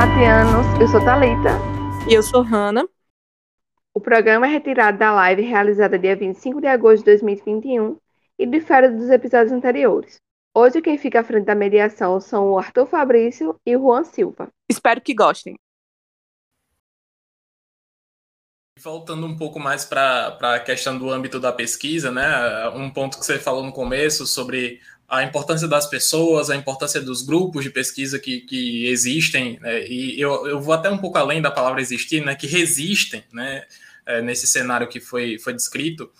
Latianos, 0.00 0.80
eu 0.80 0.88
sou 0.88 1.04
Talita. 1.04 1.50
E 2.08 2.14
eu 2.14 2.22
sou 2.22 2.40
Hanna. 2.40 2.88
O 3.92 4.00
programa 4.00 4.46
é 4.46 4.50
retirado 4.50 4.96
da 4.96 5.12
live 5.12 5.42
realizada 5.42 5.98
dia 5.98 6.16
25 6.16 6.58
de 6.58 6.68
agosto 6.68 7.00
de 7.00 7.16
2021 7.16 7.98
e 8.38 8.46
difere 8.46 8.88
dos 8.88 9.10
episódios 9.10 9.52
anteriores. 9.52 10.18
Hoje 10.54 10.80
quem 10.80 10.96
fica 10.96 11.20
à 11.20 11.22
frente 11.22 11.44
da 11.44 11.54
mediação 11.54 12.18
são 12.18 12.50
o 12.50 12.58
Arthur 12.58 12.86
Fabrício 12.86 13.60
e 13.66 13.76
o 13.76 13.80
Juan 13.80 14.04
Silva. 14.04 14.48
Espero 14.70 15.02
que 15.02 15.12
gostem. 15.12 15.54
Voltando 18.82 19.26
um 19.26 19.36
pouco 19.36 19.60
mais 19.60 19.84
para 19.84 20.38
a 20.40 20.60
questão 20.60 20.96
do 20.96 21.10
âmbito 21.10 21.38
da 21.38 21.52
pesquisa, 21.52 22.10
né? 22.10 22.70
Um 22.70 22.88
ponto 22.88 23.18
que 23.18 23.26
você 23.26 23.38
falou 23.38 23.62
no 23.62 23.70
começo 23.70 24.26
sobre 24.26 24.80
a 25.10 25.24
importância 25.24 25.66
das 25.66 25.86
pessoas, 25.88 26.50
a 26.50 26.56
importância 26.56 27.00
dos 27.00 27.20
grupos 27.22 27.64
de 27.64 27.70
pesquisa 27.70 28.16
que, 28.16 28.42
que 28.42 28.86
existem, 28.86 29.58
né? 29.60 29.84
e 29.84 30.20
eu, 30.20 30.46
eu 30.46 30.60
vou 30.60 30.72
até 30.72 30.88
um 30.88 30.98
pouco 30.98 31.18
além 31.18 31.42
da 31.42 31.50
palavra 31.50 31.80
existir, 31.80 32.24
né? 32.24 32.36
Que 32.36 32.46
resistem, 32.46 33.24
né? 33.32 33.64
É, 34.06 34.22
nesse 34.22 34.46
cenário 34.46 34.88
que 34.88 35.00
foi, 35.00 35.38
foi 35.38 35.52
descrito. 35.52 36.10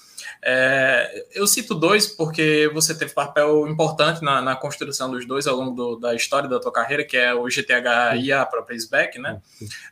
É, 0.43 1.27
eu 1.33 1.47
cito 1.47 1.75
dois 1.75 2.07
porque 2.07 2.71
você 2.73 2.95
teve 2.95 3.13
papel 3.13 3.67
importante 3.69 4.23
na, 4.23 4.41
na 4.41 4.57
construção 4.57 5.11
dos 5.11 5.27
dois 5.27 5.47
ao 5.47 5.57
longo 5.57 5.75
do, 5.75 5.97
da 5.97 6.15
história 6.15 6.49
da 6.49 6.61
tua 6.61 6.73
carreira, 6.73 7.05
que 7.05 7.17
é 7.17 7.35
o 7.35 7.49
GTH 7.49 8.17
e 8.21 8.33
a 8.33 8.45
própria 8.45 8.77
SBEC, 8.77 9.19
né? 9.19 9.41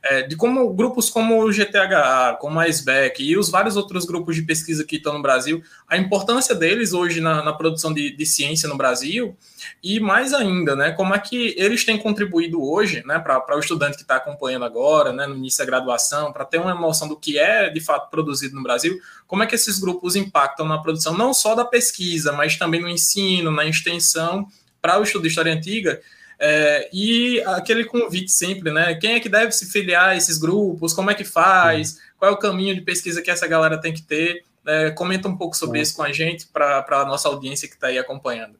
É, 0.03 0.23
de 0.23 0.37
como 0.37 0.73
grupos 0.73 1.11
como 1.11 1.43
o 1.43 1.53
GTH, 1.53 2.39
como 2.41 2.59
a 2.61 2.69
SBEC 2.69 3.23
e 3.23 3.37
os 3.37 3.51
vários 3.51 3.77
outros 3.77 4.05
grupos 4.05 4.37
de 4.37 4.43
pesquisa 4.43 4.85
que 4.85 4.97
estão 4.97 5.15
no 5.15 5.23
Brasil, 5.23 5.63
a 5.89 5.97
importância 5.97 6.55
deles 6.55 6.93
hoje 6.93 7.21
na, 7.21 7.43
na 7.43 7.53
produção 7.53 7.93
de, 7.93 8.15
de 8.15 8.27
ciência 8.27 8.69
no 8.69 8.77
Brasil 8.77 9.37
e 9.83 10.01
mais 10.01 10.33
ainda, 10.33 10.75
né? 10.75 10.93
Como 10.93 11.15
é 11.15 11.19
que 11.19 11.55
eles 11.57 11.85
têm 11.85 11.98
contribuído 11.98 12.62
hoje, 12.62 13.03
né, 13.06 13.19
para 13.19 13.56
o 13.56 13.61
estudante 13.61 13.97
que 13.97 14.03
está 14.03 14.17
acompanhando 14.17 14.64
agora, 14.64 15.12
né, 15.12 15.27
no 15.27 15.37
início 15.37 15.59
da 15.59 15.64
graduação, 15.64 16.33
para 16.33 16.45
ter 16.45 16.59
uma 16.59 16.75
noção 16.75 17.09
do 17.09 17.17
que 17.17 17.39
é 17.39 17.69
de 17.69 17.81
fato 17.81 18.11
produzido 18.11 18.55
no 18.55 18.62
Brasil, 18.62 18.98
como 19.27 19.42
é 19.42 19.47
que 19.47 19.55
esses 19.55 19.79
grupos 19.79 20.17
impactam 20.17 20.67
na 20.67 20.79
produção 20.79 21.17
não 21.17 21.33
só 21.34 21.55
da 21.55 21.64
pesquisa, 21.64 22.33
mas 22.33 22.56
também 22.56 22.81
no 22.81 22.89
ensino, 22.89 23.51
na 23.51 23.64
extensão 23.64 24.47
para 24.81 24.98
o 24.98 25.03
estudo 25.03 25.23
de 25.23 25.29
história 25.29 25.53
antiga. 25.53 26.01
É, 26.41 26.89
e 26.92 27.42
aquele 27.47 27.84
convite 27.84 28.31
sempre, 28.31 28.70
né? 28.70 28.95
Quem 28.95 29.14
é 29.14 29.20
que 29.20 29.29
deve 29.29 29.51
se 29.51 29.70
filiar 29.70 30.11
a 30.11 30.17
esses 30.17 30.39
grupos? 30.39 30.95
Como 30.95 31.11
é 31.11 31.14
que 31.14 31.25
faz? 31.25 31.98
Qual 32.17 32.31
é 32.31 32.34
o 32.34 32.39
caminho 32.39 32.75
de 32.75 32.81
pesquisa 32.81 33.20
que 33.20 33.31
essa 33.31 33.47
galera 33.47 33.81
tem 33.81 33.92
que 33.92 34.03
ter? 34.03 34.45
É, 34.64 34.91
comenta 34.91 35.29
um 35.29 35.36
pouco 35.36 35.56
sobre 35.56 35.81
isso 35.81 35.97
com 35.97 36.03
a 36.03 36.12
gente, 36.12 36.47
para 36.47 36.84
a 36.89 37.05
nossa 37.05 37.29
audiência 37.29 37.67
que 37.67 37.75
está 37.75 37.89
aí 37.89 37.98
acompanhando. 37.98 38.59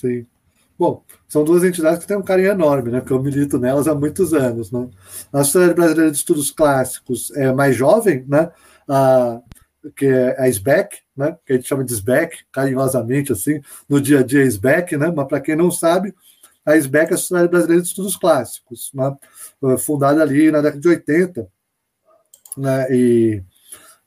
Sim. 0.00 0.26
Bom, 0.78 1.02
são 1.26 1.42
duas 1.42 1.64
entidades 1.64 1.98
que 1.98 2.06
têm 2.06 2.16
um 2.16 2.22
carinho 2.22 2.52
enorme, 2.52 2.92
né? 2.92 3.00
Que 3.00 3.10
eu 3.10 3.20
milito 3.20 3.58
nelas 3.58 3.88
há 3.88 3.94
muitos 3.96 4.32
anos, 4.32 4.70
né? 4.70 4.88
A 5.32 5.42
Sociedade 5.42 5.74
Brasileira 5.74 6.10
de 6.12 6.16
Estudos 6.16 6.52
Clássicos 6.52 7.32
é 7.32 7.52
mais 7.52 7.74
jovem, 7.74 8.24
né? 8.28 8.48
A, 8.88 9.40
que 9.96 10.06
é 10.06 10.40
a 10.40 10.48
SBEC, 10.48 10.98
né? 11.16 11.36
Que 11.44 11.54
a 11.54 11.56
gente 11.56 11.66
chama 11.66 11.82
de 11.82 11.92
SBEC, 11.92 12.44
carinhosamente, 12.52 13.32
assim, 13.32 13.60
no 13.88 14.00
dia 14.00 14.20
a 14.20 14.22
dia 14.22 14.44
SBEC, 14.44 14.96
né? 14.96 15.12
Mas 15.14 15.26
para 15.26 15.40
quem 15.40 15.56
não 15.56 15.68
sabe, 15.72 16.14
a 16.64 16.76
SBEC 16.76 17.10
é 17.10 17.14
a 17.14 17.18
Sociedade 17.18 17.50
Brasileira 17.50 17.82
de 17.82 17.88
Estudos 17.88 18.14
Clássicos, 18.14 18.92
né? 18.94 19.16
Fundada 19.78 20.22
ali 20.22 20.52
na 20.52 20.60
década 20.60 20.80
de 20.80 20.88
80, 20.88 21.48
né? 22.56 22.86
E 22.94 23.42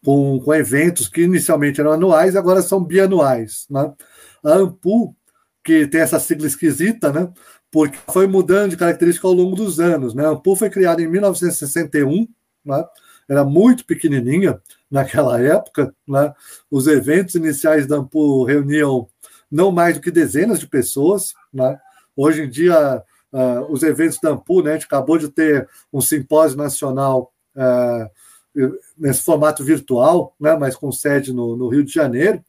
com, 0.06 0.40
com 0.40 0.54
eventos 0.54 1.10
que 1.10 1.24
inicialmente 1.24 1.82
eram 1.82 1.92
anuais, 1.92 2.38
agora 2.38 2.62
são 2.62 2.82
bianuais, 2.82 3.66
né? 3.70 3.94
A 4.42 4.54
AMPU 4.54 5.16
que 5.64 5.88
tem 5.88 6.02
essa 6.02 6.20
sigla 6.20 6.48
esquisita, 6.48 7.12
né? 7.12 7.32
Porque 7.72 7.98
foi 8.12 8.28
mudando 8.28 8.72
de 8.72 8.78
característica 8.78 9.28
ao 9.28 9.34
longo 9.34 9.56
dos 9.56 9.80
anos, 9.80 10.14
né? 10.14 10.26
A 10.26 10.30
Ampul 10.30 10.56
foi 10.56 10.70
criada 10.70 11.02
em 11.02 11.08
1961, 11.08 12.28
né? 12.66 12.84
Era 13.30 13.46
muito 13.46 13.86
pequenininha 13.86 14.60
naquela 14.90 15.40
época, 15.40 15.94
né? 16.08 16.34
Os 16.70 16.88
eventos 16.88 17.36
iniciais 17.36 17.88
da 17.88 17.98
Ampul 17.98 18.44
reuniam 18.44 19.08
não 19.50 19.72
mais 19.72 19.96
do 19.96 20.02
que 20.02 20.12
dezenas 20.12 20.60
de 20.60 20.68
pessoas, 20.68 21.34
né? 21.54 21.80
Hoje 22.16 22.44
em 22.44 22.50
dia, 22.50 23.04
uh, 23.32 23.72
os 23.72 23.84
eventos 23.84 24.20
da 24.22 24.32
Ampul, 24.32 24.64
né? 24.64 24.72
A 24.72 24.74
gente 24.74 24.86
acabou 24.86 25.18
de 25.18 25.30
ter 25.30 25.68
um 25.94 26.02
simpósio 26.02 26.58
nacional 26.58 27.32
uh, 27.56 28.70
nesse 28.98 29.22
formato 29.22 29.64
virtual, 29.64 30.36
né? 30.40 30.58
Mas 30.58 30.76
com 30.76 30.92
sede 30.92 31.32
no, 31.32 31.56
no 31.56 31.70
Rio 31.70 31.84
de 31.84 31.94
Janeiro 31.94 32.44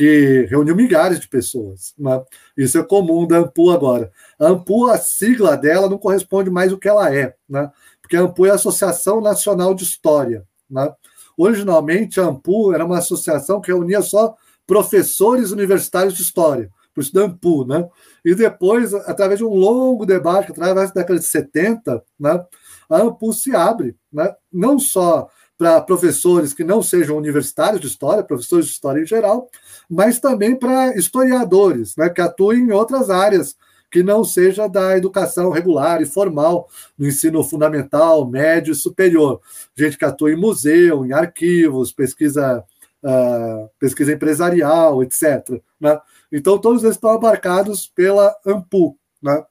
que 0.00 0.46
reuniu 0.48 0.74
milhares 0.74 1.20
de 1.20 1.28
pessoas. 1.28 1.92
Né? 1.98 2.24
Isso 2.56 2.78
é 2.78 2.82
comum 2.82 3.26
da 3.26 3.36
AMPU 3.36 3.70
agora. 3.70 4.10
A 4.38 4.46
AMPU, 4.46 4.86
a 4.86 4.96
sigla 4.96 5.58
dela 5.58 5.90
não 5.90 5.98
corresponde 5.98 6.48
mais 6.48 6.72
ao 6.72 6.78
que 6.78 6.88
ela 6.88 7.14
é, 7.14 7.34
né? 7.46 7.70
porque 8.00 8.16
a 8.16 8.22
AMPU 8.22 8.46
é 8.46 8.50
a 8.50 8.54
Associação 8.54 9.20
Nacional 9.20 9.74
de 9.74 9.84
História. 9.84 10.42
Né? 10.70 10.90
Originalmente, 11.36 12.18
a 12.18 12.24
AMPU 12.24 12.72
era 12.72 12.82
uma 12.82 12.96
associação 12.96 13.60
que 13.60 13.70
reunia 13.70 14.00
só 14.00 14.34
professores 14.66 15.50
universitários 15.50 16.14
de 16.14 16.22
História, 16.22 16.70
por 16.94 17.02
isso 17.02 17.12
da 17.12 17.24
AMPU. 17.24 17.66
Né? 17.66 17.86
E 18.24 18.34
depois, 18.34 18.94
através 18.94 19.38
de 19.38 19.44
um 19.44 19.52
longo 19.52 20.06
debate, 20.06 20.50
através 20.50 20.88
da 20.88 20.94
década 20.94 21.18
de 21.18 21.26
70, 21.26 22.02
né, 22.18 22.42
a 22.88 23.02
AMPU 23.02 23.34
se 23.34 23.54
abre, 23.54 23.94
né? 24.10 24.34
não 24.50 24.78
só 24.78 25.28
para 25.58 25.78
professores 25.82 26.54
que 26.54 26.64
não 26.64 26.82
sejam 26.82 27.18
universitários 27.18 27.82
de 27.82 27.86
história, 27.86 28.24
professores 28.24 28.64
de 28.64 28.72
história 28.72 29.02
em 29.02 29.06
geral, 29.06 29.50
mas 29.90 30.20
também 30.20 30.54
para 30.54 30.96
historiadores, 30.96 31.96
né, 31.96 32.08
que 32.08 32.20
atuem 32.20 32.60
em 32.60 32.70
outras 32.70 33.10
áreas 33.10 33.56
que 33.90 34.04
não 34.04 34.22
seja 34.22 34.68
da 34.68 34.96
educação 34.96 35.50
regular 35.50 36.00
e 36.00 36.06
formal, 36.06 36.68
no 36.96 37.08
ensino 37.08 37.42
fundamental, 37.42 38.24
médio 38.24 38.70
e 38.70 38.76
superior. 38.76 39.40
Gente 39.74 39.98
que 39.98 40.04
atua 40.04 40.30
em 40.30 40.36
museu, 40.36 41.04
em 41.04 41.12
arquivos, 41.12 41.90
pesquisa, 41.92 42.62
uh, 43.02 43.68
pesquisa 43.80 44.12
empresarial, 44.12 45.02
etc. 45.02 45.60
Né? 45.80 46.00
Então, 46.30 46.56
todos 46.56 46.84
eles 46.84 46.94
estão 46.94 47.10
abarcados 47.10 47.88
pela 47.88 48.32
AMPU. 48.46 48.96
Né? 49.20 49.44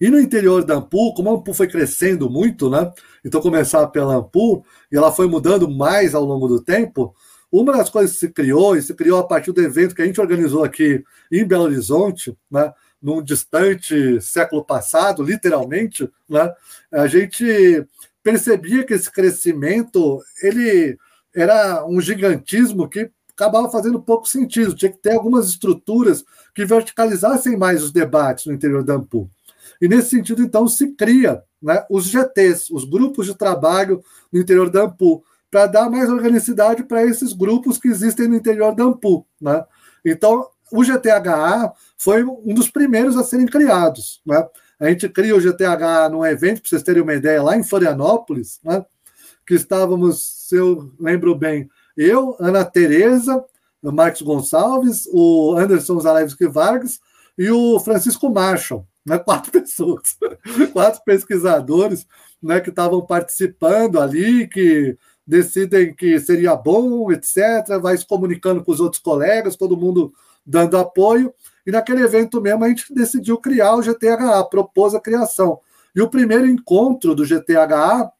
E 0.00 0.10
no 0.10 0.20
interior 0.20 0.64
da 0.64 0.74
Ampul, 0.74 1.14
como 1.14 1.30
a 1.30 1.32
Ampul 1.34 1.54
foi 1.54 1.68
crescendo 1.68 2.28
muito, 2.28 2.68
né? 2.68 2.92
Então 3.24 3.40
começar 3.40 3.86
pela 3.88 4.16
Ampul, 4.16 4.64
e 4.90 4.96
ela 4.96 5.12
foi 5.12 5.26
mudando 5.26 5.68
mais 5.70 6.14
ao 6.14 6.24
longo 6.24 6.48
do 6.48 6.62
tempo, 6.62 7.14
uma 7.60 7.72
das 7.72 7.90
coisas 7.90 8.12
que 8.14 8.26
se 8.26 8.32
criou, 8.32 8.76
e 8.76 8.82
se 8.82 8.94
criou 8.94 9.18
a 9.18 9.26
partir 9.26 9.52
do 9.52 9.62
evento 9.62 9.94
que 9.94 10.02
a 10.02 10.06
gente 10.06 10.20
organizou 10.20 10.64
aqui 10.64 11.04
em 11.30 11.46
Belo 11.46 11.64
Horizonte, 11.64 12.36
né? 12.50 12.72
num 13.00 13.22
distante 13.22 14.20
século 14.20 14.64
passado, 14.64 15.22
literalmente, 15.22 16.10
né? 16.28 16.52
a 16.92 17.06
gente 17.06 17.86
percebia 18.22 18.84
que 18.84 18.94
esse 18.94 19.10
crescimento 19.10 20.20
ele 20.42 20.98
era 21.34 21.86
um 21.86 22.00
gigantismo 22.00 22.88
que 22.88 23.10
acabava 23.32 23.70
fazendo 23.70 24.02
pouco 24.02 24.26
sentido. 24.26 24.74
Tinha 24.74 24.90
que 24.90 24.98
ter 24.98 25.12
algumas 25.12 25.48
estruturas 25.48 26.24
que 26.54 26.64
verticalizassem 26.64 27.56
mais 27.56 27.82
os 27.82 27.92
debates 27.92 28.46
no 28.46 28.54
interior 28.54 28.82
da 28.82 28.94
Ampul. 28.94 29.30
E 29.80 29.88
nesse 29.88 30.10
sentido, 30.10 30.42
então, 30.42 30.66
se 30.66 30.92
cria 30.92 31.42
né, 31.60 31.84
os 31.90 32.06
GTs, 32.06 32.72
os 32.72 32.84
grupos 32.84 33.26
de 33.26 33.34
trabalho 33.34 34.02
no 34.32 34.40
interior 34.40 34.70
da 34.70 34.84
AMPU, 34.84 35.22
para 35.56 35.66
dar 35.66 35.88
mais 35.88 36.10
organicidade 36.10 36.84
para 36.84 37.02
esses 37.02 37.32
grupos 37.32 37.78
que 37.78 37.88
existem 37.88 38.28
no 38.28 38.36
interior 38.36 38.74
da 38.74 38.84
AMPU. 38.84 39.26
Né? 39.40 39.64
Então, 40.04 40.50
o 40.70 40.84
GTHA 40.84 41.72
foi 41.96 42.22
um 42.22 42.52
dos 42.52 42.68
primeiros 42.68 43.16
a 43.16 43.24
serem 43.24 43.46
criados. 43.46 44.20
Né? 44.26 44.46
A 44.78 44.90
gente 44.90 45.08
cria 45.08 45.34
o 45.34 45.40
GTHA 45.40 46.10
num 46.10 46.26
evento, 46.26 46.60
para 46.60 46.68
vocês 46.68 46.82
terem 46.82 47.02
uma 47.02 47.14
ideia, 47.14 47.42
lá 47.42 47.56
em 47.56 47.64
Florianópolis, 47.64 48.60
né? 48.62 48.84
que 49.46 49.54
estávamos, 49.54 50.46
se 50.46 50.56
eu 50.56 50.92
lembro 51.00 51.34
bem, 51.34 51.70
eu, 51.96 52.36
Ana 52.38 52.62
Tereza, 52.62 53.42
o 53.82 53.90
Marcos 53.90 54.20
Gonçalves, 54.20 55.08
o 55.10 55.56
Anderson 55.56 55.98
Zalewski 56.00 56.46
Vargas 56.48 57.00
e 57.38 57.50
o 57.50 57.80
Francisco 57.80 58.28
Marshall 58.28 58.86
né, 59.06 59.16
quatro 59.24 59.52
pessoas, 59.52 60.18
quatro 60.72 61.00
pesquisadores 61.04 62.06
né, 62.42 62.60
que 62.60 62.70
estavam 62.70 63.06
participando 63.06 64.00
ali, 64.00 64.48
que 64.48 64.98
decidem 65.26 65.94
que 65.94 66.20
seria 66.20 66.54
bom, 66.54 67.10
etc., 67.10 67.78
vai 67.80 67.96
se 67.96 68.06
comunicando 68.06 68.62
com 68.62 68.70
os 68.70 68.80
outros 68.80 69.02
colegas, 69.02 69.56
todo 69.56 69.76
mundo 69.76 70.12
dando 70.44 70.78
apoio. 70.78 71.34
E 71.66 71.70
naquele 71.70 72.02
evento 72.02 72.40
mesmo 72.40 72.64
a 72.64 72.68
gente 72.68 72.94
decidiu 72.94 73.38
criar 73.38 73.74
o 73.74 73.82
GTHA, 73.82 74.44
propôs 74.48 74.94
a 74.94 75.00
criação. 75.00 75.58
E 75.94 76.00
o 76.00 76.08
primeiro 76.08 76.46
encontro 76.46 77.14
do 77.14 77.24
GTHA 77.24 78.10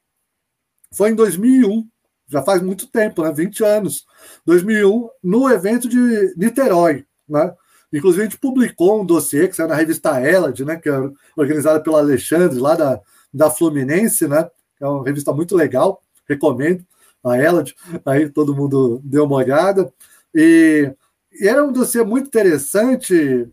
foi 0.93 1.11
em 1.11 1.15
2001, 1.15 1.87
já 2.29 2.43
faz 2.43 2.61
muito 2.61 2.89
tempo, 2.89 3.23
né? 3.23 3.31
20 3.33 3.63
anos. 3.63 4.05
2001, 4.45 5.09
no 5.23 5.49
evento 5.49 5.89
de 5.89 6.35
Niterói, 6.37 7.05
né? 7.29 7.55
Inclusive, 7.93 8.23
a 8.23 8.25
gente 8.25 8.39
publicou 8.39 9.01
um 9.01 9.07
dossiê 9.07 9.47
que 9.47 9.55
saiu 9.55 9.69
na 9.69 9.77
revista 9.77 10.21
Elad, 10.21 10.59
né, 10.65 10.77
que 10.77 10.89
é 10.89 11.11
organizada 11.37 11.81
pelo 11.81 11.97
Alexandre, 11.97 12.59
lá 12.59 12.75
da, 12.75 13.01
da 13.33 13.49
Fluminense, 13.49 14.27
né? 14.27 14.51
É 14.81 14.87
uma 14.87 15.05
revista 15.05 15.33
muito 15.33 15.55
legal, 15.55 16.03
recomendo 16.29 16.85
a 17.29 17.39
Elad, 17.39 17.75
aí 18.05 18.29
todo 18.29 18.55
mundo 18.55 19.01
deu 19.05 19.25
uma 19.25 19.37
olhada. 19.37 19.93
E, 20.35 20.93
e 21.33 21.49
era 21.49 21.65
um 21.65 21.73
dossiê 21.73 22.03
muito 22.05 22.27
interessante, 22.27 23.49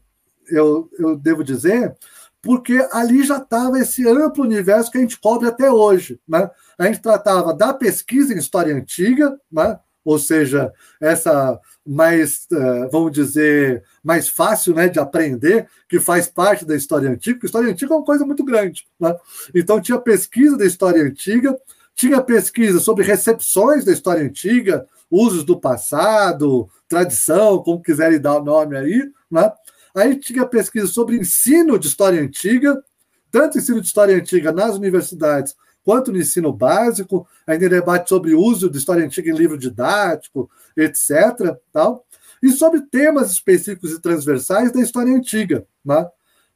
eu, 0.49 0.89
eu 0.99 1.15
devo 1.15 1.43
dizer, 1.43 1.95
porque 2.41 2.85
ali 2.91 3.23
já 3.23 3.37
estava 3.37 3.79
esse 3.79 4.07
amplo 4.07 4.43
universo 4.43 4.91
que 4.91 4.97
a 4.97 5.01
gente 5.01 5.19
cobre 5.19 5.47
até 5.47 5.71
hoje. 5.71 6.19
Né? 6.27 6.49
A 6.77 6.85
gente 6.85 7.01
tratava 7.01 7.53
da 7.53 7.73
pesquisa 7.73 8.33
em 8.33 8.37
história 8.37 8.75
antiga, 8.75 9.39
né? 9.51 9.79
ou 10.03 10.19
seja, 10.19 10.71
essa 10.99 11.57
mais, 11.85 12.45
eh, 12.51 12.89
vamos 12.91 13.11
dizer, 13.11 13.83
mais 14.03 14.27
fácil 14.27 14.73
né, 14.73 14.89
de 14.89 14.99
aprender, 14.99 15.67
que 15.87 15.99
faz 15.99 16.27
parte 16.27 16.65
da 16.65 16.75
história 16.75 17.09
antiga, 17.09 17.35
porque 17.35 17.45
história 17.45 17.69
antiga 17.69 17.93
é 17.93 17.97
uma 17.97 18.05
coisa 18.05 18.25
muito 18.25 18.43
grande. 18.43 18.85
Né? 18.99 19.15
Então, 19.55 19.81
tinha 19.81 19.97
pesquisa 19.97 20.57
da 20.57 20.65
história 20.65 21.01
antiga, 21.01 21.57
tinha 21.95 22.21
pesquisa 22.21 22.79
sobre 22.79 23.05
recepções 23.05 23.85
da 23.85 23.91
história 23.91 24.23
antiga, 24.23 24.87
usos 25.09 25.43
do 25.43 25.59
passado, 25.59 26.67
tradição, 26.87 27.61
como 27.61 27.81
quiserem 27.81 28.19
dar 28.19 28.37
o 28.37 28.43
nome 28.43 28.77
aí. 28.77 29.11
Né? 29.29 29.51
Aí 29.95 30.15
tinha 30.15 30.45
pesquisa 30.45 30.87
sobre 30.87 31.17
ensino 31.17 31.77
de 31.77 31.87
história 31.87 32.21
antiga, 32.21 32.83
tanto 33.31 33.57
ensino 33.57 33.79
de 33.79 33.87
história 33.87 34.15
antiga 34.15 34.51
nas 34.51 34.75
universidades 34.75 35.55
quanto 35.83 36.11
no 36.11 36.17
ensino 36.17 36.51
básico, 36.51 37.27
ainda 37.45 37.69
debate 37.69 38.09
sobre 38.09 38.33
o 38.33 38.39
uso 38.39 38.69
de 38.69 38.77
história 38.77 39.03
antiga 39.03 39.29
em 39.29 39.35
livro 39.35 39.57
didático, 39.57 40.49
etc. 40.77 41.57
Tal, 41.71 42.05
e 42.41 42.49
sobre 42.51 42.81
temas 42.81 43.31
específicos 43.31 43.91
e 43.91 44.01
transversais 44.01 44.71
da 44.71 44.81
história 44.81 45.13
antiga. 45.13 45.65
Né? 45.83 46.07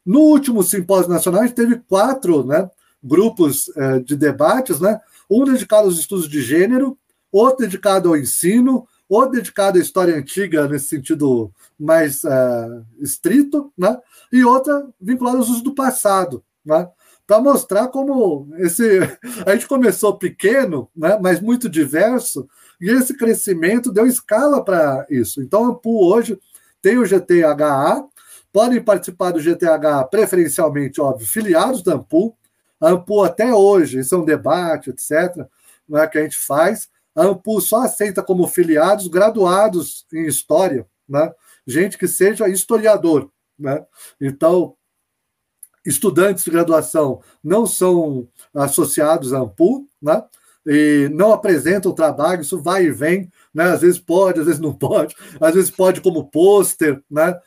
No 0.05 0.21
último 0.21 0.63
simpósio 0.63 1.11
nacional, 1.11 1.41
a 1.41 1.45
gente 1.45 1.55
teve 1.55 1.77
quatro 1.87 2.45
né, 2.45 2.69
grupos 3.03 3.69
eh, 3.75 3.99
de 3.99 4.15
debates, 4.15 4.79
né? 4.79 4.99
Um 5.29 5.43
dedicado 5.43 5.87
aos 5.87 5.99
estudos 5.99 6.29
de 6.29 6.41
gênero, 6.41 6.97
outro 7.31 7.65
dedicado 7.65 8.09
ao 8.09 8.17
ensino, 8.17 8.87
outro 9.07 9.31
dedicado 9.31 9.77
à 9.77 9.81
história 9.81 10.15
antiga, 10.15 10.67
nesse 10.67 10.87
sentido 10.87 11.51
mais 11.79 12.23
uh, 12.23 12.85
estrito, 12.99 13.71
né? 13.77 13.97
e 14.31 14.43
outra 14.43 14.87
vinculada 14.99 15.37
aos 15.37 15.49
usos 15.49 15.61
do 15.61 15.73
passado. 15.73 16.43
Né? 16.65 16.87
para 17.27 17.41
mostrar 17.41 17.89
como 17.89 18.47
esse 18.55 18.99
a 19.45 19.53
gente 19.53 19.67
começou 19.67 20.17
pequeno, 20.17 20.89
né, 20.95 21.19
mas 21.21 21.41
muito 21.41 21.67
diverso, 21.67 22.47
e 22.79 22.89
esse 22.89 23.15
crescimento 23.15 23.91
deu 23.91 24.07
escala 24.07 24.63
para 24.63 25.05
isso. 25.09 25.41
Então, 25.41 25.65
a 25.65 25.67
Ampu 25.69 26.05
hoje 26.05 26.39
tem 26.81 26.97
o 26.97 27.03
GTHA, 27.03 28.05
podem 28.53 28.81
participar 28.81 29.31
do 29.31 29.41
GTHA 29.41 30.05
preferencialmente, 30.09 31.01
óbvio, 31.01 31.27
filiados 31.27 31.83
da 31.83 31.95
Ampu. 31.95 32.33
A 32.79 32.89
Ampu 32.89 33.23
até 33.23 33.53
hoje, 33.53 33.99
isso 33.99 34.15
é 34.15 34.17
um 34.17 34.25
debate, 34.25 34.89
etc., 34.89 35.47
né, 35.87 36.05
que 36.07 36.17
a 36.17 36.23
gente 36.23 36.37
faz. 36.37 36.89
A 37.15 37.23
Ampu 37.23 37.59
só 37.61 37.83
aceita 37.83 38.21
como 38.21 38.47
filiados 38.47 39.07
graduados 39.07 40.05
em 40.13 40.25
História, 40.27 40.85
né? 41.07 41.33
gente 41.65 41.97
que 41.97 42.07
seja 42.07 42.47
historiador. 42.47 43.31
Né? 43.57 43.83
Então, 44.21 44.75
estudantes 45.85 46.43
de 46.43 46.51
graduação 46.51 47.21
não 47.43 47.65
são 47.65 48.27
associados 48.53 49.33
à 49.33 49.39
AMPU, 49.39 49.87
né? 50.01 50.23
e 50.65 51.09
não 51.13 51.31
apresentam 51.31 51.93
trabalho, 51.93 52.41
isso 52.41 52.61
vai 52.61 52.85
e 52.85 52.91
vem, 52.91 53.31
né? 53.53 53.65
às 53.71 53.81
vezes 53.81 53.99
pode, 53.99 54.39
às 54.39 54.45
vezes 54.45 54.61
não 54.61 54.73
pode, 54.77 55.15
às 55.39 55.55
vezes 55.55 55.71
pode 55.71 56.01
como 56.01 56.29
pôster, 56.29 57.01
né? 57.09 57.39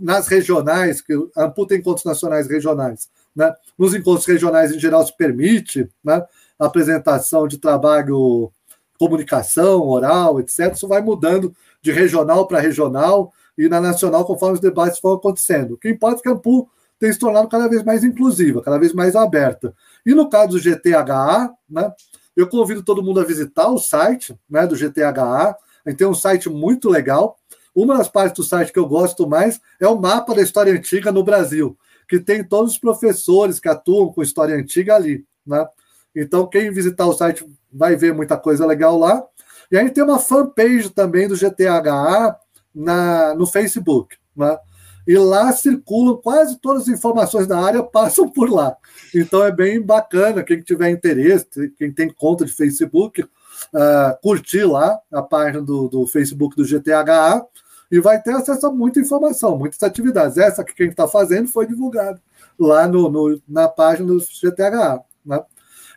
Nas 0.00 0.26
regionais, 0.26 1.00
que 1.00 1.12
a 1.36 1.44
AMPU 1.44 1.66
tem 1.66 1.78
encontros 1.78 2.04
nacionais 2.04 2.48
regionais, 2.48 3.08
né? 3.34 3.52
nos 3.78 3.94
encontros 3.94 4.26
regionais 4.26 4.72
em 4.72 4.78
geral 4.78 5.04
se 5.06 5.16
permite 5.16 5.88
né? 6.04 6.24
apresentação 6.58 7.46
de 7.48 7.58
trabalho, 7.58 8.50
comunicação, 8.98 9.82
oral, 9.82 10.40
etc. 10.40 10.72
Isso 10.74 10.88
vai 10.88 11.02
mudando 11.02 11.54
de 11.80 11.90
regional 11.90 12.46
para 12.46 12.60
regional 12.60 13.32
e 13.56 13.68
na 13.68 13.80
nacional 13.80 14.24
conforme 14.24 14.54
os 14.54 14.60
debates 14.60 15.00
vão 15.00 15.14
acontecendo. 15.14 15.74
O 15.74 15.78
que 15.78 15.88
importa 15.88 16.20
é 16.20 16.22
que 16.22 16.28
a 16.28 16.32
AMPU 16.32 16.68
tem 16.98 17.12
se 17.12 17.18
tornado 17.18 17.48
cada 17.48 17.68
vez 17.68 17.82
mais 17.82 18.04
inclusiva, 18.04 18.62
cada 18.62 18.78
vez 18.78 18.92
mais 18.92 19.16
aberta. 19.16 19.74
E 20.06 20.14
no 20.14 20.30
caso 20.30 20.50
do 20.50 20.60
GTHA, 20.60 21.52
né, 21.68 21.92
eu 22.36 22.48
convido 22.48 22.82
todo 22.82 23.02
mundo 23.02 23.20
a 23.20 23.24
visitar 23.24 23.68
o 23.68 23.78
site 23.78 24.38
né, 24.48 24.66
do 24.66 24.76
GTHA. 24.76 25.56
A 25.84 25.90
gente 25.90 25.98
tem 25.98 26.06
um 26.06 26.14
site 26.14 26.48
muito 26.48 26.88
legal. 26.88 27.36
Uma 27.74 27.96
das 27.96 28.08
partes 28.08 28.36
do 28.36 28.44
site 28.44 28.72
que 28.72 28.78
eu 28.78 28.86
gosto 28.86 29.28
mais 29.28 29.60
é 29.80 29.88
o 29.88 29.98
mapa 29.98 30.34
da 30.34 30.42
história 30.42 30.72
antiga 30.72 31.10
no 31.10 31.24
Brasil, 31.24 31.76
que 32.12 32.20
tem 32.20 32.44
todos 32.44 32.72
os 32.72 32.78
professores 32.78 33.58
que 33.58 33.70
atuam 33.70 34.12
com 34.12 34.22
história 34.22 34.54
antiga 34.54 34.94
ali. 34.94 35.24
Né? 35.46 35.66
Então, 36.14 36.46
quem 36.46 36.70
visitar 36.70 37.06
o 37.06 37.14
site 37.14 37.42
vai 37.72 37.96
ver 37.96 38.12
muita 38.12 38.36
coisa 38.36 38.66
legal 38.66 38.98
lá. 38.98 39.24
E 39.70 39.78
a 39.78 39.80
gente 39.80 39.94
tem 39.94 40.04
uma 40.04 40.18
fanpage 40.18 40.90
também 40.90 41.26
do 41.26 41.34
GTHA 41.34 42.36
na, 42.74 43.34
no 43.34 43.46
Facebook. 43.46 44.18
Né? 44.36 44.58
e 45.06 45.16
lá 45.16 45.50
circulam 45.52 46.16
quase 46.18 46.58
todas 46.58 46.82
as 46.82 46.88
informações 46.88 47.46
da 47.46 47.58
área 47.58 47.82
passam 47.90 48.28
por 48.28 48.52
lá. 48.52 48.76
Então 49.14 49.42
é 49.42 49.50
bem 49.50 49.80
bacana 49.80 50.44
quem 50.44 50.60
tiver 50.60 50.90
interesse, 50.90 51.70
quem 51.78 51.90
tem 51.90 52.08
conta 52.12 52.44
de 52.44 52.52
Facebook, 52.52 53.22
uh, 53.22 53.28
curtir 54.22 54.64
lá 54.64 55.00
a 55.10 55.22
página 55.22 55.62
do, 55.62 55.88
do 55.88 56.06
Facebook 56.06 56.54
do 56.54 56.64
GTHA 56.64 57.42
e 57.92 58.00
vai 58.00 58.20
ter 58.20 58.34
acesso 58.34 58.66
a 58.66 58.72
muita 58.72 58.98
informação, 58.98 59.56
muitas 59.56 59.80
atividades. 59.82 60.38
Essa 60.38 60.64
que 60.64 60.72
a 60.82 60.82
gente 60.82 60.92
está 60.92 61.06
fazendo 61.06 61.46
foi 61.46 61.66
divulgada 61.66 62.20
lá 62.58 62.88
no, 62.88 63.08
no, 63.08 63.40
na 63.46 63.68
página 63.68 64.08
do 64.08 64.18
GTHA. 64.18 65.00
Né? 65.24 65.40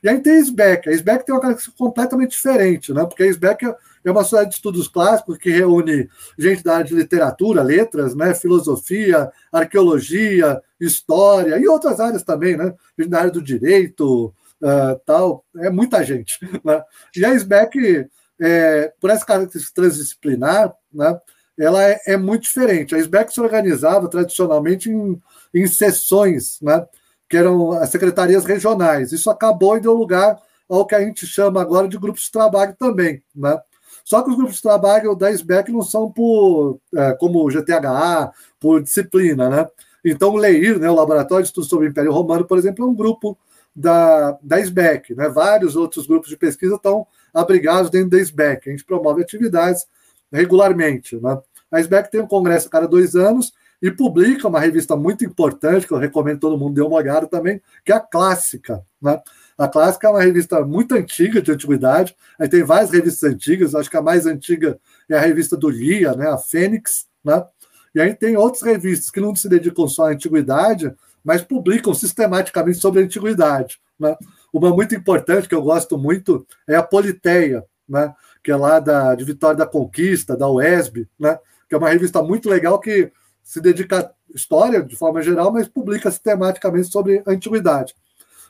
E 0.03 0.09
aí 0.09 0.19
tem 0.19 0.33
a 0.33 0.39
SBEC. 0.39 0.89
A 0.89 0.91
SBEC 0.91 1.25
tem 1.25 1.33
uma 1.33 1.41
característica 1.41 1.77
completamente 1.77 2.31
diferente, 2.31 2.93
né? 2.93 3.05
porque 3.05 3.23
a 3.23 3.27
SBEC 3.27 3.65
é 3.65 3.75
é 4.05 4.11
uma 4.11 4.21
sociedade 4.21 4.51
de 4.51 4.55
estudos 4.57 4.87
clássicos 4.87 5.37
que 5.37 5.49
reúne 5.49 6.07
gente 6.37 6.63
da 6.63 6.75
área 6.75 6.85
de 6.85 6.93
literatura, 6.93 7.63
letras, 7.63 8.15
né, 8.15 8.35
filosofia, 8.35 9.31
arqueologia, 9.51 10.61
história 10.79 11.57
e 11.57 11.67
outras 11.67 11.99
áreas 11.99 12.23
também, 12.23 12.55
né? 12.55 12.73
Gente 12.97 13.09
da 13.09 13.19
área 13.19 13.31
do 13.31 13.41
direito, 13.41 14.27
uh, 14.61 15.01
tal. 15.05 15.43
É 15.57 15.71
muita 15.71 16.03
gente. 16.03 16.39
Né? 16.63 16.83
E 17.15 17.25
a 17.25 17.33
SBEC, 17.33 18.07
é, 18.39 18.93
por 18.99 19.09
essa 19.09 19.25
característica 19.25 19.81
transdisciplinar, 19.81 20.73
né, 20.93 21.19
ela 21.57 21.83
é, 21.83 22.01
é, 22.07 22.17
muito 22.17 22.43
diferente. 22.43 22.95
A 22.95 22.97
SBEC 22.97 23.33
se 23.33 23.41
organizava 23.41 24.09
tradicionalmente 24.09 24.89
em, 24.89 25.21
em 25.53 25.67
sessões, 25.67 26.59
né, 26.61 26.85
que 27.29 27.37
eram 27.37 27.71
as 27.71 27.89
secretarias 27.89 28.45
regionais. 28.45 29.11
Isso 29.11 29.29
acabou 29.29 29.77
e 29.77 29.81
deu 29.81 29.93
lugar 29.93 30.37
ao 30.69 30.85
que 30.85 30.95
a 30.95 31.01
gente 31.01 31.25
chama 31.25 31.61
agora 31.61 31.87
de 31.87 31.97
grupos 31.97 32.23
de 32.23 32.31
trabalho 32.31 32.75
também. 32.77 33.23
Né? 33.35 33.57
Só 34.03 34.21
que 34.21 34.29
os 34.29 34.35
grupos 34.35 34.57
de 34.57 34.61
trabalho 34.61 35.15
da 35.15 35.31
SBEC 35.31 35.71
não 35.71 35.81
são 35.81 36.11
por, 36.11 36.79
é, 36.95 37.13
como 37.13 37.43
o 37.43 37.49
GTHA, 37.49 38.31
por 38.59 38.81
disciplina, 38.81 39.49
né? 39.49 39.67
Então, 40.03 40.29
o 40.29 40.37
LEIR, 40.37 40.77
né, 40.77 40.87
o 40.87 40.93
Laboratório 40.93 41.43
de 41.43 41.49
Estudos 41.49 41.67
sobre 41.67 41.87
o 41.87 41.89
Império 41.89 42.11
Romano, 42.11 42.45
por 42.45 42.59
exemplo, 42.59 42.85
é 42.85 42.87
um 42.87 42.93
grupo 42.93 43.35
da, 43.75 44.37
da 44.43 44.59
SBEC, 44.59 45.15
né? 45.15 45.27
Vários 45.27 45.75
outros 45.75 46.05
grupos 46.05 46.29
de 46.29 46.37
pesquisa 46.37 46.75
estão 46.75 47.07
abrigados 47.33 47.89
dentro 47.89 48.11
da 48.11 48.19
SBEC. 48.19 48.69
A 48.69 48.71
gente 48.71 48.85
promove 48.85 49.23
atividades 49.23 49.87
regularmente, 50.35 51.17
né? 51.17 51.37
A 51.71 51.79
SBEC 51.79 52.11
tem 52.11 52.21
um 52.21 52.27
congresso 52.27 52.67
a 52.67 52.71
cada 52.71 52.87
dois 52.87 53.15
anos 53.15 53.53
e 53.81 53.91
publica 53.91 54.47
uma 54.47 54.59
revista 54.59 54.95
muito 54.95 55.25
importante, 55.25 55.87
que 55.87 55.93
eu 55.93 55.97
recomendo 55.97 56.39
todo 56.39 56.57
mundo 56.57 56.75
dê 56.75 56.81
uma 56.81 56.95
olhada 56.95 57.27
também, 57.27 57.61
que 57.83 57.91
é 57.91 57.95
a 57.95 57.99
Clássica, 57.99 58.83
né? 59.01 59.19
A 59.57 59.67
Clássica 59.67 60.07
é 60.07 60.09
uma 60.09 60.21
revista 60.21 60.63
muito 60.65 60.95
antiga, 60.95 61.41
de 61.41 61.51
antiguidade. 61.51 62.15
Aí 62.37 62.49
tem 62.49 62.63
várias 62.63 62.91
revistas 62.91 63.31
antigas, 63.31 63.73
acho 63.73 63.89
que 63.89 63.97
a 63.97 64.01
mais 64.01 64.25
antiga 64.25 64.77
é 65.09 65.15
a 65.15 65.21
revista 65.21 65.55
do 65.55 65.69
Lia, 65.69 66.13
né, 66.13 66.27
a 66.27 66.37
Fênix, 66.37 67.07
né? 67.23 67.43
E 67.93 68.01
aí 68.01 68.13
tem 68.13 68.35
outras 68.35 68.61
revistas 68.61 69.09
que 69.09 69.21
não 69.21 69.33
se 69.33 69.47
dedicam 69.47 69.87
só 69.87 70.07
à 70.07 70.11
antiguidade, 70.11 70.93
mas 71.23 71.41
publicam 71.41 71.93
sistematicamente 71.93 72.77
sobre 72.77 73.01
a 73.01 73.05
antiguidade. 73.05 73.79
Né? 73.97 74.15
Uma 74.51 74.71
muito 74.71 74.93
importante 74.93 75.47
que 75.47 75.55
eu 75.55 75.61
gosto 75.61 75.97
muito 75.97 76.45
é 76.67 76.75
a 76.75 76.83
Politeia, 76.83 77.63
né? 77.87 78.13
Que 78.45 78.51
é 78.51 78.55
lá 78.55 78.79
da, 78.79 79.15
de 79.15 79.25
Vitória 79.25 79.57
da 79.57 79.65
Conquista, 79.65 80.37
da 80.37 80.47
UESB, 80.47 81.07
né? 81.19 81.39
que 81.67 81.73
é 81.73 81.77
uma 81.79 81.89
revista 81.89 82.21
muito 82.21 82.47
legal 82.47 82.79
que 82.79 83.11
se 83.43 83.59
dedica 83.59 84.01
à 84.01 84.11
história 84.35 84.83
de 84.83 84.95
forma 84.95 85.19
geral, 85.19 85.51
mas 85.51 85.67
publica 85.67 86.11
sistematicamente 86.11 86.91
sobre 86.91 87.23
a 87.25 87.31
antiguidade. 87.31 87.95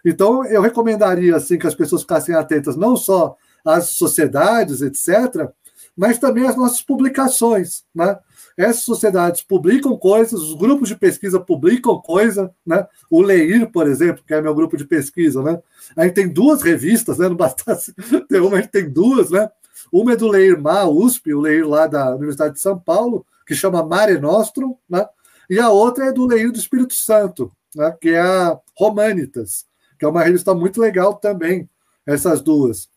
Então, 0.03 0.45
eu 0.45 0.61
recomendaria 0.61 1.33
assim 1.33 1.57
que 1.57 1.65
as 1.65 1.73
pessoas 1.73 2.01
ficassem 2.01 2.35
atentas 2.35 2.75
não 2.75 2.97
só 2.97 3.37
às 3.63 3.91
sociedades, 3.91 4.81
etc., 4.81 5.49
mas 5.95 6.19
também 6.19 6.45
às 6.45 6.57
nossas 6.57 6.81
publicações, 6.81 7.85
né? 7.95 8.19
Essas 8.57 8.83
sociedades 8.83 9.41
publicam 9.41 9.97
coisas, 9.97 10.41
os 10.41 10.55
grupos 10.55 10.89
de 10.89 10.95
pesquisa 10.95 11.39
publicam 11.39 12.01
coisa, 12.01 12.53
né? 12.65 12.85
O 13.09 13.21
Leir, 13.21 13.71
por 13.71 13.87
exemplo, 13.87 14.23
que 14.27 14.33
é 14.33 14.41
meu 14.41 14.53
grupo 14.53 14.75
de 14.75 14.85
pesquisa, 14.85 15.41
né? 15.41 15.61
A 15.95 16.03
gente 16.03 16.15
tem 16.15 16.27
duas 16.27 16.61
revistas, 16.61 17.17
né? 17.17 17.29
Não 17.29 17.35
bastasse 17.35 17.93
ter 18.27 18.41
uma, 18.41 18.57
a 18.57 18.61
gente 18.61 18.71
tem 18.71 18.89
duas, 18.89 19.31
né? 19.31 19.49
Uma 19.97 20.13
é 20.13 20.15
do 20.15 20.27
Leir 20.27 20.61
Ma, 20.61 20.85
USP, 20.85 21.33
o 21.33 21.39
Leir 21.39 21.67
lá 21.67 21.87
da 21.87 22.15
Universidade 22.15 22.55
de 22.55 22.61
São 22.61 22.77
Paulo, 22.77 23.25
que 23.47 23.55
chama 23.55 23.85
Mare 23.85 24.19
Nostrum, 24.19 24.75
né? 24.89 25.05
E 25.49 25.59
a 25.59 25.69
outra 25.69 26.05
é 26.05 26.11
do 26.11 26.25
Leir 26.25 26.51
do 26.51 26.57
Espírito 26.57 26.95
Santo, 26.95 27.51
né? 27.75 27.95
que 28.01 28.09
é 28.09 28.19
a 28.19 28.59
Romanitas 28.77 29.65
que 29.97 30.05
é 30.05 30.07
uma 30.07 30.23
revista 30.23 30.53
muito 30.53 30.79
legal 30.79 31.15
também, 31.15 31.69
essas 32.05 32.41
duas. 32.41 32.89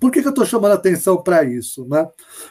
Por 0.00 0.10
que, 0.10 0.20
que 0.20 0.26
eu 0.26 0.30
estou 0.30 0.46
chamando 0.46 0.72
atenção 0.72 1.22
para 1.22 1.44
isso? 1.44 1.86
Né? 1.88 2.08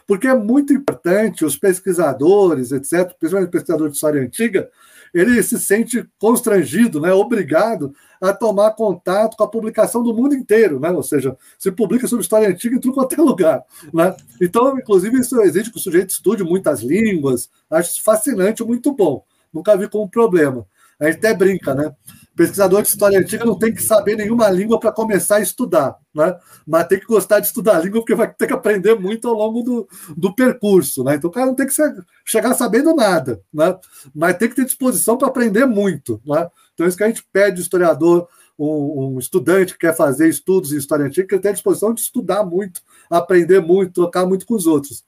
Porque 0.08 0.27
é 0.27 0.36
muito 0.36 0.74
importante 0.74 1.43
os 1.43 1.58
pesquisadores, 1.58 2.72
etc., 2.72 3.13
principalmente 3.17 3.51
pesquisadores 3.51 3.93
de 3.93 3.98
história 3.98 4.22
antiga, 4.22 4.70
ele 5.13 5.41
se 5.43 5.60
sente 5.60 6.03
constrangido, 6.17 7.00
né, 7.00 7.13
obrigado 7.13 7.93
a 8.20 8.34
tomar 8.34 8.72
contato 8.72 9.36
com 9.36 9.43
a 9.43 9.50
publicação 9.50 10.01
do 10.01 10.13
mundo 10.13 10.34
inteiro, 10.34 10.79
né? 10.79 10.89
ou 10.89 11.03
seja, 11.03 11.38
se 11.60 11.72
publica 11.72 12.08
sobre 12.08 12.24
história 12.24 12.48
antiga 12.48 12.75
em 12.75 12.79
tudo 12.79 12.93
quanto 12.93 13.13
é 13.13 13.22
lugar. 13.22 13.63
Né? 13.93 14.15
Então, 14.41 14.77
inclusive, 14.77 15.20
isso 15.20 15.39
exige 15.41 15.70
que 15.70 15.77
o 15.77 15.82
sujeito 15.82 16.12
estude 16.12 16.43
muitas 16.43 16.82
línguas, 16.82 17.50
acho 17.70 17.91
isso 17.91 18.03
fascinante, 18.03 18.63
muito 18.63 18.93
bom, 18.93 19.24
nunca 19.53 19.75
vi 19.75 19.89
como 19.89 20.10
problema. 20.10 20.65
A 21.00 21.05
gente 21.05 21.17
até 21.17 21.34
brinca, 21.34 21.74
né? 21.74 21.93
Pesquisador 22.36 22.82
de 22.82 22.88
história 22.88 23.20
antiga 23.20 23.46
não 23.46 23.58
tem 23.58 23.74
que 23.74 23.82
saber 23.82 24.16
nenhuma 24.16 24.50
língua 24.50 24.80
para 24.80 24.92
começar 24.92 25.38
a 25.38 25.42
estudar, 25.42 25.96
né? 26.13 26.36
mas 26.66 26.88
tem 26.88 27.00
que 27.00 27.06
gostar 27.06 27.40
de 27.40 27.48
estudar 27.48 27.78
a 27.78 27.80
língua, 27.80 28.02
porque 28.02 28.16
vai 28.16 28.32
ter 28.34 28.48
que 28.48 28.54
aprender 28.54 28.96
muito 28.96 29.28
ao 29.28 29.36
longo 29.36 29.62
do, 29.62 29.88
do 30.18 30.34
percurso. 30.34 31.04
Né? 31.04 31.16
Então 31.16 31.30
o 31.30 31.34
cara 31.34 31.48
não 31.48 31.56
tem 31.56 31.68
que 31.68 31.74
ser, 31.74 31.94
chegar 32.25 32.54
sabendo 32.56 32.96
nada, 32.96 33.42
né? 33.54 33.78
mas 34.13 34.38
tem 34.38 34.50
que 34.50 34.56
ter 34.56 34.66
disposição 34.66 35.18
para 35.18 35.28
aprender 35.28 35.66
muito. 35.66 36.22
Né? 36.25 36.48
Então, 36.74 36.88
isso 36.88 36.98
que 36.98 37.04
a 37.04 37.08
gente 37.08 37.25
pede 37.32 37.58
do 37.58 37.62
historiador, 37.62 38.28
um, 38.58 39.16
um, 39.16 39.20
estudante 39.20 39.74
que 39.74 39.80
quer 39.80 39.96
fazer 39.96 40.28
estudos 40.28 40.72
em 40.72 40.78
história 40.78 41.06
antiga, 41.06 41.28
que 41.28 41.36
ele 41.36 41.42
tenha 41.42 41.54
disposição 41.54 41.94
de 41.94 42.02
estudar 42.02 42.44
muito, 42.44 42.82
aprender 43.10 43.60
muito, 43.60 43.94
trocar 43.94 44.25
muito 44.25 44.46
com 44.46 44.56
os 44.56 44.66
outros. 44.66 45.04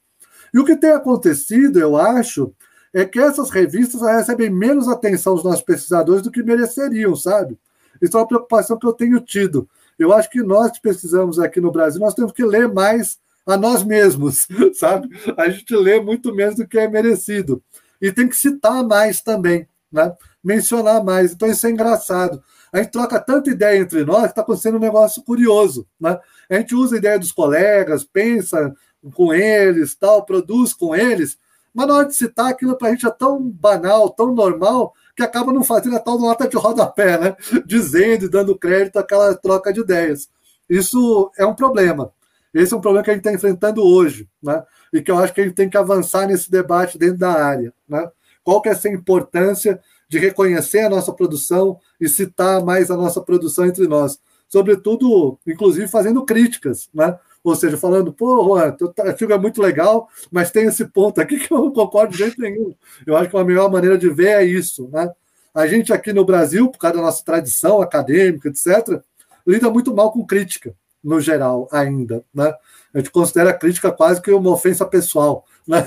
E 0.54 0.58
o 0.58 0.64
que 0.64 0.76
tem 0.76 0.90
acontecido, 0.90 1.78
eu 1.78 1.96
acho, 1.96 2.52
é 2.92 3.04
que 3.04 3.18
essas 3.18 3.50
revistas 3.50 4.00
recebem 4.00 4.50
menos 4.50 4.88
atenção 4.88 5.34
dos 5.34 5.44
nossos 5.44 5.62
pesquisadores 5.62 6.22
do 6.22 6.30
que 6.30 6.42
mereceriam, 6.42 7.14
sabe? 7.14 7.58
Isso 8.00 8.16
é 8.16 8.20
uma 8.20 8.26
preocupação 8.26 8.78
que 8.78 8.86
eu 8.86 8.92
tenho 8.92 9.20
tido. 9.20 9.68
Eu 9.98 10.12
acho 10.12 10.30
que 10.30 10.42
nós 10.42 10.72
que 10.72 10.80
pesquisamos 10.80 11.38
aqui 11.38 11.60
no 11.60 11.72
Brasil, 11.72 12.00
nós 12.00 12.14
temos 12.14 12.32
que 12.32 12.44
ler 12.44 12.68
mais 12.68 13.18
a 13.46 13.56
nós 13.56 13.84
mesmos, 13.84 14.46
sabe? 14.74 15.08
A 15.36 15.48
gente 15.48 15.74
lê 15.74 16.00
muito 16.00 16.34
menos 16.34 16.56
do 16.56 16.66
que 16.66 16.78
é 16.78 16.88
merecido. 16.88 17.62
E 18.00 18.12
tem 18.12 18.28
que 18.28 18.36
citar 18.36 18.84
mais 18.84 19.22
também, 19.22 19.66
né? 19.90 20.14
Mencionar 20.42 21.02
mais. 21.02 21.32
Então 21.32 21.48
isso 21.48 21.66
é 21.66 21.70
engraçado. 21.70 22.42
A 22.72 22.78
gente 22.78 22.90
troca 22.90 23.18
tanta 23.20 23.50
ideia 23.50 23.78
entre 23.78 24.04
nós 24.04 24.24
que 24.24 24.28
está 24.30 24.42
acontecendo 24.42 24.76
um 24.76 24.80
negócio 24.80 25.22
curioso, 25.22 25.86
né? 25.98 26.18
A 26.50 26.56
gente 26.56 26.74
usa 26.74 26.96
a 26.96 26.98
ideia 26.98 27.18
dos 27.18 27.32
colegas, 27.32 28.04
pensa 28.04 28.74
com 29.14 29.32
eles, 29.32 29.94
tal, 29.94 30.24
produz 30.24 30.74
com 30.74 30.94
eles, 30.94 31.38
mas 31.76 31.86
na 31.86 31.94
hora 31.94 32.06
de 32.06 32.16
citar, 32.16 32.48
aquilo 32.48 32.74
para 32.74 32.88
a 32.88 32.90
gente 32.92 33.06
é 33.06 33.10
tão 33.10 33.38
banal, 33.50 34.08
tão 34.08 34.34
normal, 34.34 34.94
que 35.14 35.22
acaba 35.22 35.52
não 35.52 35.62
fazendo 35.62 35.94
a 35.94 36.00
tal 36.00 36.18
nota 36.18 36.48
de 36.48 36.56
rodapé, 36.56 37.18
né? 37.18 37.36
Dizendo 37.66 38.24
e 38.24 38.30
dando 38.30 38.56
crédito 38.56 38.98
àquela 38.98 39.34
troca 39.34 39.70
de 39.70 39.80
ideias. 39.80 40.30
Isso 40.70 41.30
é 41.36 41.44
um 41.44 41.54
problema. 41.54 42.10
Esse 42.54 42.72
é 42.72 42.76
um 42.78 42.80
problema 42.80 43.04
que 43.04 43.10
a 43.10 43.12
gente 43.12 43.20
está 43.26 43.30
enfrentando 43.30 43.84
hoje, 43.84 44.26
né? 44.42 44.64
E 44.90 45.02
que 45.02 45.10
eu 45.10 45.18
acho 45.18 45.34
que 45.34 45.42
a 45.42 45.44
gente 45.44 45.54
tem 45.54 45.68
que 45.68 45.76
avançar 45.76 46.26
nesse 46.26 46.50
debate 46.50 46.96
dentro 46.96 47.18
da 47.18 47.32
área, 47.32 47.70
né? 47.86 48.10
Qual 48.42 48.62
que 48.62 48.70
é 48.70 48.72
essa 48.72 48.88
importância 48.88 49.78
de 50.08 50.18
reconhecer 50.18 50.80
a 50.80 50.88
nossa 50.88 51.12
produção 51.12 51.78
e 52.00 52.08
citar 52.08 52.64
mais 52.64 52.90
a 52.90 52.96
nossa 52.96 53.20
produção 53.20 53.66
entre 53.66 53.86
nós? 53.86 54.18
Sobretudo, 54.48 55.38
inclusive, 55.46 55.88
fazendo 55.88 56.24
críticas, 56.24 56.88
né? 56.94 57.18
Ou 57.46 57.54
seja, 57.54 57.76
falando, 57.76 58.12
pô, 58.12 58.42
Juan, 58.42 58.72
teu 58.72 58.92
artigo 58.98 59.32
é 59.32 59.38
muito 59.38 59.62
legal, 59.62 60.08
mas 60.32 60.50
tem 60.50 60.66
esse 60.66 60.84
ponto 60.84 61.20
aqui 61.20 61.38
que 61.46 61.52
eu 61.52 61.58
não 61.58 61.70
concordo 61.70 62.10
de 62.10 62.18
jeito 62.18 62.40
nenhum. 62.40 62.74
Eu 63.06 63.16
acho 63.16 63.30
que 63.30 63.36
a 63.36 63.44
melhor 63.44 63.70
maneira 63.70 63.96
de 63.96 64.10
ver 64.10 64.30
é 64.30 64.44
isso. 64.44 64.88
Né? 64.92 65.08
A 65.54 65.64
gente 65.68 65.92
aqui 65.92 66.12
no 66.12 66.24
Brasil, 66.24 66.68
por 66.68 66.78
causa 66.78 66.96
da 66.96 67.04
nossa 67.04 67.24
tradição 67.24 67.80
acadêmica, 67.80 68.48
etc., 68.48 69.00
lida 69.46 69.70
muito 69.70 69.94
mal 69.94 70.10
com 70.10 70.26
crítica, 70.26 70.74
no 71.04 71.20
geral, 71.20 71.68
ainda. 71.70 72.24
Né? 72.34 72.52
A 72.92 72.98
gente 72.98 73.12
considera 73.12 73.50
a 73.50 73.54
crítica 73.54 73.92
quase 73.92 74.20
que 74.20 74.32
uma 74.32 74.50
ofensa 74.50 74.84
pessoal. 74.84 75.44
Né? 75.68 75.84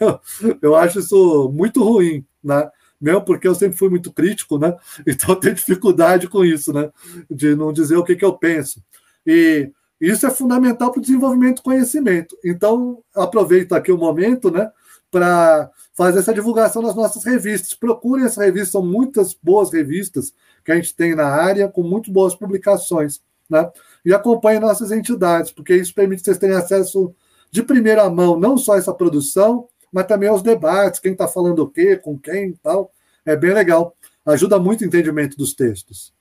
Eu, 0.00 0.20
eu 0.62 0.74
acho 0.74 1.00
isso 1.00 1.50
muito 1.54 1.84
ruim. 1.84 2.24
Né? 2.42 2.70
mesmo 2.98 3.22
porque 3.22 3.46
eu 3.46 3.54
sempre 3.54 3.76
fui 3.76 3.90
muito 3.90 4.10
crítico, 4.10 4.58
né? 4.58 4.74
Então 5.06 5.34
eu 5.34 5.36
tenho 5.36 5.54
dificuldade 5.54 6.28
com 6.28 6.42
isso, 6.42 6.72
né? 6.72 6.90
De 7.30 7.54
não 7.54 7.74
dizer 7.74 7.96
o 7.96 8.04
que, 8.04 8.16
que 8.16 8.24
eu 8.24 8.32
penso. 8.32 8.82
E 9.26 9.70
isso 10.10 10.26
é 10.26 10.30
fundamental 10.30 10.90
para 10.90 10.98
o 10.98 11.02
desenvolvimento 11.02 11.58
do 11.58 11.62
conhecimento. 11.62 12.36
Então, 12.44 13.00
aproveito 13.14 13.72
aqui 13.72 13.92
o 13.92 13.96
momento 13.96 14.50
né, 14.50 14.68
para 15.08 15.70
fazer 15.94 16.18
essa 16.18 16.34
divulgação 16.34 16.82
nas 16.82 16.96
nossas 16.96 17.22
revistas. 17.24 17.72
Procurem 17.72 18.24
essa 18.24 18.42
revista, 18.44 18.72
são 18.72 18.84
muitas 18.84 19.32
boas 19.32 19.72
revistas 19.72 20.34
que 20.64 20.72
a 20.72 20.74
gente 20.74 20.92
tem 20.96 21.14
na 21.14 21.28
área, 21.28 21.68
com 21.68 21.84
muito 21.84 22.10
boas 22.10 22.34
publicações. 22.34 23.20
Né? 23.48 23.70
E 24.04 24.12
acompanhem 24.12 24.58
nossas 24.58 24.90
entidades, 24.90 25.52
porque 25.52 25.76
isso 25.76 25.94
permite 25.94 26.24
vocês 26.24 26.36
terem 26.36 26.56
acesso 26.56 27.14
de 27.52 27.62
primeira 27.62 28.10
mão, 28.10 28.36
não 28.36 28.58
só 28.58 28.72
a 28.72 28.78
essa 28.78 28.92
produção, 28.92 29.68
mas 29.92 30.06
também 30.06 30.28
aos 30.28 30.42
debates, 30.42 30.98
quem 30.98 31.12
está 31.12 31.28
falando 31.28 31.60
o 31.60 31.70
quê, 31.70 31.96
com 31.96 32.18
quem 32.18 32.48
e 32.48 32.56
tal. 32.56 32.90
É 33.24 33.36
bem 33.36 33.54
legal. 33.54 33.94
Ajuda 34.26 34.58
muito 34.58 34.80
o 34.80 34.84
entendimento 34.84 35.36
dos 35.36 35.54
textos. 35.54 36.12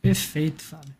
Perfeito, 0.00 0.62
Fábio. 0.62 0.94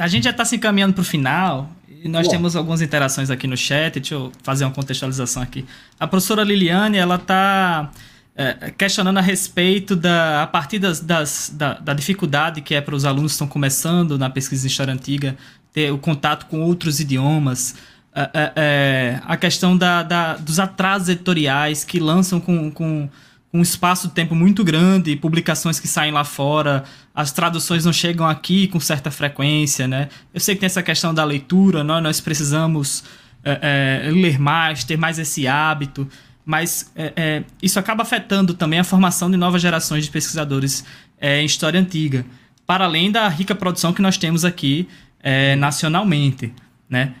A 0.00 0.08
gente 0.08 0.24
já 0.24 0.30
está 0.30 0.44
se 0.44 0.56
encaminhando 0.56 0.94
para 0.94 1.02
o 1.02 1.04
final 1.04 1.70
e 2.02 2.08
nós 2.08 2.26
Bom. 2.26 2.32
temos 2.32 2.56
algumas 2.56 2.80
interações 2.80 3.30
aqui 3.30 3.46
no 3.46 3.56
chat. 3.56 4.00
Deixa 4.00 4.14
eu 4.14 4.32
fazer 4.42 4.64
uma 4.64 4.70
contextualização 4.70 5.42
aqui. 5.42 5.66
A 5.98 6.06
professora 6.06 6.42
Liliane, 6.42 6.96
ela 6.96 7.16
está 7.16 7.90
é, 8.34 8.70
questionando 8.70 9.18
a 9.18 9.20
respeito 9.20 9.94
da 9.94 10.42
a 10.42 10.46
partir 10.46 10.78
das, 10.78 11.00
das 11.00 11.52
da, 11.54 11.74
da, 11.74 11.92
dificuldade 11.92 12.62
que 12.62 12.74
é 12.74 12.80
para 12.80 12.94
os 12.94 13.04
alunos 13.04 13.32
que 13.32 13.34
estão 13.34 13.46
começando 13.46 14.18
na 14.18 14.30
pesquisa 14.30 14.62
de 14.62 14.68
história 14.68 14.94
antiga 14.94 15.36
ter 15.72 15.92
o 15.92 15.98
contato 15.98 16.46
com 16.46 16.62
outros 16.62 17.00
idiomas. 17.00 17.74
É, 18.14 18.30
é, 18.32 18.52
é 18.56 19.20
a 19.26 19.36
questão 19.36 19.76
da, 19.76 20.02
da, 20.02 20.36
dos 20.36 20.58
atrasos 20.58 21.10
editoriais 21.10 21.84
que 21.84 22.00
lançam 22.00 22.40
com, 22.40 22.70
com 22.70 23.08
um 23.52 23.62
espaço 23.62 24.08
de 24.08 24.14
tempo 24.14 24.34
muito 24.34 24.62
grande, 24.62 25.16
publicações 25.16 25.80
que 25.80 25.88
saem 25.88 26.12
lá 26.12 26.22
fora, 26.24 26.84
as 27.14 27.32
traduções 27.32 27.84
não 27.84 27.92
chegam 27.92 28.26
aqui 28.26 28.68
com 28.68 28.78
certa 28.78 29.10
frequência, 29.10 29.88
né? 29.88 30.08
Eu 30.32 30.40
sei 30.40 30.54
que 30.54 30.60
tem 30.60 30.66
essa 30.66 30.82
questão 30.82 31.12
da 31.12 31.24
leitura, 31.24 31.82
nós, 31.82 32.02
nós 32.02 32.20
precisamos 32.20 33.02
é, 33.44 34.04
é, 34.06 34.10
ler 34.10 34.38
mais, 34.38 34.84
ter 34.84 34.96
mais 34.96 35.18
esse 35.18 35.48
hábito, 35.48 36.08
mas 36.44 36.92
é, 36.94 37.12
é 37.16 37.44
isso 37.60 37.78
acaba 37.78 38.02
afetando 38.02 38.54
também 38.54 38.78
a 38.78 38.84
formação 38.84 39.28
de 39.30 39.36
novas 39.36 39.60
gerações 39.60 40.04
de 40.04 40.10
pesquisadores 40.10 40.84
é, 41.18 41.42
em 41.42 41.44
história 41.44 41.80
antiga, 41.80 42.24
para 42.64 42.84
além 42.84 43.10
da 43.10 43.28
rica 43.28 43.54
produção 43.54 43.92
que 43.92 44.00
nós 44.00 44.16
temos 44.16 44.44
aqui 44.44 44.88
é, 45.20 45.56
nacionalmente, 45.56 46.54
né? 46.88 47.14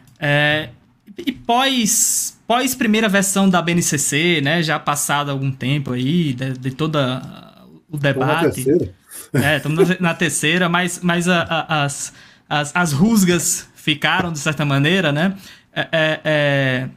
E 1.26 1.32
pós 1.32 2.38
pós 2.46 2.74
primeira 2.74 3.08
versão 3.08 3.48
da 3.48 3.62
BNCC, 3.62 4.40
né, 4.42 4.60
já 4.60 4.76
passado 4.76 5.30
algum 5.30 5.52
tempo 5.52 5.92
aí 5.92 6.32
de, 6.32 6.52
de 6.54 6.70
toda 6.72 7.22
o 7.88 7.96
debate. 7.96 8.66
É, 9.32 9.56
estamos 9.56 9.88
na, 9.88 9.96
na, 10.00 10.14
terceira, 10.14 10.68
mas, 10.68 10.98
mas 11.00 11.28
a, 11.28 11.42
a, 11.42 11.84
as, 11.84 12.12
as, 12.48 12.74
as 12.74 12.92
rusgas 12.92 13.68
ficaram 13.76 14.32
de 14.32 14.40
certa 14.40 14.64
maneira, 14.64 15.12
né? 15.12 15.34
É, 15.72 15.88
é, 15.92 16.20
é, 16.24 16.88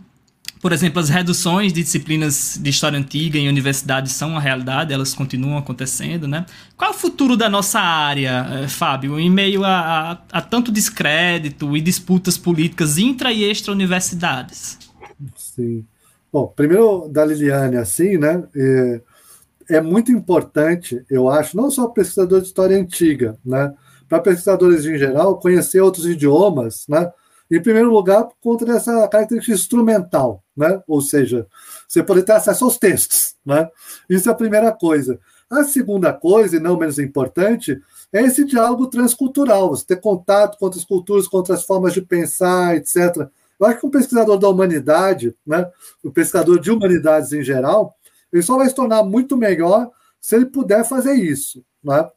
por 0.63 0.71
exemplo, 0.71 1.01
as 1.01 1.09
reduções 1.09 1.73
de 1.73 1.83
disciplinas 1.83 2.57
de 2.57 2.69
história 2.69 2.97
antiga 2.97 3.37
em 3.37 3.49
universidades 3.49 4.13
são 4.13 4.29
uma 4.29 4.39
realidade, 4.39 4.93
elas 4.93 5.13
continuam 5.13 5.57
acontecendo, 5.57 6.25
né? 6.25 6.45
Qual 6.77 6.89
é 6.89 6.93
o 6.93 6.97
futuro 6.97 7.35
da 7.35 7.49
nossa 7.49 7.81
área, 7.81 8.47
eh, 8.49 8.67
Fábio, 8.69 9.19
em 9.19 9.29
meio 9.29 9.65
a, 9.65 10.11
a, 10.11 10.11
a 10.31 10.41
tanto 10.41 10.71
descrédito 10.71 11.75
e 11.75 11.81
disputas 11.81 12.37
políticas 12.37 12.97
intra 12.97 13.29
e 13.33 13.43
extra 13.43 13.73
universidades? 13.73 14.79
Sim. 15.35 15.85
Bom, 16.31 16.47
primeiro 16.55 17.09
da 17.09 17.25
Liliane, 17.25 17.75
assim, 17.75 18.17
né? 18.17 18.41
É, 18.55 19.01
é 19.71 19.81
muito 19.81 20.13
importante, 20.13 21.03
eu 21.09 21.27
acho, 21.27 21.57
não 21.57 21.69
só 21.69 21.89
pesquisador 21.89 22.39
de 22.39 22.47
história 22.47 22.77
antiga, 22.77 23.37
né? 23.45 23.73
Para 24.07 24.21
pesquisadores 24.21 24.85
em 24.85 24.97
geral, 24.97 25.37
conhecer 25.39 25.81
outros 25.81 26.05
idiomas, 26.05 26.85
né? 26.87 27.11
Em 27.51 27.61
primeiro 27.61 27.91
lugar, 27.91 28.23
por 28.23 28.35
conta 28.41 28.65
dessa 28.65 29.05
característica 29.09 29.53
instrumental, 29.53 30.42
né? 30.55 30.81
Ou 30.87 31.01
seja, 31.01 31.47
você 31.87 32.03
poder 32.03 32.23
ter 32.23 32.33
acesso 32.33 32.65
aos 32.65 32.77
textos, 32.77 33.35
né? 33.45 33.69
Isso 34.09 34.29
é 34.29 34.31
a 34.31 34.35
primeira 34.35 34.71
coisa. 34.71 35.19
A 35.49 35.63
segunda 35.63 36.11
coisa, 36.11 36.57
e 36.57 36.59
não 36.59 36.77
menos 36.77 36.97
importante, 36.97 37.79
é 38.11 38.21
esse 38.21 38.43
diálogo 38.45 38.87
transcultural, 38.87 39.69
você 39.69 39.85
ter 39.85 40.01
contato 40.01 40.57
com 40.57 40.65
outras 40.65 40.85
culturas, 40.85 41.27
com 41.27 41.37
outras 41.37 41.63
formas 41.63 41.93
de 41.93 42.01
pensar, 42.01 42.75
etc. 42.75 43.27
Eu 43.59 43.67
acho 43.67 43.79
que 43.79 43.85
um 43.85 43.91
pesquisador 43.91 44.37
da 44.37 44.49
humanidade, 44.49 45.35
né, 45.45 45.69
um 46.03 46.11
pesquisador 46.11 46.59
de 46.59 46.71
humanidades 46.71 47.31
em 47.33 47.43
geral, 47.43 47.95
ele 48.31 48.41
só 48.41 48.57
vai 48.57 48.67
se 48.67 48.75
tornar 48.75 49.03
muito 49.03 49.37
melhor 49.37 49.89
se 50.19 50.35
ele 50.35 50.45
puder 50.45 50.83
fazer 50.83 51.13
isso. 51.13 51.63
Né? 51.83 52.09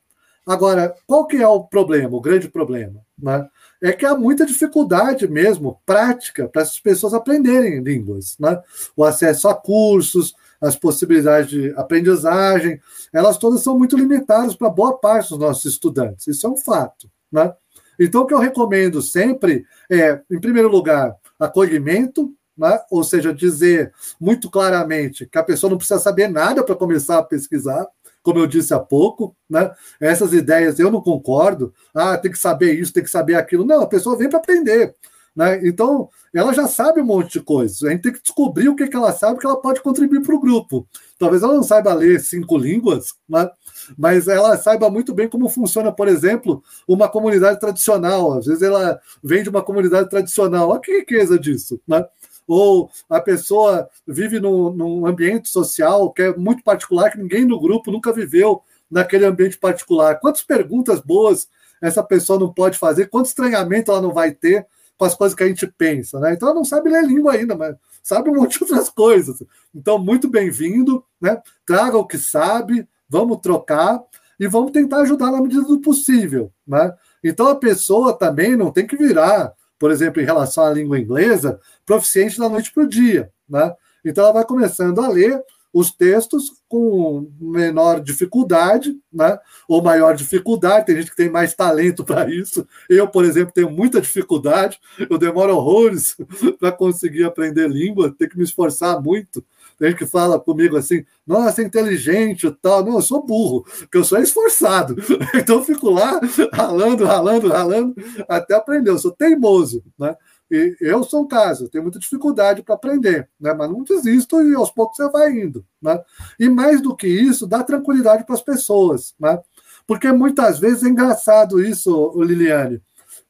Agora, 0.47 0.95
qual 1.07 1.27
que 1.27 1.37
é 1.37 1.47
o 1.49 1.65
problema, 1.65 2.17
o 2.17 2.21
grande 2.21 2.49
problema? 2.49 3.01
Né? 3.19 3.47
É 3.83 3.93
que 3.93 4.07
há 4.07 4.17
muita 4.17 4.47
dificuldade 4.47 5.29
mesmo, 5.29 5.81
prática, 5.85 6.49
para 6.49 6.63
essas 6.63 6.81
pessoas 6.81 7.13
aprenderem 7.13 7.83
línguas. 7.83 8.37
Né? 8.39 8.61
O 8.97 9.05
acesso 9.05 9.49
a 9.49 9.55
cursos, 9.55 10.35
as 10.61 10.77
possibilidades 10.77 11.51
de 11.51 11.75
aprendizagem, 11.77 12.81
elas 13.13 13.39
todas 13.39 13.63
são 13.63 13.79
muito 13.79 13.97
limitadas 13.97 14.55
para 14.55 14.71
boa 14.71 14.97
parte 14.99 15.31
dos 15.31 15.39
nossos 15.39 15.65
estudantes. 15.65 16.27
Isso 16.27 16.47
é 16.47 16.51
um 16.51 16.57
fato. 16.57 17.11
Né? 17.31 17.53
Então, 17.99 18.23
o 18.23 18.27
que 18.27 18.35
eu 18.35 18.39
recomendo 18.39 19.01
sempre 19.03 19.65
é, 19.91 20.21
em 20.31 20.41
primeiro 20.41 20.69
lugar, 20.69 21.15
acolhimento, 21.39 22.33
né? 22.57 22.81
ou 22.91 23.05
seja, 23.05 23.35
dizer 23.35 23.93
muito 24.19 24.51
claramente 24.51 25.27
que 25.27 25.39
a 25.39 25.43
pessoa 25.43 25.71
não 25.71 25.79
precisa 25.79 26.01
saber 26.01 26.29
nada 26.29 26.65
para 26.65 26.75
começar 26.75 27.19
a 27.19 27.23
pesquisar, 27.23 27.87
como 28.27 28.41
eu 28.41 28.47
disse 28.49 28.75
há 28.75 28.81
pouco, 28.81 29.37
né? 29.49 29.71
Essas 30.01 30.33
ideias 30.33 30.81
eu 30.81 30.91
não 30.91 31.01
concordo. 31.01 31.73
Ah, 31.95 32.19
tem 32.19 32.33
que 32.33 32.39
saber 32.39 32.73
isso, 32.73 32.93
tem 32.93 33.05
que 33.05 33.09
saber 33.09 33.37
aquilo. 33.37 33.65
Não, 33.65 33.83
a 33.83 33.87
pessoa 33.87 34.19
vem 34.19 34.29
para 34.29 34.41
aprender. 34.41 34.97
Né? 35.37 35.61
Então, 35.69 36.09
ela 36.35 36.53
já 36.53 36.67
sabe 36.67 37.01
um 37.01 37.05
monte 37.05 37.35
de 37.35 37.41
coisas. 37.41 37.85
A 37.85 37.91
gente 37.91 38.03
tem 38.03 38.13
que 38.13 38.21
descobrir 38.21 38.69
o 38.69 38.75
que, 38.75 38.89
que 38.89 38.97
ela 38.97 39.13
sabe 39.13 39.39
que 39.39 39.47
ela 39.47 39.61
pode 39.61 39.81
contribuir 39.81 40.23
para 40.23 40.35
o 40.35 40.41
grupo. 40.41 40.89
Talvez 41.21 41.43
ela 41.45 41.55
não 41.55 41.63
saiba 41.63 41.95
ler 41.95 42.19
cinco 42.19 42.59
línguas, 42.59 43.15
né? 43.29 43.49
mas 43.97 44.27
ela 44.27 44.57
saiba 44.57 44.91
muito 44.91 45.15
bem 45.15 45.29
como 45.29 45.49
funciona, 45.49 45.93
por 45.93 46.09
exemplo, 46.09 46.65
uma 46.89 47.09
comunidade 47.09 47.61
tradicional. 47.61 48.33
Às 48.33 48.47
vezes 48.47 48.63
ela 48.63 48.99
vem 49.23 49.45
de 49.45 49.51
uma 49.51 49.63
comunidade 49.63 50.11
tradicional. 50.11 50.71
Olha 50.71 50.81
que 50.81 50.99
riqueza 50.99 51.39
disso. 51.39 51.81
Né? 51.87 52.05
Ou 52.47 52.91
a 53.09 53.21
pessoa 53.21 53.89
vive 54.07 54.39
num, 54.39 54.71
num, 54.71 55.07
ambiente 55.07 55.49
social 55.49 56.11
que 56.13 56.23
é 56.23 56.37
muito 56.37 56.63
particular, 56.63 57.11
que 57.11 57.19
ninguém 57.19 57.45
no 57.45 57.61
grupo 57.61 57.91
nunca 57.91 58.13
viveu 58.13 58.63
naquele 58.91 59.25
ambiente 59.25 59.59
particular. 59.59 60.21
Quantas 60.21 60.43
perguntas 60.43 61.01
boas 61.01 61.49
essa 61.83 62.03
pessoa 62.03 62.39
não 62.39 62.53
pode 62.53 62.79
fazer, 62.79 63.07
quanto 63.07 63.27
estranhamento 63.27 63.91
ela 63.91 64.01
não 64.01 64.13
vai 64.13 64.33
ter 64.33 64.67
com 64.97 65.05
as 65.05 65.15
coisas 65.15 65.37
que 65.37 65.43
a 65.43 65.49
gente 65.49 65.67
pensa, 65.67 66.19
né? 66.19 66.33
Então 66.33 66.49
ela 66.49 66.57
não 66.57 66.65
sabe 66.65 66.89
ler 66.89 67.05
língua 67.05 67.33
ainda, 67.33 67.55
mas 67.55 67.77
sabe 68.03 68.31
um 68.31 68.37
monte 68.37 68.57
de 68.57 68.65
outras 68.65 68.89
coisas. 68.89 69.43
Então, 69.75 69.99
muito 69.99 70.29
bem-vindo, 70.29 71.05
né? 71.21 71.41
Traga 71.67 71.99
o 71.99 72.07
que 72.07 72.17
sabe, 72.17 72.89
vamos 73.09 73.39
trocar 73.43 74.03
e 74.39 74.47
vamos 74.47 74.73
tentar 74.73 74.99
ajudar 75.03 75.31
na 75.31 75.41
medida 75.41 75.63
do 75.63 75.81
possível, 75.81 76.51
né? 76.67 76.95
Então 77.23 77.49
a 77.49 77.57
pessoa 77.57 78.17
também 78.17 78.57
não 78.57 78.71
tem 78.71 78.87
que 78.87 78.97
virar, 78.97 79.53
por 79.79 79.91
exemplo, 79.91 80.21
em 80.21 80.25
relação 80.25 80.65
à 80.65 80.71
língua 80.71 80.99
inglesa, 80.99 81.61
proficiente 81.85 82.39
da 82.39 82.49
noite 82.49 82.73
para 82.73 82.85
o 82.85 82.89
dia, 82.89 83.31
né? 83.49 83.75
Então 84.05 84.25
ela 84.25 84.33
vai 84.33 84.45
começando 84.45 85.01
a 85.01 85.09
ler 85.09 85.43
os 85.77 85.91
textos 85.91 86.53
com 86.67 87.31
menor 87.39 88.01
dificuldade, 88.01 88.97
né? 89.13 89.39
ou 89.69 89.83
maior 89.83 90.17
dificuldade. 90.17 90.87
Tem 90.87 90.97
gente 90.97 91.11
que 91.11 91.17
tem 91.17 91.29
mais 91.29 91.55
talento 91.55 92.03
para 92.03 92.31
isso. 92.31 92.67
Eu, 92.89 93.07
por 93.07 93.27
exemplo, 93.27 93.53
tenho 93.53 93.71
muita 93.71 94.01
dificuldade. 94.01 94.81
Eu 95.11 95.19
demoro 95.19 95.55
horrores 95.55 96.17
para 96.59 96.73
conseguir 96.73 97.25
aprender 97.25 97.69
língua, 97.69 98.15
tenho 98.17 98.31
que 98.31 98.39
me 98.39 98.45
esforçar 98.45 99.03
muito. 99.03 99.45
Tem 99.79 99.91
gente 99.91 99.99
que 99.99 100.07
fala 100.07 100.41
comigo 100.41 100.77
assim: 100.77 101.05
nossa, 101.27 101.63
inteligente 101.63 102.47
e 102.47 102.51
tal. 102.51 102.85
Não, 102.85 102.95
eu 102.95 103.03
sou 103.03 103.25
burro, 103.25 103.65
porque 103.81 103.99
eu 103.99 104.05
sou 104.05 104.19
esforçado. 104.19 104.97
Então 105.35 105.57
eu 105.59 105.65
fico 105.65 105.91
lá 105.91 106.21
ralando, 106.53 107.05
ralando, 107.05 107.49
ralando, 107.49 107.95
até 108.29 108.55
aprender. 108.55 108.91
Eu 108.91 108.99
sou 108.99 109.13
teimoso, 109.13 109.85
né? 109.99 110.17
E 110.51 110.77
eu 110.81 111.03
sou 111.03 111.23
o 111.23 111.29
caso, 111.29 111.69
tenho 111.69 111.83
muita 111.83 111.99
dificuldade 111.99 112.63
para 112.63 112.77
aprender, 112.77 113.29
né? 113.39 113.53
mas 113.53 113.69
não 113.69 113.83
desisto 113.83 114.41
e 114.43 114.55
aos 114.55 114.71
poucos 114.71 114.97
você 114.97 115.11
vai 115.11 115.33
indo. 115.33 115.65
Né? 115.83 116.01
E 116.39 116.49
mais 116.49 116.81
do 116.81 116.95
que 116.95 117.09
isso, 117.09 117.47
dá 117.47 117.65
tranquilidade 117.65 118.25
para 118.25 118.35
as 118.35 118.43
pessoas. 118.43 119.13
Né? 119.19 119.39
Porque 119.87 120.11
muitas 120.13 120.61
vezes 120.61 120.85
é 120.85 120.89
engraçado 120.89 121.61
isso, 121.61 122.13
Liliane, 122.23 122.81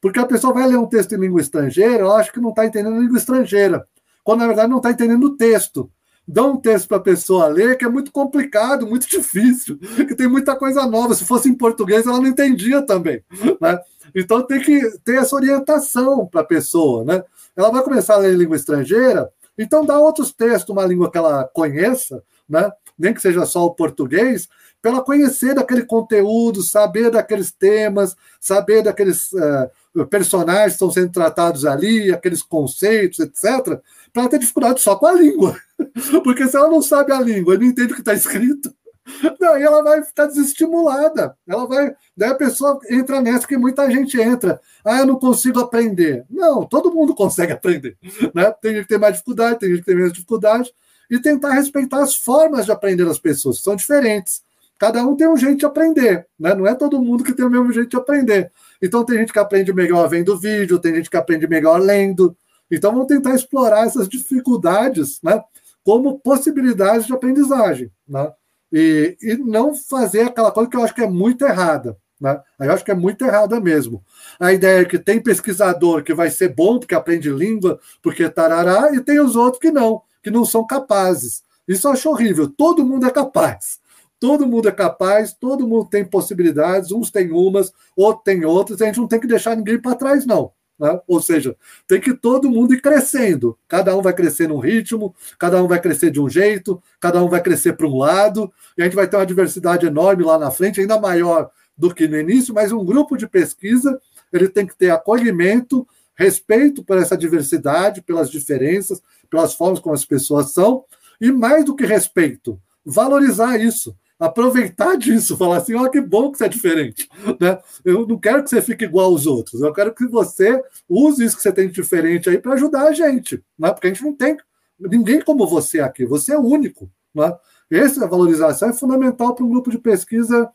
porque 0.01 0.19
a 0.19 0.27
pessoa 0.27 0.53
vai 0.53 0.67
ler 0.69 0.77
um 0.77 0.87
texto 0.87 1.15
em 1.15 1.19
língua 1.19 1.41
estrangeira, 1.41 2.01
ela 2.03 2.17
acha 2.17 2.31
que 2.31 2.41
não 2.41 2.51
está 2.51 2.67
entendendo 2.67 3.01
língua 3.01 3.17
estrangeira, 3.17 3.87
quando 4.23 4.41
na 4.41 4.47
verdade 4.47 4.69
não 4.69 4.77
está 4.77 4.91
entendendo 4.91 5.25
o 5.25 5.37
texto. 5.37 5.91
Dá 6.29 6.45
um 6.45 6.57
texto 6.57 6.89
para 6.89 6.97
a 6.97 7.01
pessoa 7.01 7.47
ler 7.47 7.79
que 7.79 7.85
é 7.85 7.89
muito 7.89 8.11
complicado, 8.11 8.87
muito 8.87 9.07
difícil, 9.11 9.79
que 9.79 10.15
tem 10.15 10.27
muita 10.29 10.57
coisa 10.57 10.87
nova. 10.87 11.15
Se 11.15 11.25
fosse 11.25 11.49
em 11.49 11.55
português, 11.55 12.07
ela 12.07 12.19
não 12.19 12.27
entendia 12.27 12.83
também. 12.83 13.23
Né? 13.61 13.79
Então 14.15 14.43
tem 14.43 14.61
que 14.61 14.81
ter 15.05 15.19
essa 15.19 15.37
orientação 15.37 16.27
para 16.27 16.41
a 16.41 16.45
pessoa, 16.45 17.05
né? 17.05 17.23
Ela 17.55 17.71
vai 17.71 17.83
começar 17.83 18.15
a 18.15 18.19
ler 18.19 18.35
em 18.35 18.39
língua 18.39 18.57
estrangeira, 18.57 19.31
então 19.57 19.85
dá 19.85 19.99
outros 19.99 20.33
textos, 20.33 20.71
uma 20.71 20.85
língua 20.85 21.11
que 21.11 21.17
ela 21.17 21.45
conheça, 21.45 22.23
né? 22.49 22.71
Nem 22.99 23.15
que 23.15 23.21
seja 23.21 23.47
só 23.47 23.65
o 23.65 23.75
português, 23.75 24.49
para 24.81 24.93
ela 24.93 25.03
conhecer 25.03 25.55
daquele 25.55 25.85
conteúdo, 25.85 26.63
saber 26.63 27.11
daqueles 27.11 27.51
temas, 27.51 28.17
saber 28.41 28.83
daqueles 28.83 29.33
uh, 29.33 30.07
personagens 30.07 30.73
que 30.73 30.75
estão 30.75 30.91
sendo 30.91 31.11
tratados 31.11 31.65
ali, 31.65 32.13
aqueles 32.13 32.43
conceitos, 32.43 33.19
etc., 33.19 33.81
para 34.17 34.31
ter 34.31 34.39
dificuldade 34.39 34.81
só 34.81 34.97
com 34.97 35.07
a 35.07 35.13
língua. 35.13 35.57
Porque 36.25 36.49
se 36.49 36.57
ela 36.57 36.71
não 36.71 36.81
sabe 36.81 37.13
a 37.13 37.21
língua 37.21 37.55
e 37.55 37.59
não 37.59 37.67
entende 37.67 37.93
o 37.93 37.95
que 37.95 38.01
está 38.01 38.15
escrito, 38.15 38.75
Daí 39.41 39.63
ela 39.63 39.83
vai 39.83 40.03
ficar 40.03 40.27
desestimulada. 40.27 41.37
Ela 41.47 41.67
vai. 41.67 41.95
Daí 42.17 42.31
a 42.31 42.35
pessoa 42.35 42.79
entra 42.91 43.21
nessa 43.21 43.47
que 43.47 43.57
muita 43.57 43.91
gente 43.91 44.21
entra. 44.21 44.61
Ah, 44.85 44.99
eu 44.99 45.07
não 45.07 45.19
consigo 45.19 45.61
aprender. 45.61 46.25
Não, 46.29 46.65
todo 46.65 46.93
mundo 46.93 47.15
consegue 47.15 47.53
aprender. 47.53 47.97
Né? 48.35 48.51
Tem 48.61 48.73
gente 48.73 48.83
que 48.83 48.89
tem 48.89 48.99
mais 48.99 49.15
dificuldade, 49.15 49.61
tem 49.61 49.71
gente 49.71 49.81
que 49.81 49.87
tem 49.87 49.95
menos 49.95 50.13
dificuldade. 50.13 50.73
E 51.09 51.21
tentar 51.21 51.53
respeitar 51.53 52.03
as 52.03 52.17
formas 52.17 52.65
de 52.65 52.73
aprender 52.73 53.05
das 53.05 53.19
pessoas, 53.19 53.59
que 53.59 53.63
são 53.63 53.77
diferentes. 53.77 54.43
Cada 54.77 55.07
um 55.07 55.15
tem 55.15 55.29
um 55.29 55.37
jeito 55.37 55.59
de 55.59 55.65
aprender, 55.65 56.27
né? 56.39 56.53
Não 56.53 56.67
é 56.67 56.75
todo 56.75 57.01
mundo 57.01 57.23
que 57.23 57.33
tem 57.33 57.47
o 57.47 57.51
mesmo 57.51 57.73
jeito 57.73 57.91
de 57.91 57.97
aprender. 57.97 58.51
Então 58.83 59.05
tem 59.05 59.19
gente 59.19 59.33
que 59.33 59.39
aprende 59.39 59.73
melhor 59.73 60.09
vendo 60.09 60.37
vídeo, 60.37 60.81
tem 60.81 60.97
gente 60.97 61.09
que 61.09 61.17
aprende 61.17 61.47
melhor 61.47 61.81
lendo. 61.81 62.37
Então 62.71 62.93
vamos 62.93 63.07
tentar 63.07 63.35
explorar 63.35 63.87
essas 63.87 64.09
dificuldades, 64.09 65.21
né? 65.23 65.43
Como 65.85 66.19
possibilidades 66.19 67.07
de 67.07 67.13
aprendizagem, 67.13 67.91
né? 68.09 68.33
e, 68.73 69.17
e 69.23 69.37
não 69.37 69.75
fazer 69.75 70.23
aquela 70.23 70.51
coisa 70.51 70.69
que 70.69 70.77
eu 70.77 70.83
acho 70.83 70.95
que 70.95 71.03
é 71.03 71.09
muito 71.09 71.45
errada. 71.45 71.97
Né? 72.21 72.41
Eu 72.61 72.73
acho 72.73 72.85
que 72.85 72.91
é 72.91 72.95
muito 72.95 73.25
errada 73.25 73.61
mesmo. 73.61 74.03
A 74.41 74.53
ideia 74.53 74.81
é 74.81 74.85
que 74.85 74.99
tem 74.99 75.23
pesquisador 75.23 76.03
que 76.03 76.15
vai 76.15 76.31
ser 76.31 76.55
bom 76.55 76.79
porque 76.79 76.95
aprende 76.95 77.31
língua, 77.31 77.79
porque 78.03 78.29
tarará, 78.29 78.95
e 78.95 79.01
tem 79.01 79.21
os 79.21 79.37
outros 79.37 79.61
que 79.61 79.71
não, 79.71 80.03
que 80.23 80.31
não 80.31 80.45
são 80.45 80.67
capazes. 80.67 81.43
Isso 81.69 81.87
eu 81.87 81.93
acho 81.93 82.09
horrível. 82.09 82.49
Todo 82.49 82.85
mundo 82.85 83.07
é 83.07 83.11
capaz. 83.11 83.79
Todo 84.19 84.47
mundo 84.47 84.69
é 84.69 84.73
capaz, 84.73 85.35
todo 85.35 85.69
mundo 85.69 85.91
tem 85.91 86.03
possibilidades, 86.03 86.91
uns 86.91 87.11
têm 87.11 87.31
umas, 87.31 87.71
outros 87.95 88.25
têm 88.25 88.47
outras, 88.47 88.81
a 88.81 88.87
gente 88.87 88.99
não 88.99 89.07
tem 89.07 89.21
que 89.21 89.27
deixar 89.27 89.55
ninguém 89.55 89.79
para 89.79 89.95
trás, 89.95 90.25
não. 90.25 90.53
Né? 90.79 91.01
Ou 91.07 91.21
seja, 91.21 91.57
tem 91.87 92.01
que 92.01 92.15
todo 92.15 92.51
mundo 92.51 92.75
ir 92.75 92.81
crescendo. 92.81 93.59
Cada 93.67 93.97
um 93.97 94.03
vai 94.03 94.13
crescer 94.13 94.49
num 94.49 94.59
ritmo, 94.59 95.15
cada 95.39 95.63
um 95.63 95.67
vai 95.67 95.81
crescer 95.81 96.11
de 96.11 96.21
um 96.21 96.29
jeito, 96.29 96.83
cada 97.01 97.23
um 97.23 97.29
vai 97.29 97.41
crescer 97.41 97.75
para 97.75 97.87
um 97.87 97.97
lado, 97.97 98.53
e 98.77 98.83
a 98.83 98.85
gente 98.85 98.97
vai 98.97 99.09
ter 99.09 99.17
uma 99.17 99.27
diversidade 99.27 99.87
enorme 99.87 100.23
lá 100.23 100.39
na 100.39 100.51
frente, 100.51 100.81
ainda 100.81 101.01
maior 101.01 101.51
do 101.77 101.95
que 101.95 102.07
no 102.09 102.19
início, 102.19 102.55
mas 102.55 102.73
um 102.73 102.85
grupo 102.85 103.17
de 103.17 103.27
pesquisa 103.27 104.01
ele 104.33 104.49
tem 104.49 104.67
que 104.67 104.77
ter 104.77 104.91
acolhimento, 104.91 105.87
respeito 106.15 106.83
por 106.83 106.99
essa 106.99 107.17
diversidade, 107.17 108.03
pelas 108.03 108.31
diferenças, 108.31 109.03
pelas 109.31 109.55
formas 109.55 109.81
como 109.81 109.95
as 109.95 110.05
pessoas 110.05 110.53
são, 110.53 110.85
e 111.21 111.31
mais 111.31 111.65
do 111.65 111.75
que 111.75 111.87
respeito, 111.87 112.61
valorizar 112.85 113.59
isso 113.59 113.97
aproveitar 114.19 114.97
disso, 114.97 115.37
falar 115.37 115.59
assim, 115.59 115.75
ó, 115.75 115.83
oh, 115.83 115.91
que 115.91 116.01
bom 116.01 116.31
que 116.31 116.39
você 116.39 116.47
é 116.47 116.49
diferente. 116.49 117.09
Né? 117.41 117.59
Eu 117.85 118.07
não 118.07 118.19
quero 118.19 118.43
que 118.43 118.51
você 118.51 118.63
fique 118.63 118.85
igual 118.85 119.07
aos 119.07 119.27
outros, 119.27 119.61
eu 119.61 119.73
quero 119.73 119.95
que 119.95 120.07
você 120.07 120.63
use 120.89 121.25
isso 121.25 121.37
que 121.37 121.43
você 121.43 121.53
tem 121.53 121.69
de 121.69 121.75
diferente 121.75 122.29
aí 122.31 122.39
para 122.39 122.55
ajudar 122.55 122.85
a 122.85 122.93
gente, 122.93 123.43
né? 123.59 123.71
porque 123.73 123.89
a 123.89 123.91
gente 123.91 124.05
não 124.05 124.15
tem 124.15 124.37
ninguém 124.79 125.21
como 125.21 125.47
você 125.47 125.81
aqui, 125.81 126.05
você 126.05 126.33
é 126.33 126.39
único. 126.39 126.91
Né? 127.15 127.35
Essa 127.71 128.07
valorização 128.07 128.71
é 128.71 128.73
fundamental 128.73 129.35
para 129.35 129.45
um 129.45 129.51
grupo 129.51 129.71
de 129.71 129.79
pesquisa 129.79 130.49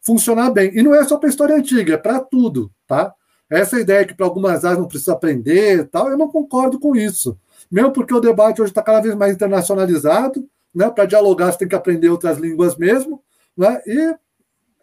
funcionar 0.00 0.50
bem. 0.50 0.70
E 0.74 0.82
não 0.82 0.94
é 0.94 1.04
só 1.04 1.16
para 1.16 1.28
história 1.28 1.56
antiga, 1.56 1.94
é 1.94 1.96
para 1.96 2.20
tudo. 2.20 2.70
Tá? 2.86 3.12
Essa 3.50 3.80
ideia 3.80 4.04
que 4.04 4.14
para 4.14 4.26
algumas 4.26 4.64
áreas 4.64 4.80
não 4.80 4.88
precisa 4.88 5.12
aprender, 5.12 5.88
tal, 5.88 6.08
eu 6.08 6.18
não 6.18 6.28
concordo 6.28 6.78
com 6.78 6.94
isso. 6.94 7.38
Mesmo 7.70 7.92
porque 7.92 8.14
o 8.14 8.20
debate 8.20 8.60
hoje 8.60 8.70
está 8.70 8.82
cada 8.82 9.00
vez 9.00 9.14
mais 9.14 9.34
internacionalizado, 9.34 10.46
né? 10.74 10.90
Para 10.90 11.06
dialogar, 11.06 11.52
você 11.52 11.58
tem 11.58 11.68
que 11.68 11.74
aprender 11.74 12.08
outras 12.08 12.38
línguas 12.38 12.76
mesmo, 12.76 13.22
né? 13.56 13.80
E 13.86 14.14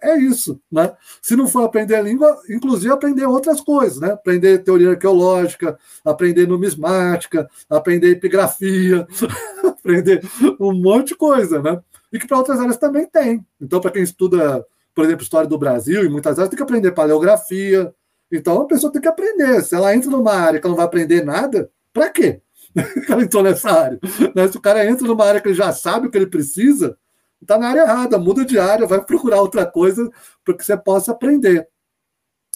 é 0.01 0.17
isso, 0.17 0.61
né? 0.71 0.93
Se 1.21 1.35
não 1.35 1.47
for 1.47 1.63
aprender 1.63 1.95
a 1.95 2.01
língua, 2.01 2.39
inclusive 2.49 2.93
aprender 2.93 3.25
outras 3.25 3.59
coisas, 3.61 3.99
né? 3.99 4.11
Aprender 4.11 4.59
teoria 4.59 4.91
arqueológica, 4.91 5.77
aprender 6.03 6.47
numismática, 6.47 7.49
aprender 7.69 8.11
epigrafia, 8.11 9.07
aprender 9.65 10.21
um 10.59 10.73
monte 10.73 11.09
de 11.09 11.15
coisa, 11.15 11.61
né? 11.61 11.81
E 12.13 12.19
que 12.19 12.27
para 12.27 12.37
outras 12.37 12.59
áreas 12.59 12.77
também 12.77 13.07
tem. 13.07 13.45
Então, 13.59 13.81
para 13.81 13.91
quem 13.91 14.03
estuda, 14.03 14.65
por 14.93 15.05
exemplo, 15.05 15.23
história 15.23 15.49
do 15.49 15.57
Brasil, 15.57 16.05
e 16.05 16.09
muitas 16.09 16.37
áreas 16.37 16.49
tem 16.49 16.57
que 16.57 16.63
aprender 16.63 16.91
paleografia. 16.91 17.93
Então, 18.31 18.61
a 18.61 18.67
pessoa 18.67 18.91
tem 18.91 19.01
que 19.01 19.07
aprender. 19.07 19.61
Se 19.63 19.75
ela 19.75 19.95
entra 19.95 20.11
numa 20.11 20.33
área 20.33 20.59
que 20.59 20.65
ela 20.65 20.71
não 20.71 20.77
vai 20.77 20.85
aprender 20.85 21.23
nada, 21.23 21.69
para 21.91 22.09
quê? 22.09 22.41
cara 23.07 23.21
entrou 23.21 23.43
nessa 23.43 23.71
área. 23.71 23.99
Né? 24.35 24.47
Se 24.47 24.57
o 24.57 24.61
cara 24.61 24.85
entra 24.85 25.07
numa 25.07 25.25
área 25.25 25.41
que 25.41 25.47
ele 25.47 25.55
já 25.55 25.71
sabe 25.71 26.07
o 26.07 26.11
que 26.11 26.17
ele 26.17 26.27
precisa, 26.27 26.97
está 27.41 27.57
na 27.57 27.69
área 27.69 27.81
errada, 27.81 28.17
muda 28.17 28.43
de 28.43 28.59
área, 28.59 28.87
vai 28.87 29.03
procurar 29.03 29.41
outra 29.41 29.65
coisa 29.65 30.09
para 30.43 30.53
que 30.53 30.65
você 30.65 30.75
possa 30.75 31.11
aprender. 31.11 31.67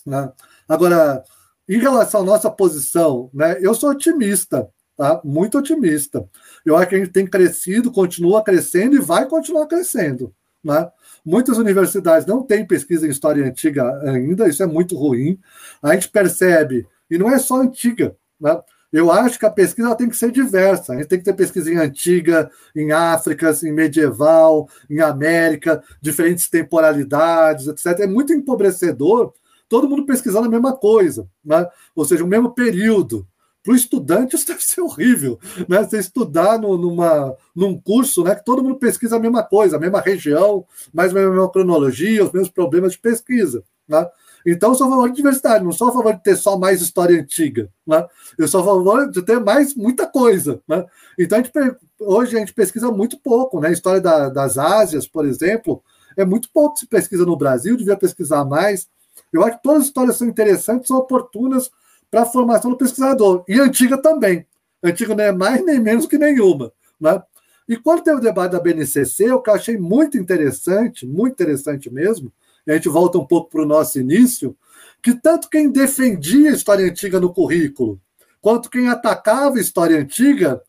Né? 0.05 0.31
Agora, 0.67 1.23
em 1.67 1.79
relação 1.79 2.21
à 2.21 2.25
nossa 2.25 2.49
posição, 2.49 3.29
né, 3.33 3.57
eu 3.61 3.73
sou 3.73 3.91
otimista, 3.91 4.67
tá? 4.97 5.21
muito 5.23 5.57
otimista. 5.57 6.27
Eu 6.65 6.75
acho 6.75 6.89
que 6.89 6.95
a 6.95 6.99
gente 6.99 7.11
tem 7.11 7.27
crescido, 7.27 7.91
continua 7.91 8.43
crescendo 8.43 8.95
e 8.95 8.99
vai 8.99 9.27
continuar 9.27 9.67
crescendo. 9.67 10.33
Né? 10.63 10.89
Muitas 11.23 11.57
universidades 11.57 12.27
não 12.27 12.43
têm 12.43 12.65
pesquisa 12.65 13.07
em 13.07 13.11
história 13.11 13.45
antiga 13.45 13.83
ainda, 14.03 14.47
isso 14.47 14.63
é 14.63 14.67
muito 14.67 14.97
ruim. 14.97 15.39
A 15.81 15.93
gente 15.93 16.09
percebe, 16.09 16.87
e 17.09 17.17
não 17.17 17.29
é 17.29 17.39
só 17.39 17.55
antiga, 17.61 18.15
né? 18.39 18.59
Eu 18.91 19.11
acho 19.11 19.37
que 19.37 19.45
a 19.45 19.51
pesquisa 19.51 19.95
tem 19.95 20.09
que 20.09 20.17
ser 20.17 20.31
diversa. 20.31 20.93
A 20.93 20.95
gente 20.97 21.07
tem 21.07 21.19
que 21.19 21.25
ter 21.25 21.33
pesquisa 21.33 21.71
em 21.71 21.77
antiga, 21.77 22.49
em 22.75 22.91
África, 22.91 23.55
em 23.63 23.71
medieval, 23.71 24.67
em 24.89 24.99
América, 24.99 25.83
diferentes 26.01 26.49
temporalidades, 26.49 27.67
etc. 27.67 27.99
É 27.99 28.07
muito 28.07 28.33
empobrecedor 28.33 29.33
todo 29.69 29.87
mundo 29.87 30.05
pesquisando 30.05 30.47
a 30.47 30.49
mesma 30.49 30.75
coisa, 30.75 31.27
né? 31.45 31.67
ou 31.95 32.03
seja, 32.03 32.23
o 32.23 32.27
mesmo 32.27 32.51
período. 32.51 33.25
Para 33.61 33.73
o 33.73 33.75
estudante, 33.75 34.35
isso 34.35 34.47
deve 34.47 34.63
ser 34.63 34.81
horrível, 34.81 35.37
né? 35.67 35.83
Você 35.83 35.99
estudar 35.99 36.57
no, 36.57 36.77
numa, 36.77 37.35
num 37.53 37.79
curso 37.79 38.23
né, 38.23 38.33
que 38.33 38.43
todo 38.43 38.63
mundo 38.63 38.79
pesquisa 38.79 39.17
a 39.17 39.19
mesma 39.19 39.43
coisa, 39.43 39.75
a 39.75 39.79
mesma 39.79 39.99
região, 39.99 40.65
mais 40.93 41.11
ou 41.11 41.15
menos 41.15 41.31
a 41.31 41.35
mesma 41.35 41.51
cronologia, 41.51 42.23
os 42.23 42.31
mesmos 42.31 42.49
problemas 42.49 42.93
de 42.93 42.99
pesquisa. 42.99 43.61
Né? 43.87 44.07
Então, 44.45 44.71
eu 44.71 44.75
sou 44.75 44.87
a 44.87 44.89
favor 44.89 45.09
de 45.09 45.15
diversidade, 45.15 45.63
não 45.63 45.71
sou 45.71 45.89
a 45.89 45.91
favor 45.91 46.13
de 46.13 46.23
ter 46.23 46.35
só 46.35 46.57
mais 46.57 46.81
história 46.81 47.19
antiga. 47.19 47.69
Né? 47.85 48.05
Eu 48.37 48.47
sou 48.47 48.61
a 48.61 48.63
favor 48.63 49.09
de 49.09 49.21
ter 49.21 49.39
mais 49.39 49.75
muita 49.75 50.07
coisa. 50.07 50.61
Né? 50.67 50.85
Então, 51.17 51.39
a 51.39 51.41
gente, 51.41 51.51
hoje 51.99 52.35
a 52.35 52.39
gente 52.39 52.53
pesquisa 52.53 52.91
muito 52.91 53.19
pouco. 53.19 53.59
Né? 53.59 53.69
A 53.69 53.71
história 53.71 54.01
da, 54.01 54.29
das 54.29 54.57
Ásias, 54.57 55.07
por 55.07 55.25
exemplo, 55.25 55.83
é 56.15 56.25
muito 56.25 56.49
pouco 56.53 56.75
que 56.75 56.81
se 56.81 56.87
pesquisa 56.87 57.25
no 57.25 57.37
Brasil, 57.37 57.75
devia 57.75 57.97
pesquisar 57.97 58.45
mais. 58.45 58.87
Eu 59.31 59.43
acho 59.43 59.57
que 59.57 59.63
todas 59.63 59.81
as 59.81 59.87
histórias 59.87 60.17
são 60.17 60.27
interessantes, 60.27 60.87
são 60.87 60.97
oportunas 60.97 61.69
para 62.09 62.23
a 62.23 62.25
formação 62.25 62.71
do 62.71 62.77
pesquisador. 62.77 63.43
E 63.47 63.59
antiga 63.59 63.97
também. 63.97 64.45
Antiga 64.81 65.13
não 65.13 65.23
é 65.23 65.31
mais 65.31 65.63
nem 65.63 65.79
menos 65.79 66.05
que 66.05 66.17
nenhuma. 66.17 66.71
Né? 66.99 67.21
E 67.67 67.77
quando 67.77 68.03
teve 68.03 68.17
o 68.17 68.21
debate 68.21 68.53
da 68.53 68.59
BNCC, 68.59 69.31
o 69.31 69.41
que 69.41 69.49
eu 69.49 69.53
achei 69.53 69.77
muito 69.77 70.17
interessante, 70.17 71.05
muito 71.05 71.33
interessante 71.33 71.93
mesmo, 71.93 72.31
a 72.71 72.75
gente 72.75 72.89
volta 72.89 73.17
um 73.17 73.25
pouco 73.25 73.49
para 73.49 73.61
o 73.61 73.65
nosso 73.65 73.99
início, 73.99 74.55
que 75.01 75.13
tanto 75.13 75.49
quem 75.49 75.71
defendia 75.71 76.51
a 76.51 76.53
história 76.53 76.85
antiga 76.85 77.19
no 77.19 77.33
currículo, 77.33 77.99
quanto 78.41 78.69
quem 78.69 78.89
atacava 78.89 79.57
a 79.57 79.61
história 79.61 79.99
antiga, 79.99 80.61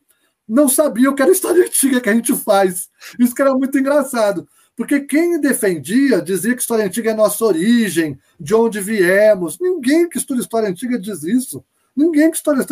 não 0.48 0.68
sabia 0.68 1.10
o 1.10 1.14
que 1.14 1.22
era 1.22 1.30
a 1.30 1.34
história 1.34 1.62
antiga 1.64 2.00
que 2.00 2.08
a 2.08 2.14
gente 2.14 2.34
faz. 2.34 2.88
Isso 3.18 3.34
que 3.34 3.42
era 3.42 3.54
muito 3.54 3.78
engraçado. 3.78 4.48
Porque 4.76 5.00
quem 5.00 5.40
defendia 5.40 6.22
dizia 6.22 6.54
que 6.54 6.60
história 6.60 6.86
antiga 6.86 7.10
é 7.10 7.14
nossa 7.14 7.44
origem, 7.44 8.18
de 8.38 8.54
onde 8.54 8.80
viemos. 8.80 9.58
Ninguém 9.60 10.08
que 10.08 10.18
estuda 10.18 10.40
história 10.40 10.68
antiga 10.68 10.98
diz 10.98 11.22
isso. 11.22 11.62
Ninguém 11.94 12.30
que 12.30 12.36
estuda 12.36 12.64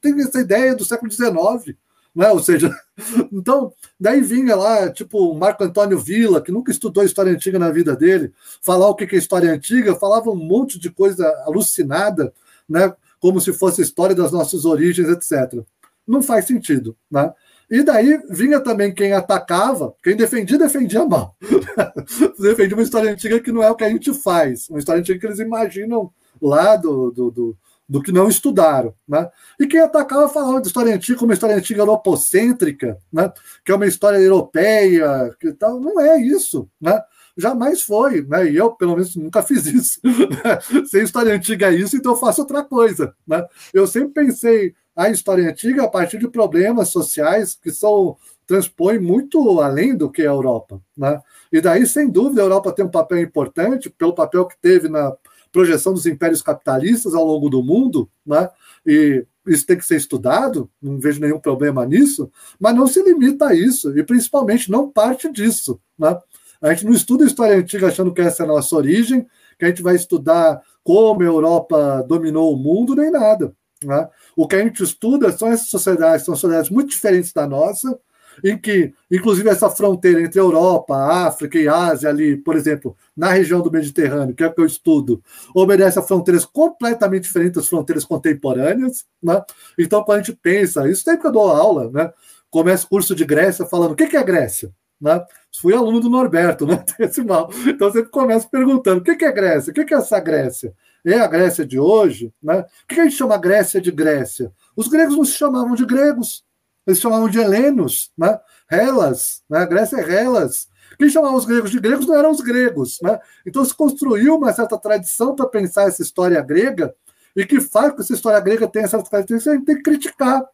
tem 0.00 0.20
essa 0.22 0.40
ideia 0.40 0.74
do 0.74 0.84
século 0.84 1.10
XIX. 1.10 1.76
Né? 2.14 2.28
Ou 2.30 2.40
seja, 2.40 2.74
então, 3.32 3.72
daí 3.98 4.20
vinha 4.20 4.56
lá, 4.56 4.90
tipo, 4.90 5.34
Marco 5.34 5.64
Antônio 5.64 5.98
Villa, 5.98 6.40
que 6.40 6.52
nunca 6.52 6.70
estudou 6.70 7.04
história 7.04 7.32
antiga 7.32 7.58
na 7.58 7.70
vida 7.70 7.94
dele, 7.96 8.32
falar 8.62 8.88
o 8.88 8.94
que 8.94 9.04
é 9.14 9.18
história 9.18 9.52
antiga, 9.52 9.94
falava 9.94 10.30
um 10.30 10.36
monte 10.36 10.78
de 10.78 10.90
coisa 10.90 11.26
alucinada, 11.46 12.32
né? 12.68 12.92
como 13.20 13.40
se 13.40 13.52
fosse 13.52 13.82
história 13.82 14.14
das 14.14 14.32
nossas 14.32 14.64
origens, 14.64 15.08
etc. 15.08 15.62
Não 16.06 16.22
faz 16.22 16.46
sentido. 16.46 16.96
Né? 17.10 17.32
E 17.70 17.82
daí 17.84 18.20
vinha 18.28 18.58
também 18.58 18.92
quem 18.92 19.12
atacava, 19.12 19.94
quem 20.02 20.16
defendia, 20.16 20.58
defendia 20.58 21.04
mal. 21.04 21.36
defendia 22.40 22.76
uma 22.76 22.82
história 22.82 23.12
antiga 23.12 23.38
que 23.38 23.52
não 23.52 23.62
é 23.62 23.70
o 23.70 23.76
que 23.76 23.84
a 23.84 23.90
gente 23.90 24.12
faz, 24.12 24.68
uma 24.68 24.78
história 24.78 25.00
antiga 25.00 25.20
que 25.20 25.26
eles 25.26 25.38
imaginam 25.38 26.10
lá 26.42 26.74
do, 26.74 27.10
do, 27.10 27.30
do, 27.30 27.56
do 27.90 28.00
que 28.00 28.12
não 28.12 28.28
estudaram. 28.28 28.94
Né? 29.06 29.28
E 29.58 29.66
quem 29.66 29.80
atacava 29.80 30.28
falava 30.28 30.60
de 30.60 30.68
história 30.68 30.94
antiga 30.94 31.18
como 31.18 31.30
uma 31.30 31.34
história 31.34 31.56
antiga 31.56 31.82
europocêntrica, 31.82 32.96
né? 33.12 33.32
que 33.64 33.72
é 33.72 33.74
uma 33.74 33.86
história 33.86 34.18
europeia, 34.18 35.34
que 35.40 35.52
tal. 35.52 35.80
Não 35.80 36.00
é 36.00 36.20
isso. 36.20 36.70
Né? 36.80 37.02
jamais 37.36 37.80
foi, 37.82 38.22
né? 38.22 38.50
E 38.50 38.56
eu, 38.56 38.72
pelo 38.72 38.94
menos, 38.94 39.16
nunca 39.16 39.42
fiz 39.42 39.64
isso. 39.66 40.00
Se 40.86 41.02
história 41.02 41.34
antiga 41.34 41.72
é 41.72 41.74
isso, 41.74 41.96
então 41.96 42.12
eu 42.12 42.18
faço 42.18 42.42
outra 42.42 42.62
coisa. 42.62 43.14
Né? 43.26 43.42
Eu 43.72 43.86
sempre 43.86 44.24
pensei 44.24 44.74
a 44.94 45.08
história 45.08 45.48
antiga 45.48 45.84
a 45.84 45.88
partir 45.88 46.18
de 46.18 46.28
problemas 46.28 46.90
sociais 46.90 47.54
que 47.54 47.70
são 47.70 48.16
transpõem 48.46 48.98
muito 48.98 49.60
além 49.60 49.96
do 49.96 50.10
que 50.10 50.22
a 50.22 50.26
Europa. 50.26 50.80
Né? 50.96 51.20
E 51.50 51.60
daí, 51.60 51.86
sem 51.86 52.10
dúvida, 52.10 52.42
a 52.42 52.44
Europa 52.44 52.72
tem 52.72 52.84
um 52.84 52.90
papel 52.90 53.20
importante 53.20 53.88
pelo 53.88 54.14
papel 54.14 54.44
que 54.46 54.60
teve 54.60 54.88
na 54.88 55.12
projeção 55.52 55.92
dos 55.92 56.06
impérios 56.06 56.42
capitalistas 56.42 57.14
ao 57.14 57.24
longo 57.24 57.48
do 57.48 57.62
mundo, 57.62 58.08
né? 58.24 58.48
e 58.86 59.26
isso 59.46 59.66
tem 59.66 59.76
que 59.76 59.84
ser 59.84 59.96
estudado, 59.96 60.70
não 60.80 60.98
vejo 60.98 61.20
nenhum 61.20 61.40
problema 61.40 61.84
nisso, 61.84 62.30
mas 62.58 62.74
não 62.74 62.86
se 62.86 63.02
limita 63.02 63.48
a 63.48 63.54
isso, 63.54 63.96
e 63.98 64.02
principalmente 64.02 64.70
não 64.70 64.90
parte 64.90 65.30
disso. 65.32 65.80
Né? 65.98 66.16
A 66.60 66.72
gente 66.72 66.84
não 66.84 66.92
estuda 66.92 67.24
história 67.24 67.56
antiga 67.56 67.88
achando 67.88 68.12
que 68.12 68.20
essa 68.20 68.42
é 68.42 68.44
a 68.44 68.48
nossa 68.48 68.76
origem, 68.76 69.26
que 69.58 69.64
a 69.64 69.68
gente 69.68 69.82
vai 69.82 69.96
estudar 69.96 70.60
como 70.84 71.22
a 71.22 71.24
Europa 71.24 72.04
dominou 72.06 72.52
o 72.52 72.56
mundo, 72.56 72.94
nem 72.94 73.10
nada. 73.10 73.54
Né? 73.84 74.08
O 74.36 74.46
que 74.46 74.56
a 74.56 74.62
gente 74.62 74.82
estuda 74.82 75.32
são 75.32 75.48
essas 75.48 75.68
sociedades, 75.68 76.24
são 76.24 76.36
sociedades 76.36 76.70
muito 76.70 76.90
diferentes 76.90 77.32
da 77.32 77.46
nossa, 77.46 77.98
em 78.44 78.58
que, 78.58 78.92
inclusive, 79.10 79.48
essa 79.48 79.70
fronteira 79.70 80.22
entre 80.22 80.40
Europa, 80.40 80.96
África 80.96 81.58
e 81.58 81.68
Ásia, 81.68 82.08
ali, 82.08 82.36
por 82.36 82.56
exemplo, 82.56 82.96
na 83.16 83.30
região 83.30 83.60
do 83.60 83.70
Mediterrâneo, 83.70 84.34
que 84.34 84.42
é 84.42 84.46
o 84.46 84.52
que 84.52 84.60
eu 84.60 84.66
estudo, 84.66 85.22
obedece 85.54 85.98
a 85.98 86.02
fronteiras 86.02 86.44
completamente 86.44 87.24
diferentes 87.24 87.56
das 87.56 87.68
fronteiras 87.68 88.04
contemporâneas. 88.04 89.04
Né? 89.22 89.42
Então, 89.78 90.02
quando 90.02 90.20
a 90.20 90.22
gente 90.22 90.38
pensa, 90.40 90.88
isso 90.88 91.02
sempre 91.02 91.20
que 91.20 91.26
eu 91.26 91.32
dou 91.32 91.50
aula, 91.50 91.90
né? 91.90 92.12
começa 92.50 92.84
o 92.86 92.88
curso 92.88 93.14
de 93.14 93.24
Grécia 93.24 93.66
falando: 93.66 93.92
o 93.92 93.96
que 93.96 94.16
é 94.16 94.22
Grécia? 94.22 94.72
Né? 95.00 95.22
Fui 95.60 95.74
aluno 95.74 96.00
do 96.00 96.10
Norberto, 96.10 96.64
né? 96.66 96.84
Decimal. 96.98 97.50
Então, 97.66 97.90
sempre 97.90 98.10
começo 98.10 98.50
perguntando: 98.50 99.00
o 99.00 99.02
que 99.04 99.24
é 99.24 99.32
Grécia? 99.32 99.70
O 99.70 99.74
que 99.74 99.94
é 99.94 99.96
essa 99.96 100.20
Grécia? 100.20 100.74
é 101.04 101.18
a 101.18 101.26
Grécia 101.26 101.64
de 101.64 101.78
hoje, 101.78 102.32
né? 102.42 102.62
Por 102.86 102.94
que 102.94 103.00
a 103.00 103.04
gente 103.04 103.16
chama 103.16 103.38
Grécia 103.38 103.80
de 103.80 103.90
Grécia? 103.90 104.52
Os 104.76 104.88
gregos 104.88 105.16
não 105.16 105.24
se 105.24 105.32
chamavam 105.32 105.74
de 105.74 105.86
gregos, 105.86 106.44
eles 106.90 107.00
chamavam 107.00 107.28
de 107.28 107.38
helenos, 107.38 108.10
né? 108.16 108.38
Helas, 108.70 109.42
né? 109.48 109.60
A 109.60 109.64
Grécia 109.64 109.96
é 109.96 110.22
Helas. 110.22 110.68
Quem 110.98 111.08
chamava 111.08 111.36
os 111.36 111.44
gregos 111.44 111.70
de 111.70 111.80
gregos 111.80 112.06
não 112.06 112.16
eram 112.16 112.30
os 112.30 112.40
gregos, 112.40 112.98
né? 113.02 113.18
Então 113.46 113.64
se 113.64 113.74
construiu 113.74 114.36
uma 114.36 114.52
certa 114.52 114.76
tradição 114.76 115.34
para 115.34 115.46
pensar 115.46 115.88
essa 115.88 116.02
história 116.02 116.40
grega 116.42 116.94
e 117.34 117.46
que 117.46 117.60
faz 117.60 117.94
que 117.94 118.00
essa 118.00 118.12
história 118.12 118.40
grega 118.40 118.68
tenha 118.68 118.84
essa 118.84 119.02
características, 119.02 119.46
a 119.46 119.56
gente 119.56 119.66
tem 119.66 119.76
que 119.76 119.82
criticar 119.82 120.44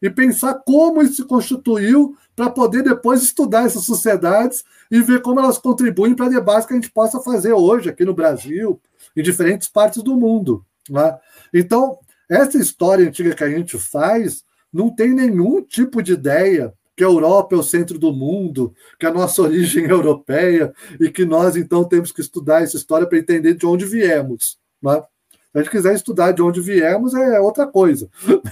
e 0.00 0.10
pensar 0.10 0.54
como 0.66 1.02
isso 1.02 1.16
se 1.16 1.24
constituiu 1.24 2.16
para 2.34 2.50
poder 2.50 2.82
depois 2.82 3.22
estudar 3.22 3.66
essas 3.66 3.84
sociedades 3.84 4.64
e 4.90 5.00
ver 5.00 5.22
como 5.22 5.38
elas 5.38 5.58
contribuem 5.58 6.14
para 6.14 6.28
debates 6.28 6.66
que 6.66 6.72
a 6.72 6.76
gente 6.76 6.90
possa 6.90 7.20
fazer 7.20 7.52
hoje 7.52 7.88
aqui 7.88 8.04
no 8.04 8.14
Brasil, 8.14 8.80
em 9.16 9.22
diferentes 9.22 9.68
partes 9.68 10.02
do 10.02 10.16
mundo. 10.16 10.64
Né? 10.90 11.16
Então, 11.54 11.98
essa 12.28 12.58
história 12.58 13.06
antiga 13.06 13.34
que 13.34 13.44
a 13.44 13.48
gente 13.48 13.78
faz 13.78 14.42
não 14.72 14.94
tem 14.94 15.12
nenhum 15.12 15.62
tipo 15.62 16.02
de 16.02 16.12
ideia 16.12 16.72
que 16.96 17.04
a 17.04 17.06
Europa 17.06 17.54
é 17.54 17.58
o 17.58 17.62
centro 17.62 17.98
do 17.98 18.12
mundo, 18.12 18.74
que 18.98 19.06
a 19.06 19.12
nossa 19.12 19.42
origem 19.42 19.86
é 19.86 19.92
europeia 19.92 20.72
e 21.00 21.10
que 21.10 21.24
nós, 21.24 21.56
então, 21.56 21.84
temos 21.84 22.12
que 22.12 22.20
estudar 22.20 22.62
essa 22.62 22.76
história 22.76 23.06
para 23.06 23.18
entender 23.18 23.54
de 23.54 23.66
onde 23.66 23.84
viemos. 23.84 24.58
Né? 24.82 25.02
Se 25.32 25.58
a 25.58 25.62
gente 25.62 25.70
quiser 25.70 25.94
estudar 25.94 26.32
de 26.32 26.42
onde 26.42 26.60
viemos, 26.60 27.14
é 27.14 27.40
outra 27.40 27.66
coisa. 27.66 28.08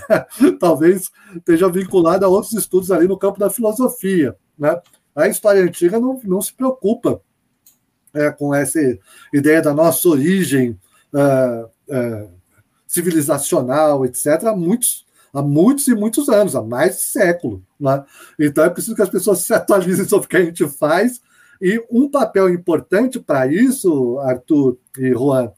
Talvez 0.60 1.10
esteja 1.36 1.68
vinculada 1.68 2.26
a 2.26 2.28
outros 2.28 2.52
estudos 2.52 2.90
ali 2.90 3.08
no 3.08 3.18
campo 3.18 3.38
da 3.38 3.48
filosofia. 3.48 4.36
Né? 4.58 4.78
A 5.14 5.28
história 5.28 5.62
antiga 5.62 5.98
não, 5.98 6.20
não 6.24 6.42
se 6.42 6.52
preocupa 6.52 7.22
é, 8.12 8.30
com 8.30 8.54
essa 8.54 8.78
ideia 9.32 9.62
da 9.62 9.72
nossa 9.72 10.08
origem 10.08 10.78
é, 11.14 11.66
é, 11.90 12.28
civilizacional, 12.86 14.04
etc., 14.04 14.52
muitos, 14.56 15.06
há 15.32 15.42
muitos 15.42 15.86
e 15.88 15.94
muitos 15.94 16.28
anos, 16.28 16.56
há 16.56 16.62
mais 16.62 16.96
de 16.96 17.02
século. 17.02 17.62
Né? 17.78 18.04
Então 18.38 18.64
é 18.64 18.70
preciso 18.70 18.96
que 18.96 19.02
as 19.02 19.10
pessoas 19.10 19.40
se 19.44 19.52
atualizem 19.52 20.06
sobre 20.06 20.26
o 20.26 20.28
que 20.28 20.36
a 20.36 20.44
gente 20.44 20.68
faz. 20.68 21.20
E 21.60 21.84
um 21.90 22.10
papel 22.10 22.48
importante 22.48 23.20
para 23.20 23.46
isso, 23.46 24.18
Arthur 24.20 24.78
e 24.98 25.10
Juan, 25.10 25.52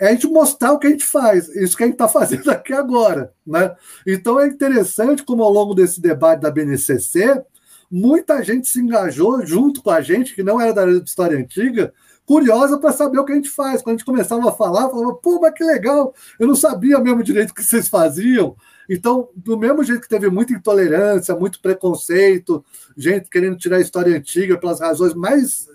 é 0.00 0.08
a 0.08 0.10
gente 0.12 0.26
mostrar 0.26 0.72
o 0.72 0.78
que 0.78 0.86
a 0.86 0.90
gente 0.90 1.04
faz, 1.04 1.48
isso 1.48 1.76
que 1.76 1.82
a 1.82 1.86
gente 1.86 1.94
está 1.94 2.08
fazendo 2.08 2.48
aqui 2.50 2.72
agora. 2.72 3.32
Né? 3.46 3.74
Então 4.06 4.40
é 4.40 4.46
interessante 4.46 5.22
como 5.22 5.42
ao 5.42 5.52
longo 5.52 5.74
desse 5.74 6.00
debate 6.00 6.40
da 6.40 6.50
BNCC, 6.50 7.42
muita 7.90 8.42
gente 8.42 8.66
se 8.66 8.80
engajou 8.80 9.44
junto 9.46 9.82
com 9.82 9.90
a 9.90 10.00
gente, 10.00 10.34
que 10.34 10.42
não 10.42 10.60
era 10.60 10.72
da 10.72 10.90
história 10.90 11.38
antiga, 11.38 11.92
curiosa 12.26 12.78
para 12.78 12.92
saber 12.92 13.18
o 13.18 13.24
que 13.24 13.32
a 13.32 13.36
gente 13.36 13.50
faz. 13.50 13.82
Quando 13.82 13.94
a 13.94 13.98
gente 13.98 14.06
começava 14.06 14.48
a 14.48 14.52
falar, 14.52 14.88
falava, 14.88 15.14
pô, 15.14 15.40
mas 15.40 15.54
que 15.54 15.64
legal, 15.64 16.14
eu 16.38 16.46
não 16.46 16.54
sabia 16.54 16.98
mesmo 16.98 17.22
direito 17.22 17.50
o 17.50 17.54
que 17.54 17.62
vocês 17.62 17.88
faziam. 17.88 18.56
Então, 18.88 19.28
do 19.34 19.58
mesmo 19.58 19.82
jeito 19.82 20.02
que 20.02 20.08
teve 20.08 20.28
muita 20.28 20.52
intolerância, 20.52 21.34
muito 21.34 21.60
preconceito, 21.60 22.64
gente 22.96 23.30
querendo 23.30 23.56
tirar 23.56 23.76
a 23.76 23.80
história 23.80 24.16
antiga 24.16 24.58
pelas 24.58 24.80
razões 24.80 25.14
mais 25.14 25.66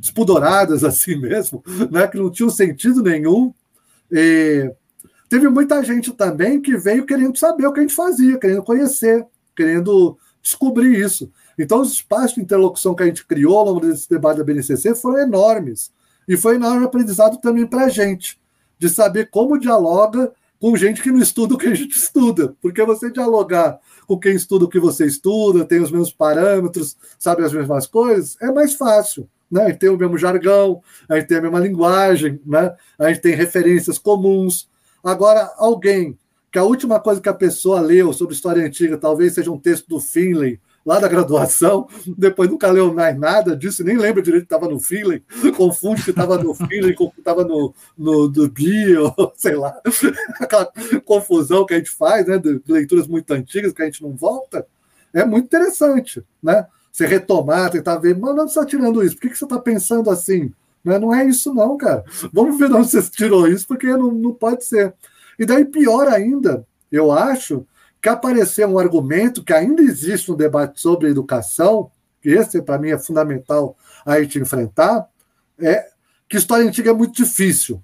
espudoradas, 0.00 0.84
assim 0.84 1.16
mesmo, 1.16 1.62
né, 1.90 2.06
que 2.06 2.18
não 2.18 2.30
tinham 2.30 2.50
sentido 2.50 3.02
nenhum. 3.02 3.52
E 4.10 4.70
teve 5.28 5.48
muita 5.48 5.82
gente 5.82 6.12
também 6.12 6.60
que 6.60 6.76
veio 6.76 7.04
querendo 7.04 7.36
saber 7.36 7.66
o 7.66 7.72
que 7.72 7.80
a 7.80 7.82
gente 7.82 7.94
fazia, 7.94 8.38
querendo 8.38 8.62
conhecer, 8.62 9.26
querendo 9.54 10.16
descobrir 10.42 10.98
isso. 10.98 11.30
Então, 11.58 11.80
os 11.80 11.92
espaços 11.92 12.34
de 12.34 12.40
interlocução 12.40 12.94
que 12.94 13.02
a 13.02 13.06
gente 13.06 13.26
criou 13.26 13.58
ao 13.58 13.64
longo 13.64 13.80
desse 13.80 14.08
debate 14.08 14.38
da 14.38 14.44
BNCC 14.44 14.94
foram 14.94 15.18
enormes. 15.18 15.92
E 16.26 16.36
foi 16.36 16.54
enorme 16.54 16.84
aprendizado 16.84 17.38
também 17.38 17.66
para 17.66 17.86
a 17.86 17.88
gente, 17.88 18.38
de 18.78 18.88
saber 18.88 19.30
como 19.30 19.58
dialoga 19.58 20.32
com 20.60 20.76
gente 20.76 21.02
que 21.02 21.10
não 21.10 21.20
estuda 21.20 21.54
o 21.54 21.58
que 21.58 21.66
a 21.66 21.74
gente 21.74 21.96
estuda, 21.96 22.54
porque 22.60 22.84
você 22.84 23.10
dialogar 23.10 23.78
com 24.06 24.18
quem 24.18 24.34
estuda 24.34 24.64
o 24.64 24.68
que 24.68 24.80
você 24.80 25.06
estuda, 25.06 25.64
tem 25.64 25.80
os 25.80 25.90
mesmos 25.90 26.12
parâmetros, 26.12 26.96
sabe 27.18 27.44
as 27.44 27.52
mesmas 27.52 27.86
coisas, 27.86 28.36
é 28.40 28.50
mais 28.50 28.74
fácil. 28.74 29.28
Né? 29.50 29.62
A 29.62 29.68
gente 29.68 29.78
tem 29.78 29.88
o 29.88 29.96
mesmo 29.96 30.18
jargão, 30.18 30.82
a 31.08 31.16
gente 31.16 31.28
tem 31.28 31.38
a 31.38 31.42
mesma 31.42 31.60
linguagem, 31.60 32.40
né? 32.44 32.74
a 32.98 33.08
gente 33.08 33.20
tem 33.20 33.34
referências 33.34 33.98
comuns. 33.98 34.68
Agora, 35.02 35.52
alguém 35.56 36.18
que 36.50 36.58
a 36.58 36.64
última 36.64 36.98
coisa 36.98 37.20
que 37.20 37.28
a 37.28 37.34
pessoa 37.34 37.80
leu 37.80 38.12
sobre 38.12 38.34
história 38.34 38.64
antiga 38.64 38.96
talvez 38.96 39.34
seja 39.34 39.52
um 39.52 39.58
texto 39.58 39.86
do 39.86 40.00
Finlay, 40.00 40.58
lá 40.88 40.98
da 40.98 41.06
graduação, 41.06 41.86
depois 42.16 42.48
nunca 42.48 42.70
leu 42.70 42.94
mais 42.94 43.14
nada 43.18 43.54
disso, 43.54 43.84
nem 43.84 43.98
lembra 43.98 44.22
direito 44.22 44.46
que 44.46 44.54
estava 44.54 44.72
no 44.72 44.80
Finlay, 44.80 45.22
confunde 45.54 46.02
que 46.02 46.08
estava 46.08 46.42
no 46.42 46.54
Finlay 46.54 46.94
com 46.94 47.10
que 47.10 47.18
estava 47.18 47.44
no, 47.44 47.74
no 47.96 48.26
do 48.26 48.48
Bio, 48.48 49.14
sei 49.36 49.54
lá, 49.54 49.78
aquela 50.40 50.72
confusão 51.04 51.66
que 51.66 51.74
a 51.74 51.76
gente 51.76 51.90
faz, 51.90 52.26
né, 52.26 52.38
de 52.38 52.62
leituras 52.66 53.06
muito 53.06 53.30
antigas 53.34 53.74
que 53.74 53.82
a 53.82 53.84
gente 53.84 54.02
não 54.02 54.16
volta, 54.16 54.66
é 55.12 55.26
muito 55.26 55.44
interessante, 55.44 56.24
né? 56.42 56.66
Você 56.90 57.06
retomar, 57.06 57.70
tentar 57.70 57.98
ver, 57.98 58.16
mas 58.16 58.34
não 58.34 58.46
está 58.46 58.64
tirando 58.64 59.04
isso, 59.04 59.14
por 59.14 59.20
que, 59.20 59.28
que 59.28 59.38
você 59.38 59.44
está 59.44 59.58
pensando 59.58 60.08
assim? 60.08 60.50
Né? 60.82 60.98
Não 60.98 61.14
é 61.14 61.22
isso, 61.26 61.52
não, 61.52 61.76
cara. 61.76 62.02
Vamos 62.32 62.58
ver 62.58 62.68
de 62.68 62.74
onde 62.74 62.88
você 62.88 63.02
tirou 63.02 63.46
isso, 63.46 63.68
porque 63.68 63.86
não, 63.88 64.10
não 64.10 64.32
pode 64.32 64.64
ser. 64.64 64.94
E 65.38 65.44
daí, 65.44 65.66
pior 65.66 66.08
ainda, 66.08 66.66
eu 66.90 67.12
acho, 67.12 67.66
que 68.00 68.08
aparecer 68.08 68.66
um 68.66 68.78
argumento 68.78 69.42
que 69.42 69.52
ainda 69.52 69.82
existe 69.82 70.28
no 70.28 70.36
debate 70.36 70.80
sobre 70.80 71.08
educação, 71.08 71.90
que 72.20 72.30
esse 72.30 72.62
para 72.62 72.78
mim 72.78 72.90
é 72.90 72.98
fundamental 72.98 73.76
a 74.04 74.20
gente 74.20 74.38
enfrentar, 74.38 75.08
é 75.60 75.86
que 76.28 76.36
história 76.36 76.66
antiga 76.66 76.90
é 76.90 76.94
muito 76.94 77.14
difícil. 77.14 77.82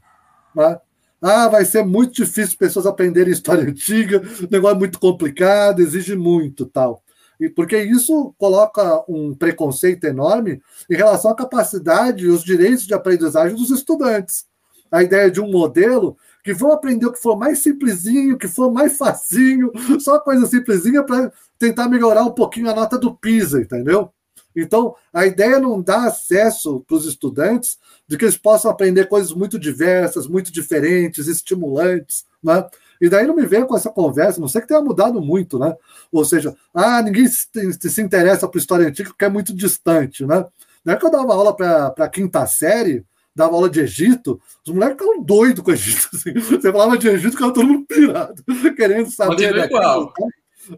Né? 0.55 0.79
Ah, 1.21 1.49
vai 1.49 1.65
ser 1.65 1.85
muito 1.85 2.15
difícil 2.15 2.59
pessoas 2.59 2.87
aprenderem 2.87 3.33
história 3.33 3.65
antiga, 3.65 4.23
negócio 4.51 4.77
é 4.77 4.79
muito 4.79 4.99
complicado, 4.99 5.81
exige 5.81 6.15
muito 6.15 6.67
tal. 6.67 7.03
E 7.41 7.49
porque 7.49 7.77
isso 7.83 8.35
coloca 8.39 9.03
um 9.09 9.35
preconceito 9.35 10.05
enorme 10.05 10.63
em 10.89 10.95
relação 10.95 11.31
à 11.31 11.35
capacidade 11.35 12.25
e 12.25 12.29
os 12.29 12.45
direitos 12.45 12.87
de 12.87 12.95
aprendizagem 12.95 13.57
dos 13.57 13.71
estudantes. 13.71 14.47
A 14.91 15.03
ideia 15.03 15.31
de 15.31 15.41
um 15.41 15.51
modelo 15.51 16.17
que 16.45 16.53
vão 16.53 16.73
aprender 16.73 17.07
o 17.07 17.13
que 17.13 17.21
for 17.21 17.37
mais 17.39 17.61
simplesinho, 17.61 18.37
que 18.37 18.47
for 18.47 18.71
mais 18.71 18.99
facinho, 18.99 19.73
só 19.99 20.21
coisa 20.21 20.47
simplesinha 20.47 21.03
para 21.03 21.33
tentar 21.59 21.89
melhorar 21.89 22.23
um 22.23 22.33
pouquinho 22.33 22.71
a 22.71 22.75
nota 22.75 22.99
do 22.99 23.15
PISA, 23.15 23.63
entendeu? 23.63 24.11
Então, 24.55 24.95
a 25.13 25.27
ideia 25.27 25.59
não 25.59 25.83
dá 25.83 26.05
acesso 26.05 26.85
para 26.87 26.97
os 26.97 27.07
estudantes 27.07 27.79
de 28.07 28.17
que 28.17 28.25
eles 28.25 28.37
possam 28.37 28.71
aprender 28.71 29.09
coisas 29.09 29.33
muito 29.33 29.59
diversas, 29.59 30.29
muito 30.29 30.53
diferentes, 30.53 31.27
estimulantes, 31.27 32.25
né? 32.43 32.65
E 33.01 33.09
daí 33.09 33.27
não 33.27 33.35
me 33.35 33.47
venha 33.47 33.67
com 33.67 33.75
essa 33.75 33.91
conversa, 33.91 34.41
não 34.41 34.47
sei 34.47 34.61
que 34.61 34.69
tenha 34.69 34.81
mudado 34.81 35.21
muito, 35.21 35.59
né? 35.59 35.75
Ou 36.13 36.25
seja, 36.25 36.55
ah, 36.73 37.03
ninguém 37.03 37.27
se, 37.27 37.49
se 37.81 38.03
interessa 38.03 38.47
por 38.47 38.59
história 38.59 38.87
antiga 38.87 39.09
porque 39.09 39.25
é 39.25 39.29
muito 39.29 39.53
distante, 39.53 40.25
né? 40.25 40.45
Na 40.85 40.93
época 40.93 41.11
que 41.11 41.17
eu 41.17 41.21
dava 41.21 41.35
aula 41.35 41.57
para 41.57 41.95
a 41.99 42.09
quinta 42.09 42.47
série, 42.47 43.05
dava 43.35 43.55
aula 43.55 43.69
de 43.69 43.81
Egito, 43.81 44.41
os 44.67 44.73
moleques 44.73 44.99
ficavam 44.99 45.23
doidos 45.23 45.63
com 45.63 45.71
o 45.71 45.75
Egito. 45.75 46.09
Assim. 46.15 46.33
Você 46.35 46.73
falava 46.73 46.97
de 46.97 47.09
Egito, 47.09 47.33
ficava 47.33 47.53
todo 47.53 47.67
mundo 47.67 47.87
pirado, 47.87 48.43
querendo 48.77 49.11
saber. 49.11 49.55
Daquilo, 49.55 50.13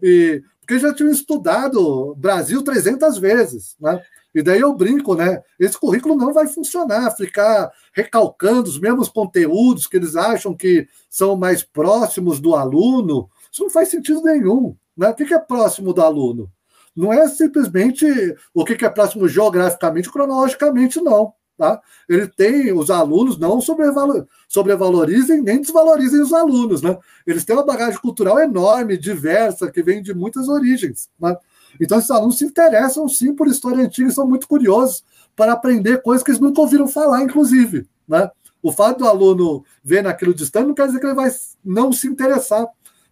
e, 0.01 0.41
porque 0.59 0.79
já 0.79 0.93
tinham 0.93 1.11
estudado 1.11 2.13
Brasil 2.15 2.61
300 2.61 3.17
vezes, 3.19 3.75
né? 3.79 4.01
E 4.35 4.43
daí 4.43 4.59
eu 4.59 4.73
brinco, 4.73 5.15
né? 5.15 5.41
Esse 5.57 5.79
currículo 5.79 6.15
não 6.15 6.33
vai 6.33 6.47
funcionar, 6.47 7.15
ficar 7.15 7.71
recalcando 7.93 8.69
os 8.69 8.79
mesmos 8.79 9.09
conteúdos 9.09 9.87
que 9.87 9.97
eles 9.97 10.15
acham 10.15 10.53
que 10.53 10.87
são 11.09 11.35
mais 11.35 11.63
próximos 11.63 12.39
do 12.39 12.53
aluno. 12.53 13.29
Isso 13.51 13.63
não 13.63 13.69
faz 13.69 13.89
sentido 13.89 14.21
nenhum. 14.21 14.75
Né? 14.95 15.09
O 15.09 15.15
que 15.15 15.33
é 15.33 15.39
próximo 15.39 15.93
do 15.93 16.01
aluno? 16.01 16.51
Não 16.95 17.13
é 17.13 17.27
simplesmente 17.27 18.05
o 18.53 18.65
que 18.65 18.85
é 18.85 18.89
próximo 18.89 19.27
geograficamente, 19.27 20.11
cronologicamente, 20.11 20.99
não. 20.99 21.33
Tá? 21.57 21.81
Ele 22.07 22.27
tem, 22.27 22.71
os 22.71 22.91
alunos 22.91 23.39
não 23.39 23.59
sobrevalor, 23.59 24.27
sobrevalorizem 24.47 25.41
nem 25.41 25.59
desvalorizem 25.59 26.21
os 26.21 26.31
alunos. 26.31 26.83
Né? 26.83 26.95
Eles 27.25 27.43
têm 27.43 27.55
uma 27.55 27.65
bagagem 27.65 27.99
cultural 27.99 28.39
enorme, 28.39 28.95
diversa, 28.95 29.71
que 29.71 29.81
vem 29.81 30.03
de 30.03 30.13
muitas 30.13 30.47
origens. 30.47 31.09
Né? 31.19 31.35
Então, 31.81 31.97
esses 31.97 32.11
alunos 32.11 32.37
se 32.37 32.45
interessam 32.45 33.09
sim 33.09 33.33
por 33.33 33.47
história 33.47 33.83
antiga 33.83 34.09
e 34.09 34.13
são 34.13 34.27
muito 34.27 34.47
curiosos 34.47 35.03
para 35.35 35.53
aprender 35.53 36.01
coisas 36.03 36.23
que 36.23 36.29
eles 36.29 36.39
nunca 36.39 36.61
ouviram 36.61 36.87
falar, 36.87 37.23
inclusive. 37.23 37.87
Né? 38.07 38.29
O 38.61 38.71
fato 38.71 38.99
do 38.99 39.07
aluno 39.07 39.63
ver 39.83 40.03
naquilo 40.03 40.35
distante 40.35 40.67
não 40.67 40.75
quer 40.75 40.85
dizer 40.87 40.99
que 40.99 41.07
ele 41.07 41.15
vai 41.15 41.31
não 41.65 41.91
se 41.91 42.07
interessar. 42.07 42.67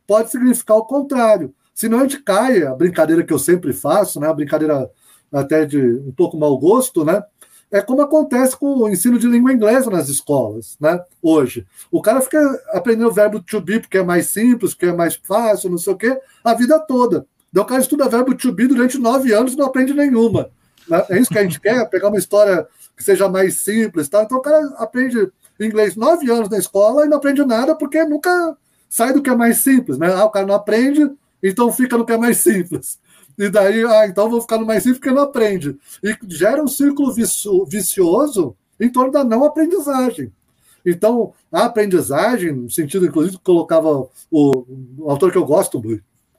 Pode 0.05 0.29
significar 0.29 0.77
o 0.77 0.85
contrário. 0.85 1.51
Senão 1.73 1.99
a 1.99 2.01
gente 2.03 2.21
cai, 2.21 2.63
a 2.63 2.75
brincadeira 2.75 3.23
que 3.23 3.33
eu 3.33 3.39
sempre 3.39 3.73
faço, 3.73 4.19
né? 4.19 4.27
a 4.27 4.33
brincadeira 4.33 4.89
até 5.31 5.65
de 5.65 5.79
um 5.79 6.11
pouco 6.11 6.37
mau 6.37 6.57
gosto, 6.57 7.03
né? 7.03 7.21
É 7.71 7.81
como 7.81 8.01
acontece 8.01 8.55
com 8.55 8.77
o 8.77 8.89
ensino 8.89 9.17
de 9.17 9.27
língua 9.27 9.51
inglesa 9.51 9.89
nas 9.89 10.07
escolas, 10.07 10.77
né? 10.79 10.99
Hoje. 11.21 11.65
O 11.91 12.01
cara 12.01 12.21
fica 12.21 12.39
aprendendo 12.69 13.09
o 13.09 13.13
verbo 13.13 13.41
to 13.41 13.59
be 13.59 13.79
porque 13.79 13.97
é 13.97 14.03
mais 14.03 14.27
simples, 14.27 14.73
porque 14.73 14.87
é 14.87 14.93
mais 14.93 15.15
fácil, 15.15 15.69
não 15.69 15.77
sei 15.77 15.93
o 15.93 15.97
quê, 15.97 16.19
a 16.43 16.53
vida 16.53 16.79
toda. 16.79 17.25
Então 17.49 17.63
o 17.63 17.65
cara 17.65 17.81
estuda 17.81 18.09
verbo 18.09 18.35
to 18.35 18.51
be 18.51 18.67
durante 18.67 18.97
nove 18.97 19.33
anos 19.33 19.53
e 19.53 19.57
não 19.57 19.65
aprende 19.65 19.93
nenhuma. 19.93 20.49
Né? 20.87 21.05
É 21.09 21.19
isso 21.19 21.31
que 21.31 21.39
a 21.39 21.43
gente 21.43 21.59
quer, 21.59 21.87
pegar 21.89 22.09
uma 22.09 22.17
história 22.17 22.67
que 22.95 23.03
seja 23.03 23.27
mais 23.27 23.61
simples. 23.61 24.07
Tá? 24.09 24.23
Então 24.23 24.37
o 24.37 24.41
cara 24.41 24.73
aprende 24.77 25.31
inglês 25.59 25.95
nove 25.95 26.29
anos 26.29 26.49
na 26.49 26.57
escola 26.57 27.05
e 27.05 27.09
não 27.09 27.17
aprende 27.17 27.43
nada 27.45 27.75
porque 27.75 28.03
nunca 28.03 28.57
sai 28.89 29.13
do 29.13 29.21
que 29.21 29.29
é 29.29 29.35
mais 29.35 29.57
simples. 29.57 29.97
Né? 29.97 30.13
Ah, 30.13 30.25
o 30.25 30.29
cara 30.29 30.45
não 30.45 30.55
aprende, 30.55 31.09
então 31.41 31.71
fica 31.71 31.97
no 31.97 32.05
que 32.05 32.13
é 32.13 32.17
mais 32.17 32.37
simples. 32.43 32.99
E 33.37 33.49
daí, 33.49 33.83
ah, 33.83 34.07
então 34.07 34.29
vou 34.29 34.41
ficar 34.41 34.57
no 34.57 34.65
mais 34.65 34.83
simples 34.83 34.99
porque 34.99 35.13
não 35.13 35.23
aprende. 35.23 35.77
E 36.01 36.15
gera 36.29 36.63
um 36.63 36.67
círculo 36.67 37.13
vicioso 37.67 38.55
em 38.79 38.89
torno 38.89 39.11
da 39.11 39.23
não 39.23 39.43
aprendizagem. 39.43 40.31
Então, 40.85 41.33
a 41.51 41.65
aprendizagem, 41.65 42.53
no 42.53 42.69
sentido, 42.69 43.05
inclusive, 43.05 43.39
colocava 43.39 44.07
o, 44.29 44.65
o 44.99 45.09
autor 45.09 45.31
que 45.31 45.37
eu 45.37 45.45
gosto 45.45 45.81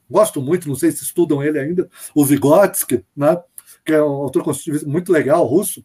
gosto 0.08 0.40
muito, 0.40 0.68
não 0.68 0.76
sei 0.76 0.92
se 0.92 1.02
estudam 1.02 1.42
ele 1.42 1.58
ainda, 1.58 1.88
o 2.14 2.24
Vygotsky, 2.24 3.04
né? 3.16 3.36
que 3.84 3.92
é 3.92 4.02
um 4.02 4.22
autor 4.22 4.44
muito 4.86 5.12
legal, 5.12 5.44
russo. 5.44 5.84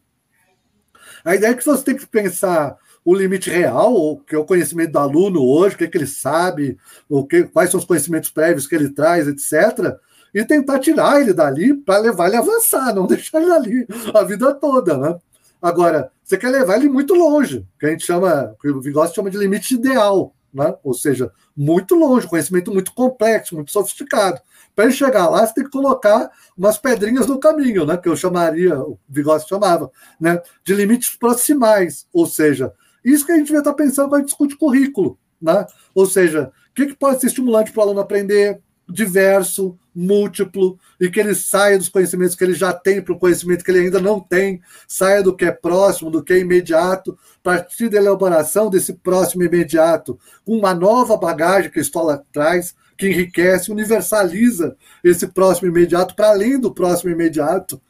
A 1.23 1.35
ideia 1.35 1.51
é 1.51 1.53
que 1.55 1.65
você 1.65 1.83
tem 1.83 1.95
que 1.95 2.07
pensar 2.07 2.77
o 3.03 3.15
limite 3.15 3.49
real, 3.49 4.17
que 4.27 4.35
é 4.35 4.37
o 4.37 4.45
conhecimento 4.45 4.91
do 4.91 4.99
aluno 4.99 5.43
hoje, 5.43 5.75
o 5.75 5.77
que, 5.77 5.83
é 5.83 5.87
que 5.87 5.97
ele 5.97 6.07
sabe, 6.07 6.77
o 7.09 7.25
que, 7.25 7.43
quais 7.43 7.69
são 7.69 7.79
os 7.79 7.85
conhecimentos 7.85 8.29
prévios 8.29 8.67
que 8.67 8.75
ele 8.75 8.89
traz, 8.89 9.27
etc., 9.27 9.95
e 10.33 10.43
tentar 10.45 10.79
tirar 10.79 11.21
ele 11.21 11.33
dali 11.33 11.73
para 11.73 11.99
levar 11.99 12.27
ele 12.27 12.37
a 12.37 12.39
avançar, 12.39 12.93
não 12.93 13.05
deixar 13.07 13.41
ele 13.41 13.51
ali 13.51 13.87
a 14.13 14.23
vida 14.23 14.53
toda, 14.53 14.97
né? 14.97 15.17
Agora, 15.61 16.11
você 16.23 16.37
quer 16.37 16.49
levar 16.49 16.77
ele 16.77 16.89
muito 16.89 17.13
longe, 17.13 17.67
que 17.79 17.85
a 17.85 17.89
gente 17.89 18.03
chama, 18.03 18.55
que 18.59 18.69
o 18.69 18.81
Vygotsky 18.81 19.15
chama 19.15 19.29
de 19.29 19.37
limite 19.37 19.75
ideal, 19.75 20.33
né? 20.53 20.73
Ou 20.83 20.93
seja, 20.93 21.31
muito 21.55 21.93
longe, 21.93 22.27
conhecimento 22.27 22.71
muito 22.71 22.93
complexo, 22.93 23.55
muito 23.55 23.71
sofisticado. 23.71 24.41
Para 24.75 24.85
ele 24.85 24.93
chegar 24.93 25.29
lá, 25.29 25.45
você 25.45 25.53
tem 25.53 25.63
que 25.63 25.69
colocar 25.69 26.31
umas 26.57 26.77
pedrinhas 26.77 27.27
no 27.27 27.39
caminho, 27.39 27.85
né? 27.85 27.95
Que 27.97 28.09
eu 28.09 28.15
chamaria, 28.15 28.79
o 28.79 28.97
Vygotsky 29.07 29.49
chamava, 29.49 29.91
né? 30.19 30.41
De 30.63 30.73
limites 30.73 31.15
proximais, 31.15 32.07
ou 32.11 32.25
seja, 32.25 32.73
isso 33.03 33.25
que 33.25 33.31
a 33.31 33.35
gente 33.35 33.47
devia 33.47 33.59
estar 33.59 33.73
pensando 33.73 34.09
quando 34.09 34.15
a 34.15 34.19
gente 34.19 34.29
discute 34.29 34.57
currículo, 34.57 35.17
né? 35.39 35.65
Ou 35.93 36.05
seja, 36.05 36.51
o 36.71 36.73
que, 36.73 36.87
que 36.87 36.95
pode 36.95 37.19
ser 37.19 37.27
estimulante 37.27 37.71
para 37.71 37.81
o 37.81 37.83
aluno 37.83 37.99
aprender? 37.99 38.61
Diverso, 38.91 39.77
múltiplo, 39.93 40.79
e 40.99 41.09
que 41.09 41.19
ele 41.19 41.35
saia 41.35 41.77
dos 41.77 41.89
conhecimentos 41.89 42.35
que 42.35 42.43
ele 42.43 42.53
já 42.53 42.73
tem 42.73 43.01
para 43.01 43.13
o 43.13 43.19
conhecimento 43.19 43.63
que 43.63 43.71
ele 43.71 43.81
ainda 43.81 43.99
não 43.99 44.19
tem, 44.19 44.61
saia 44.87 45.21
do 45.21 45.35
que 45.35 45.45
é 45.45 45.51
próximo, 45.51 46.09
do 46.09 46.23
que 46.23 46.33
é 46.33 46.39
imediato, 46.39 47.17
partir 47.43 47.89
da 47.89 47.97
elaboração 47.97 48.69
desse 48.69 48.93
próximo 48.93 49.43
imediato, 49.43 50.19
com 50.45 50.57
uma 50.57 50.73
nova 50.73 51.17
bagagem 51.17 51.71
que 51.71 51.79
a 51.79 51.81
escola 51.81 52.23
traz, 52.31 52.75
que 52.97 53.07
enriquece, 53.07 53.71
universaliza 53.71 54.75
esse 55.03 55.27
próximo 55.27 55.67
imediato 55.67 56.15
para 56.15 56.29
além 56.29 56.59
do 56.59 56.73
próximo 56.73 57.09
imediato. 57.09 57.81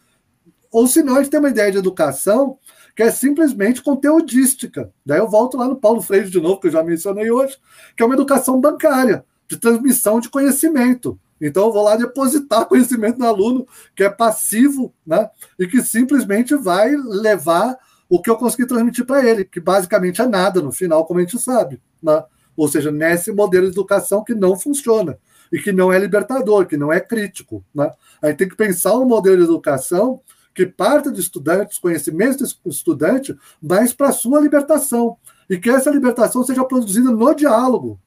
Ou 0.72 0.88
senão 0.88 1.16
a 1.16 1.22
gente 1.22 1.32
tem 1.32 1.40
uma 1.40 1.50
ideia 1.50 1.72
de 1.72 1.78
educação 1.78 2.58
que 2.96 3.04
é 3.04 3.12
simplesmente 3.12 3.82
conteudística. 3.82 4.92
Daí 5.06 5.20
eu 5.20 5.30
volto 5.30 5.58
lá 5.58 5.68
no 5.68 5.76
Paulo 5.76 6.02
Freire 6.02 6.30
de 6.30 6.40
novo, 6.40 6.60
que 6.60 6.68
eu 6.68 6.72
já 6.72 6.84
mencionei 6.84 7.30
hoje, 7.30 7.58
que 7.96 8.04
é 8.04 8.06
uma 8.06 8.16
educação 8.16 8.60
bancária 8.60 9.26
de 9.52 9.58
transmissão 9.58 10.22
de 10.22 10.30
conhecimento. 10.30 11.20
Então, 11.40 11.66
eu 11.66 11.74
vou 11.74 11.84
lá 11.84 11.98
depositar 11.98 12.66
conhecimento 12.68 13.20
no 13.20 13.26
aluno 13.26 13.68
que 13.94 14.04
é 14.04 14.10
passivo, 14.10 14.94
né? 15.06 15.30
E 15.60 15.68
que 15.68 15.82
simplesmente 15.82 16.56
vai 16.56 16.96
levar 16.96 17.78
o 18.10 18.22
que 18.22 18.30
eu 18.30 18.38
consegui 18.38 18.66
transmitir 18.66 19.06
para 19.06 19.28
ele, 19.28 19.44
que 19.44 19.60
basicamente 19.60 20.22
é 20.22 20.28
nada 20.28 20.62
no 20.62 20.72
final, 20.72 21.06
como 21.06 21.20
a 21.20 21.24
gente 21.24 21.38
sabe, 21.38 21.82
né? 22.02 22.24
Ou 22.56 22.68
seja, 22.68 22.92
nesse 22.92 23.32
modelo 23.32 23.66
de 23.66 23.74
educação 23.74 24.24
que 24.24 24.34
não 24.34 24.58
funciona 24.58 25.18
e 25.52 25.60
que 25.60 25.74
não 25.74 25.92
é 25.92 26.00
libertador, 26.00 26.66
que 26.66 26.78
não 26.78 26.94
é 26.94 27.02
crítico, 27.02 27.66
né? 27.76 27.92
A 28.22 28.28
gente 28.28 28.38
tem 28.38 28.50
que 28.50 28.56
pensar 28.56 28.98
um 28.98 29.06
modelo 29.06 29.38
de 29.38 29.44
educação 29.44 30.22
que 30.54 30.66
parta 30.66 31.12
de 31.12 31.20
estudantes, 31.20 31.78
conhecimentos 31.78 32.58
do 32.64 32.70
estudante, 32.70 33.36
mas 33.62 33.92
para 33.92 34.14
sua 34.14 34.40
libertação. 34.40 35.18
E 35.50 35.58
que 35.58 35.70
essa 35.70 35.90
libertação 35.90 36.44
seja 36.44 36.64
produzida 36.64 37.10
no 37.12 37.34
diálogo, 37.34 38.00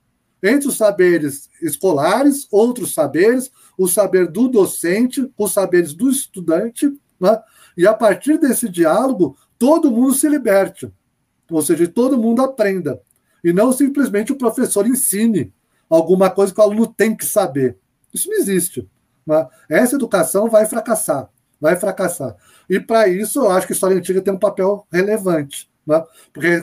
entre 0.45 0.69
os 0.69 0.77
saberes 0.77 1.49
escolares, 1.63 2.47
outros 2.51 2.93
saberes, 2.93 3.51
o 3.79 3.89
saber 3.89 4.31
do 4.31 4.47
docente, 4.47 5.33
os 5.39 5.55
saberes 5.55 5.95
do 5.95 6.11
estudante, 6.11 6.87
né? 7.19 7.41
e 7.75 7.87
a 7.87 7.95
partir 7.95 8.39
desse 8.39 8.69
diálogo, 8.69 9.39
todo 9.59 9.91
mundo 9.91 10.13
se 10.13 10.29
liberte, 10.29 10.93
ou 11.51 11.63
seja, 11.63 11.89
todo 11.89 12.19
mundo 12.19 12.43
aprenda, 12.43 13.01
e 13.43 13.55
não 13.55 13.73
simplesmente 13.73 14.33
o 14.33 14.37
professor 14.37 14.87
ensine 14.87 15.51
alguma 15.89 16.29
coisa 16.29 16.53
que 16.53 16.61
o 16.61 16.63
aluno 16.63 16.87
tem 16.87 17.17
que 17.17 17.25
saber. 17.25 17.79
Isso 18.13 18.29
não 18.29 18.37
existe. 18.37 18.87
Né? 19.27 19.47
Essa 19.69 19.97
educação 19.97 20.51
vai 20.51 20.67
fracassar, 20.67 21.31
vai 21.59 21.77
fracassar. 21.77 22.37
E 22.69 22.79
para 22.79 23.09
isso, 23.09 23.41
eu 23.41 23.51
acho 23.51 23.67
que 23.67 23.73
a 23.73 23.77
história 23.77 23.97
antiga 23.97 24.21
tem 24.21 24.35
um 24.35 24.39
papel 24.39 24.87
relevante, 24.93 25.71
né? 25.87 26.05
porque 26.33 26.63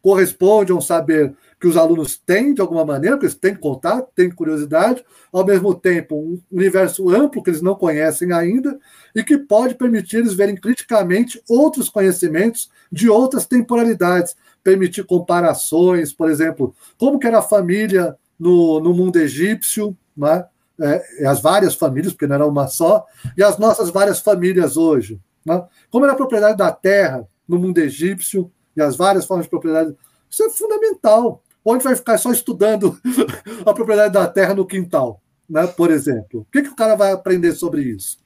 corresponde 0.00 0.72
a 0.72 0.74
um 0.74 0.80
saber 0.80 1.34
que 1.62 1.68
os 1.68 1.76
alunos 1.76 2.16
têm 2.16 2.52
de 2.52 2.60
alguma 2.60 2.84
maneira, 2.84 3.14
porque 3.14 3.26
eles 3.26 3.38
têm 3.38 3.54
contato, 3.54 4.10
têm 4.16 4.28
curiosidade, 4.28 5.04
ao 5.32 5.46
mesmo 5.46 5.72
tempo 5.72 6.16
um 6.16 6.40
universo 6.50 7.08
amplo 7.08 7.40
que 7.40 7.50
eles 7.50 7.62
não 7.62 7.76
conhecem 7.76 8.32
ainda 8.32 8.76
e 9.14 9.22
que 9.22 9.38
pode 9.38 9.76
permitir 9.76 10.16
eles 10.16 10.34
verem 10.34 10.56
criticamente 10.56 11.40
outros 11.48 11.88
conhecimentos 11.88 12.68
de 12.90 13.08
outras 13.08 13.46
temporalidades, 13.46 14.34
permitir 14.64 15.04
comparações, 15.04 16.12
por 16.12 16.28
exemplo, 16.28 16.74
como 16.98 17.16
que 17.16 17.28
era 17.28 17.38
a 17.38 17.42
família 17.42 18.16
no, 18.36 18.80
no 18.80 18.92
mundo 18.92 19.20
egípcio, 19.20 19.96
né? 20.16 20.44
é, 20.80 21.26
as 21.28 21.40
várias 21.40 21.76
famílias, 21.76 22.12
porque 22.12 22.26
não 22.26 22.34
era 22.34 22.46
uma 22.46 22.66
só, 22.66 23.06
e 23.38 23.42
as 23.44 23.56
nossas 23.56 23.88
várias 23.88 24.18
famílias 24.18 24.76
hoje. 24.76 25.20
Né? 25.46 25.64
Como 25.92 26.04
era 26.04 26.14
a 26.14 26.16
propriedade 26.16 26.56
da 26.56 26.72
terra 26.72 27.24
no 27.46 27.56
mundo 27.56 27.78
egípcio 27.78 28.50
e 28.76 28.82
as 28.82 28.96
várias 28.96 29.26
formas 29.26 29.46
de 29.46 29.50
propriedade. 29.50 29.94
Isso 30.28 30.42
é 30.42 30.50
fundamental. 30.50 31.41
Onde 31.64 31.84
vai 31.84 31.94
ficar 31.94 32.18
só 32.18 32.32
estudando 32.32 32.98
a 33.64 33.72
propriedade 33.72 34.14
da 34.14 34.26
terra 34.26 34.54
no 34.54 34.66
quintal, 34.66 35.22
né? 35.48 35.66
por 35.66 35.90
exemplo? 35.90 36.40
O 36.40 36.44
que, 36.50 36.62
que 36.62 36.68
o 36.68 36.76
cara 36.76 36.96
vai 36.96 37.12
aprender 37.12 37.52
sobre 37.52 37.82
isso? 37.82 38.18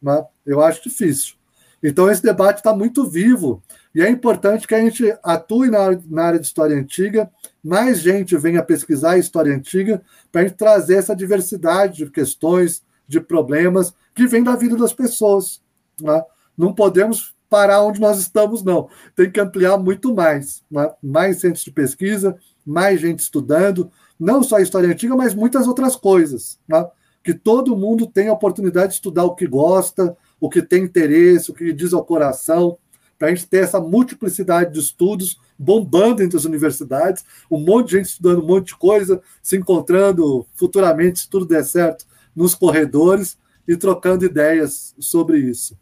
Né? 0.00 0.24
Eu 0.44 0.62
acho 0.62 0.82
difícil. 0.82 1.34
Então, 1.82 2.10
esse 2.10 2.22
debate 2.22 2.58
está 2.58 2.74
muito 2.74 3.08
vivo 3.08 3.62
e 3.94 4.02
é 4.02 4.08
importante 4.08 4.66
que 4.66 4.74
a 4.74 4.80
gente 4.80 5.16
atue 5.22 5.70
na, 5.70 5.98
na 6.08 6.24
área 6.24 6.40
de 6.40 6.46
história 6.46 6.76
antiga, 6.76 7.30
mais 7.62 8.00
gente 8.00 8.36
venha 8.36 8.62
pesquisar 8.62 9.12
a 9.12 9.18
história 9.18 9.54
antiga, 9.54 10.02
para 10.32 10.40
a 10.40 10.44
gente 10.44 10.56
trazer 10.56 10.96
essa 10.96 11.14
diversidade 11.14 12.04
de 12.04 12.10
questões, 12.10 12.82
de 13.06 13.20
problemas 13.20 13.94
que 14.14 14.26
vem 14.26 14.42
da 14.42 14.56
vida 14.56 14.76
das 14.76 14.92
pessoas. 14.92 15.60
Né? 16.00 16.22
Não 16.56 16.74
podemos 16.74 17.34
parar 17.48 17.82
onde 17.82 18.00
nós 18.00 18.18
estamos, 18.18 18.62
não. 18.62 18.88
Tem 19.14 19.30
que 19.30 19.40
ampliar 19.40 19.78
muito 19.78 20.14
mais. 20.14 20.62
Né? 20.70 20.90
Mais 21.02 21.40
centros 21.40 21.64
de 21.64 21.70
pesquisa, 21.70 22.36
mais 22.66 23.00
gente 23.00 23.20
estudando, 23.20 23.90
não 24.18 24.42
só 24.42 24.56
a 24.56 24.62
história 24.62 24.88
antiga, 24.88 25.14
mas 25.14 25.34
muitas 25.34 25.68
outras 25.68 25.94
coisas. 25.94 26.58
Né? 26.66 26.84
Que 27.22 27.32
todo 27.32 27.76
mundo 27.76 28.06
tenha 28.06 28.30
a 28.30 28.34
oportunidade 28.34 28.88
de 28.88 28.94
estudar 28.94 29.24
o 29.24 29.34
que 29.34 29.46
gosta, 29.46 30.16
o 30.40 30.50
que 30.50 30.62
tem 30.62 30.84
interesse, 30.84 31.50
o 31.50 31.54
que 31.54 31.72
diz 31.72 31.92
ao 31.92 32.04
coração, 32.04 32.78
para 33.18 33.28
a 33.28 33.30
gente 33.34 33.46
ter 33.46 33.62
essa 33.62 33.80
multiplicidade 33.80 34.72
de 34.72 34.80
estudos 34.80 35.38
bombando 35.58 36.22
entre 36.22 36.36
as 36.36 36.44
universidades, 36.44 37.24
um 37.50 37.58
monte 37.58 37.88
de 37.88 37.96
gente 37.96 38.06
estudando 38.06 38.42
um 38.42 38.46
monte 38.46 38.68
de 38.68 38.76
coisa, 38.76 39.22
se 39.42 39.56
encontrando 39.56 40.46
futuramente, 40.54 41.20
se 41.20 41.30
tudo 41.30 41.46
der 41.46 41.64
certo, 41.64 42.06
nos 42.34 42.54
corredores 42.54 43.38
e 43.66 43.76
trocando 43.76 44.24
ideias 44.24 44.94
sobre 44.98 45.38
isso. 45.38 45.76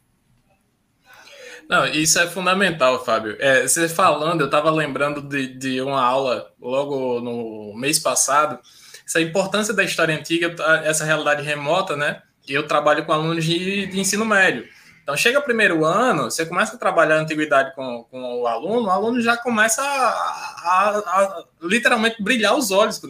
Não, 1.69 1.87
isso 1.87 2.19
é 2.19 2.27
fundamental, 2.27 3.05
Fábio. 3.05 3.37
É, 3.39 3.67
você 3.67 3.89
falando, 3.89 4.43
eu 4.43 4.47
estava 4.47 4.71
lembrando 4.71 5.23
de, 5.23 5.47
de 5.47 5.81
uma 5.81 6.03
aula 6.03 6.53
logo 6.61 7.21
no 7.21 7.75
mês 7.77 7.99
passado, 7.99 8.59
essa 9.07 9.21
importância 9.21 9.73
da 9.73 9.85
história 9.85 10.15
antiga, 10.15 10.55
essa 10.85 11.05
realidade 11.05 11.43
remota, 11.43 11.97
né? 11.97 12.23
Eu 12.47 12.67
trabalho 12.67 13.05
com 13.05 13.13
alunos 13.13 13.45
de, 13.45 13.87
de 13.87 13.99
ensino 13.99 14.25
médio. 14.25 14.67
Então, 15.03 15.17
chega 15.17 15.39
o 15.39 15.43
primeiro 15.43 15.85
ano, 15.85 16.25
você 16.31 16.47
começa 16.47 16.77
a 16.77 16.79
trabalhar 16.79 17.17
a 17.17 17.21
antiguidade 17.21 17.75
com, 17.75 18.05
com 18.11 18.41
o 18.41 18.47
aluno, 18.47 18.87
o 18.87 18.91
aluno 18.91 19.21
já 19.21 19.37
começa 19.37 19.83
a, 19.83 19.87
a, 19.87 20.99
a 20.99 21.45
literalmente 21.63 22.23
brilhar 22.23 22.57
os 22.57 22.71
olhos. 22.71 23.01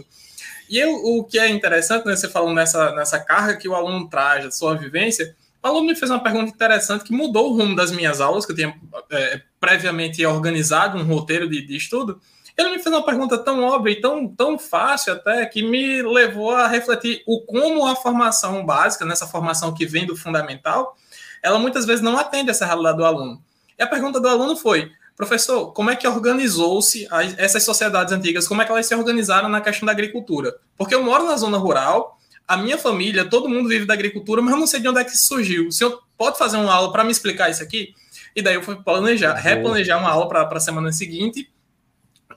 E 0.69 0.79
eu, 0.79 0.93
o 0.93 1.23
que 1.23 1.39
é 1.39 1.49
interessante, 1.49 2.05
né, 2.07 2.17
você 2.17 2.29
falando 2.29 2.55
nessa, 2.57 2.93
nessa 2.93 3.21
carga 3.21 3.57
que 3.57 3.69
o 3.69 3.75
aluno 3.77 4.09
traz, 4.09 4.45
da 4.45 4.51
sua 4.51 4.77
vivência, 4.77 5.37
o 5.65 5.67
aluno 5.67 5.87
me 5.87 5.97
fez 5.97 6.11
uma 6.11 6.23
pergunta 6.23 6.51
interessante 6.51 7.05
que 7.05 7.13
mudou 7.13 7.51
o 7.51 7.57
rumo 7.57 7.75
das 7.75 7.91
minhas 7.91 8.21
aulas, 8.21 8.45
que 8.45 8.53
eu 8.53 8.57
tinha 8.57 8.79
é, 9.11 9.41
previamente 9.59 10.25
organizado 10.27 10.99
um 10.99 11.05
roteiro 11.05 11.49
de, 11.49 11.67
de 11.67 11.75
estudo. 11.75 12.21
Ele 12.55 12.69
me 12.69 12.79
fez 12.79 12.95
uma 12.95 13.05
pergunta 13.05 13.39
tão 13.39 13.65
óbvia 13.65 13.93
e 13.93 14.01
tão, 14.01 14.29
tão 14.29 14.59
fácil 14.59 15.15
até 15.15 15.45
que 15.47 15.63
me 15.63 16.03
levou 16.03 16.51
a 16.51 16.69
refletir 16.69 17.23
o 17.27 17.41
como 17.41 17.87
a 17.87 17.97
formação 17.97 18.65
básica, 18.65 19.07
nessa 19.07 19.27
formação 19.27 19.73
que 19.73 19.87
vem 19.87 20.07
do 20.07 20.15
fundamental, 20.15 20.97
ela 21.43 21.59
muitas 21.59 21.87
vezes 21.87 22.03
não 22.03 22.19
atende 22.19 22.51
essa 22.51 22.67
realidade 22.67 22.99
do 22.99 23.05
aluno. 23.05 23.43
E 23.79 23.83
a 23.83 23.87
pergunta 23.87 24.21
do 24.21 24.29
aluno 24.29 24.57
foi: 24.57 24.93
professor, 25.17 25.73
como 25.73 25.91
é 25.91 25.97
que 25.97 26.07
organizou-se 26.07 27.09
essas 27.39 27.63
sociedades 27.63 28.13
antigas? 28.13 28.47
Como 28.47 28.61
é 28.61 28.67
que 28.67 28.71
elas 28.71 28.87
se 28.87 28.95
organizaram 28.95 29.49
na 29.49 29.63
questão 29.63 29.87
da 29.87 29.93
agricultura? 29.93 30.55
Porque 30.77 30.95
eu 30.95 31.03
moro 31.03 31.25
na 31.25 31.37
zona 31.37 31.57
rural, 31.57 32.19
a 32.47 32.57
minha 32.57 32.77
família, 32.77 33.25
todo 33.25 33.49
mundo 33.49 33.69
vive 33.69 33.87
da 33.87 33.95
agricultura, 33.95 34.43
mas 34.43 34.53
eu 34.53 34.61
não 34.61 34.67
sei 34.67 34.81
de 34.81 34.89
onde 34.89 35.01
é 35.01 35.05
que 35.05 35.13
isso 35.13 35.27
surgiu. 35.27 35.69
O 35.69 35.73
senhor 35.73 36.03
pode 36.17 36.39
fazer 36.39 36.57
uma 36.57 36.73
aula 36.73 36.93
para 36.93 37.05
me 37.05 37.11
explicar 37.11 37.51
isso 37.51 37.63
aqui? 37.63 37.95
E 38.37 38.43
daí 38.43 38.55
eu 38.55 38.63
fui 38.63 38.77
planejar, 38.77 39.35
replanejar 39.35 39.99
uma 39.99 40.11
aula 40.11 40.29
para 40.29 40.49
a 40.49 40.61
semana 40.61 40.93
seguinte, 40.93 41.49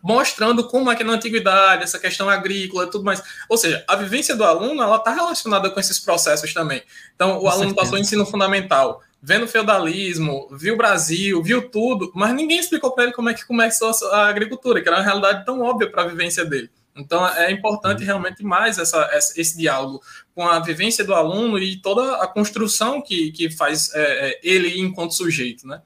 mostrando 0.02 0.64
como 0.68 0.92
é 0.92 0.96
que 0.96 1.04
na 1.04 1.14
antiguidade, 1.14 1.84
essa 1.84 2.00
questão 2.00 2.30
agrícola 2.30 2.86
e 2.86 2.90
tudo 2.90 3.04
mais. 3.04 3.22
Ou 3.50 3.58
seja, 3.58 3.84
a 3.88 3.96
vivência 3.96 4.36
do 4.36 4.44
aluno, 4.44 4.82
ela 4.82 4.98
está 4.98 5.14
relacionada 5.14 5.70
com 5.70 5.80
esses 5.80 6.00
processos 6.00 6.54
também. 6.54 6.82
Então, 7.16 7.38
o 7.38 7.42
com 7.42 7.48
aluno 7.48 7.70
certeza. 7.70 7.76
passou 7.76 7.96
o 7.98 8.02
ensino 8.02 8.26
fundamental, 8.26 9.02
vendo 9.22 9.48
feudalismo, 9.48 10.48
viu 10.52 10.76
o 10.76 10.78
Brasil, 10.78 11.42
viu 11.42 11.70
tudo, 11.70 12.12
mas 12.16 12.34
ninguém 12.34 12.60
explicou 12.60 12.92
para 12.92 13.06
ele 13.06 13.14
como 13.14 13.30
é 13.30 13.34
que 13.34 13.46
começou 13.46 13.92
a 14.12 14.28
agricultura, 14.28 14.82
que 14.82 14.88
era 14.88 14.98
uma 14.98 15.04
realidade 15.04 15.46
tão 15.46 15.62
óbvia 15.62 15.90
para 15.90 16.04
a 16.04 16.08
vivência 16.08 16.46
dele. 16.46 16.70
Então, 16.98 17.28
é 17.28 17.52
importante 17.52 18.04
realmente 18.04 18.44
mais 18.44 18.78
essa, 18.78 19.10
esse 19.36 19.58
diálogo 19.58 20.02
com 20.34 20.48
a 20.48 20.60
vivência 20.60 21.04
do 21.04 21.14
aluno 21.14 21.60
e 21.60 21.78
toda 21.78 22.18
a 22.18 22.28
construção 22.28 23.02
que, 23.02 23.32
que 23.32 23.50
faz 23.50 23.94
é, 23.94 24.30
é 24.30 24.40
ele 24.44 24.80
enquanto 24.80 25.14
sujeito, 25.14 25.68
né? 25.68 25.82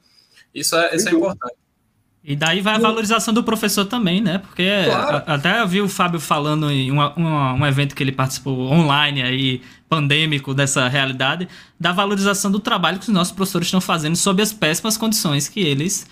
Isso 0.54 0.76
é, 0.76 0.94
isso 0.94 1.08
é 1.08 1.12
importante. 1.12 1.62
E 2.24 2.36
daí 2.36 2.60
vai 2.60 2.76
a 2.76 2.78
valorização 2.78 3.34
do 3.34 3.42
professor 3.42 3.84
também, 3.84 4.20
né? 4.20 4.38
Porque 4.38 4.84
claro. 4.84 5.24
a, 5.26 5.34
até 5.34 5.60
eu 5.60 5.66
vi 5.66 5.80
o 5.80 5.88
Fábio 5.88 6.20
falando 6.20 6.70
em 6.70 6.88
uma, 6.88 7.12
uma, 7.14 7.52
um 7.54 7.66
evento 7.66 7.96
que 7.96 8.02
ele 8.02 8.12
participou 8.12 8.70
online 8.70 9.22
aí, 9.22 9.60
pandêmico 9.88 10.54
dessa 10.54 10.86
realidade, 10.86 11.48
da 11.80 11.90
valorização 11.90 12.50
do 12.50 12.60
trabalho 12.60 12.98
que 12.98 13.08
os 13.08 13.12
nossos 13.12 13.34
professores 13.34 13.66
estão 13.66 13.80
fazendo 13.80 14.14
sob 14.14 14.40
as 14.40 14.52
péssimas 14.52 14.96
condições 14.96 15.48
que 15.48 15.60
eles, 15.60 16.06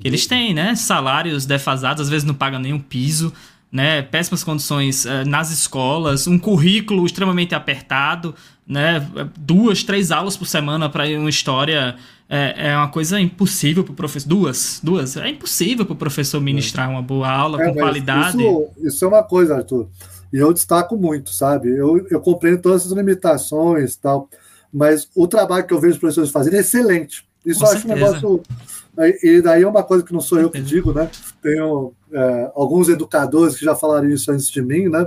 que 0.00 0.06
eles 0.06 0.24
têm, 0.26 0.54
né? 0.54 0.76
Salários 0.76 1.44
defasados, 1.46 2.02
às 2.02 2.08
vezes 2.08 2.24
não 2.24 2.34
pagam 2.34 2.60
nenhum 2.60 2.78
piso, 2.78 3.32
né? 3.70 4.02
Péssimas 4.02 4.44
condições 4.44 5.04
uh, 5.04 5.24
nas 5.26 5.50
escolas, 5.50 6.26
um 6.26 6.38
currículo 6.38 7.04
extremamente 7.04 7.54
apertado, 7.54 8.34
né? 8.66 9.06
Duas, 9.38 9.82
três 9.82 10.10
aulas 10.10 10.36
por 10.36 10.46
semana 10.46 10.88
para 10.88 11.06
uma 11.18 11.30
história 11.30 11.96
é, 12.28 12.70
é 12.70 12.76
uma 12.76 12.88
coisa 12.88 13.20
impossível 13.20 13.84
para 13.84 13.92
o 13.92 13.94
professor. 13.94 14.28
Duas, 14.28 14.80
duas. 14.82 15.16
É 15.16 15.28
impossível 15.28 15.84
para 15.84 15.92
o 15.92 15.96
professor 15.96 16.40
ministrar 16.40 16.90
uma 16.90 17.02
boa 17.02 17.28
aula 17.28 17.62
é, 17.62 17.68
com 17.68 17.74
qualidade. 17.74 18.42
Isso, 18.42 18.68
isso, 18.78 19.04
é 19.04 19.08
uma 19.08 19.22
coisa, 19.22 19.56
Arthur. 19.56 19.88
E 20.32 20.38
eu 20.38 20.52
destaco 20.52 20.96
muito, 20.96 21.30
sabe? 21.30 21.68
Eu, 21.68 22.06
eu 22.10 22.20
compreendo 22.20 22.60
todas 22.60 22.82
essas 22.82 22.92
limitações 22.92 23.94
e 23.94 23.98
tal, 23.98 24.28
mas 24.72 25.08
o 25.14 25.28
trabalho 25.28 25.66
que 25.66 25.72
eu 25.72 25.80
vejo 25.80 25.94
os 25.94 26.00
professores 26.00 26.30
fazendo 26.30 26.54
é 26.54 26.60
excelente. 26.60 27.24
Isso 27.44 27.60
com 27.60 27.66
eu 27.66 27.72
acho 27.72 27.86
um 27.86 27.94
negócio. 27.94 28.42
E 29.22 29.42
daí 29.42 29.62
é 29.62 29.68
uma 29.68 29.82
coisa 29.82 30.04
que 30.04 30.12
não 30.12 30.20
sou 30.20 30.40
eu 30.40 30.50
que 30.50 30.60
digo, 30.60 30.92
né? 30.92 31.10
Tenho 31.42 31.92
é, 32.10 32.50
alguns 32.54 32.88
educadores 32.88 33.56
que 33.56 33.64
já 33.64 33.74
falaram 33.74 34.08
isso 34.08 34.30
antes 34.32 34.48
de 34.48 34.62
mim, 34.62 34.88
né? 34.88 35.06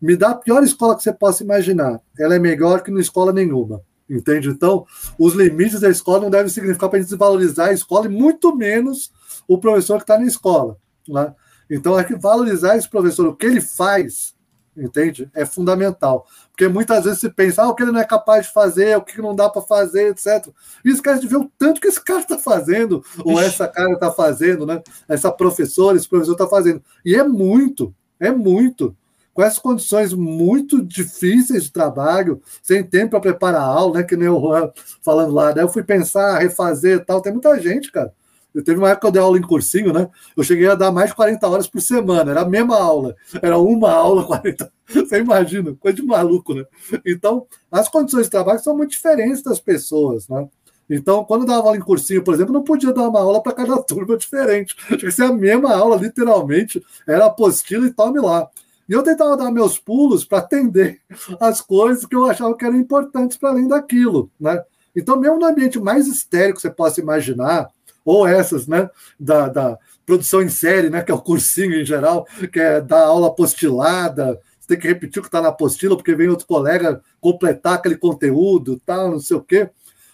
Me 0.00 0.16
dá 0.16 0.30
a 0.30 0.34
pior 0.34 0.62
escola 0.62 0.96
que 0.96 1.02
você 1.02 1.12
possa 1.12 1.42
imaginar. 1.42 2.00
Ela 2.18 2.34
é 2.34 2.38
melhor 2.38 2.82
que 2.82 2.90
não 2.90 3.00
escola 3.00 3.32
nenhuma. 3.32 3.80
Entende? 4.08 4.48
Então, 4.48 4.84
os 5.18 5.32
limites 5.32 5.80
da 5.80 5.88
escola 5.88 6.20
não 6.20 6.30
devem 6.30 6.50
significar 6.50 6.90
para 6.90 6.98
a 6.98 7.00
gente 7.00 7.08
desvalorizar 7.08 7.68
a 7.68 7.72
escola 7.72 8.06
e 8.06 8.10
muito 8.10 8.54
menos 8.54 9.10
o 9.48 9.56
professor 9.56 9.96
que 9.96 10.02
está 10.02 10.18
na 10.18 10.26
escola. 10.26 10.76
Né? 11.08 11.34
Então, 11.70 11.98
é 11.98 12.04
que 12.04 12.14
valorizar 12.14 12.76
esse 12.76 12.88
professor, 12.88 13.26
o 13.26 13.34
que 13.34 13.46
ele 13.46 13.62
faz, 13.62 14.34
entende? 14.76 15.30
É 15.34 15.46
fundamental. 15.46 16.26
Porque 16.54 16.68
muitas 16.68 17.02
vezes 17.04 17.18
se 17.18 17.28
pensa, 17.28 17.62
ah, 17.62 17.68
o 17.68 17.74
que 17.74 17.82
ele 17.82 17.90
não 17.90 17.98
é 17.98 18.04
capaz 18.04 18.46
de 18.46 18.52
fazer, 18.52 18.96
o 18.96 19.02
que 19.02 19.20
não 19.20 19.34
dá 19.34 19.50
para 19.50 19.60
fazer, 19.60 20.10
etc. 20.10 20.48
E 20.84 20.90
esquece 20.90 21.22
de 21.22 21.26
ver 21.26 21.38
o 21.38 21.50
tanto 21.58 21.80
que 21.80 21.88
esse 21.88 22.00
cara 22.00 22.20
está 22.20 22.38
fazendo, 22.38 23.04
ou 23.24 23.40
essa 23.40 23.66
cara 23.66 23.92
está 23.92 24.12
fazendo, 24.12 24.64
né? 24.64 24.80
Essa 25.08 25.32
professora, 25.32 25.96
esse 25.96 26.08
professor 26.08 26.32
está 26.32 26.46
fazendo. 26.46 26.80
E 27.04 27.16
é 27.16 27.24
muito, 27.24 27.92
é 28.20 28.30
muito 28.30 28.96
com 29.34 29.42
essas 29.42 29.58
condições 29.58 30.14
muito 30.14 30.80
difíceis 30.80 31.64
de 31.64 31.72
trabalho, 31.72 32.40
sem 32.62 32.84
tempo 32.84 33.10
para 33.10 33.20
preparar 33.20 33.62
a 33.62 33.66
aula, 33.66 33.98
né? 33.98 34.04
Que 34.04 34.16
nem 34.16 34.28
o 34.28 34.40
Juan 34.40 34.70
falando 35.02 35.34
lá, 35.34 35.52
né? 35.52 35.62
Eu 35.62 35.68
fui 35.68 35.82
pensar, 35.82 36.38
refazer 36.38 36.98
e 36.98 37.04
tal. 37.04 37.20
Tem 37.20 37.32
muita 37.32 37.60
gente, 37.60 37.90
cara, 37.90 38.12
Eu 38.54 38.62
teve 38.62 38.78
uma 38.78 38.90
época 38.90 39.00
que 39.00 39.06
eu 39.08 39.12
dei 39.12 39.22
aula 39.22 39.36
em 39.36 39.42
cursinho, 39.42 39.92
né? 39.92 40.08
Eu 40.36 40.44
cheguei 40.44 40.68
a 40.68 40.76
dar 40.76 40.92
mais 40.92 41.10
de 41.10 41.16
40 41.16 41.48
horas 41.48 41.66
por 41.66 41.80
semana, 41.80 42.30
era 42.30 42.42
a 42.42 42.48
mesma 42.48 42.78
aula, 42.78 43.16
era 43.42 43.58
uma 43.58 43.90
aula, 43.90 44.24
40. 44.24 44.72
Você 44.86 45.18
imagina, 45.18 45.74
coisa 45.74 45.96
de 45.96 46.02
maluco, 46.04 46.54
né? 46.54 46.64
Então, 47.04 47.46
as 47.70 47.88
condições 47.88 48.24
de 48.24 48.30
trabalho 48.30 48.60
são 48.60 48.76
muito 48.76 48.90
diferentes 48.90 49.42
das 49.42 49.58
pessoas, 49.58 50.28
né? 50.28 50.48
Então, 50.88 51.24
quando 51.24 51.42
eu 51.42 51.46
dava 51.48 51.66
aula 51.66 51.76
em 51.76 51.80
cursinho, 51.80 52.22
por 52.22 52.34
exemplo, 52.34 52.52
não 52.52 52.62
podia 52.62 52.92
dar 52.92 53.08
uma 53.08 53.20
aula 53.20 53.42
para 53.42 53.52
cada 53.52 53.76
turma 53.82 54.16
diferente. 54.16 54.76
Tinha 54.86 54.98
que 54.98 55.10
ser 55.10 55.24
a 55.24 55.32
mesma 55.32 55.74
aula, 55.74 55.96
literalmente, 55.96 56.84
era 57.06 57.26
apostila 57.26 57.86
e 57.86 57.92
tome 57.92 58.20
lá. 58.20 58.48
E 58.88 58.92
eu 58.92 59.02
tentava 59.02 59.36
dar 59.36 59.50
meus 59.50 59.78
pulos 59.78 60.24
para 60.24 60.38
atender 60.38 61.00
as 61.40 61.60
coisas 61.60 62.04
que 62.04 62.14
eu 62.14 62.26
achava 62.26 62.56
que 62.56 62.64
eram 62.64 62.76
importantes 62.76 63.36
para 63.36 63.50
além 63.50 63.66
daquilo, 63.66 64.30
né? 64.38 64.62
Então, 64.94 65.18
mesmo 65.18 65.40
no 65.40 65.46
ambiente 65.46 65.80
mais 65.80 66.06
histérico 66.06 66.56
que 66.56 66.62
você 66.62 66.70
possa 66.70 67.00
imaginar, 67.00 67.68
ou 68.04 68.26
essas, 68.26 68.66
né, 68.66 68.88
da, 69.18 69.48
da 69.48 69.78
produção 70.04 70.42
em 70.42 70.48
série, 70.48 70.90
né, 70.90 71.02
que 71.02 71.10
é 71.10 71.14
o 71.14 71.20
cursinho 71.20 71.80
em 71.80 71.84
geral, 71.84 72.26
que 72.52 72.60
é 72.60 72.80
dar 72.80 73.04
aula 73.04 73.28
apostilada, 73.28 74.38
você 74.60 74.68
tem 74.68 74.78
que 74.78 74.88
repetir 74.88 75.20
o 75.20 75.22
que 75.22 75.28
está 75.28 75.40
na 75.40 75.48
apostila, 75.48 75.96
porque 75.96 76.14
vem 76.14 76.28
outro 76.28 76.46
colega 76.46 77.02
completar 77.20 77.74
aquele 77.74 77.96
conteúdo, 77.96 78.80
tal, 78.84 79.10
não 79.10 79.20
sei 79.20 79.36
o 79.36 79.42
quê. 79.42 79.68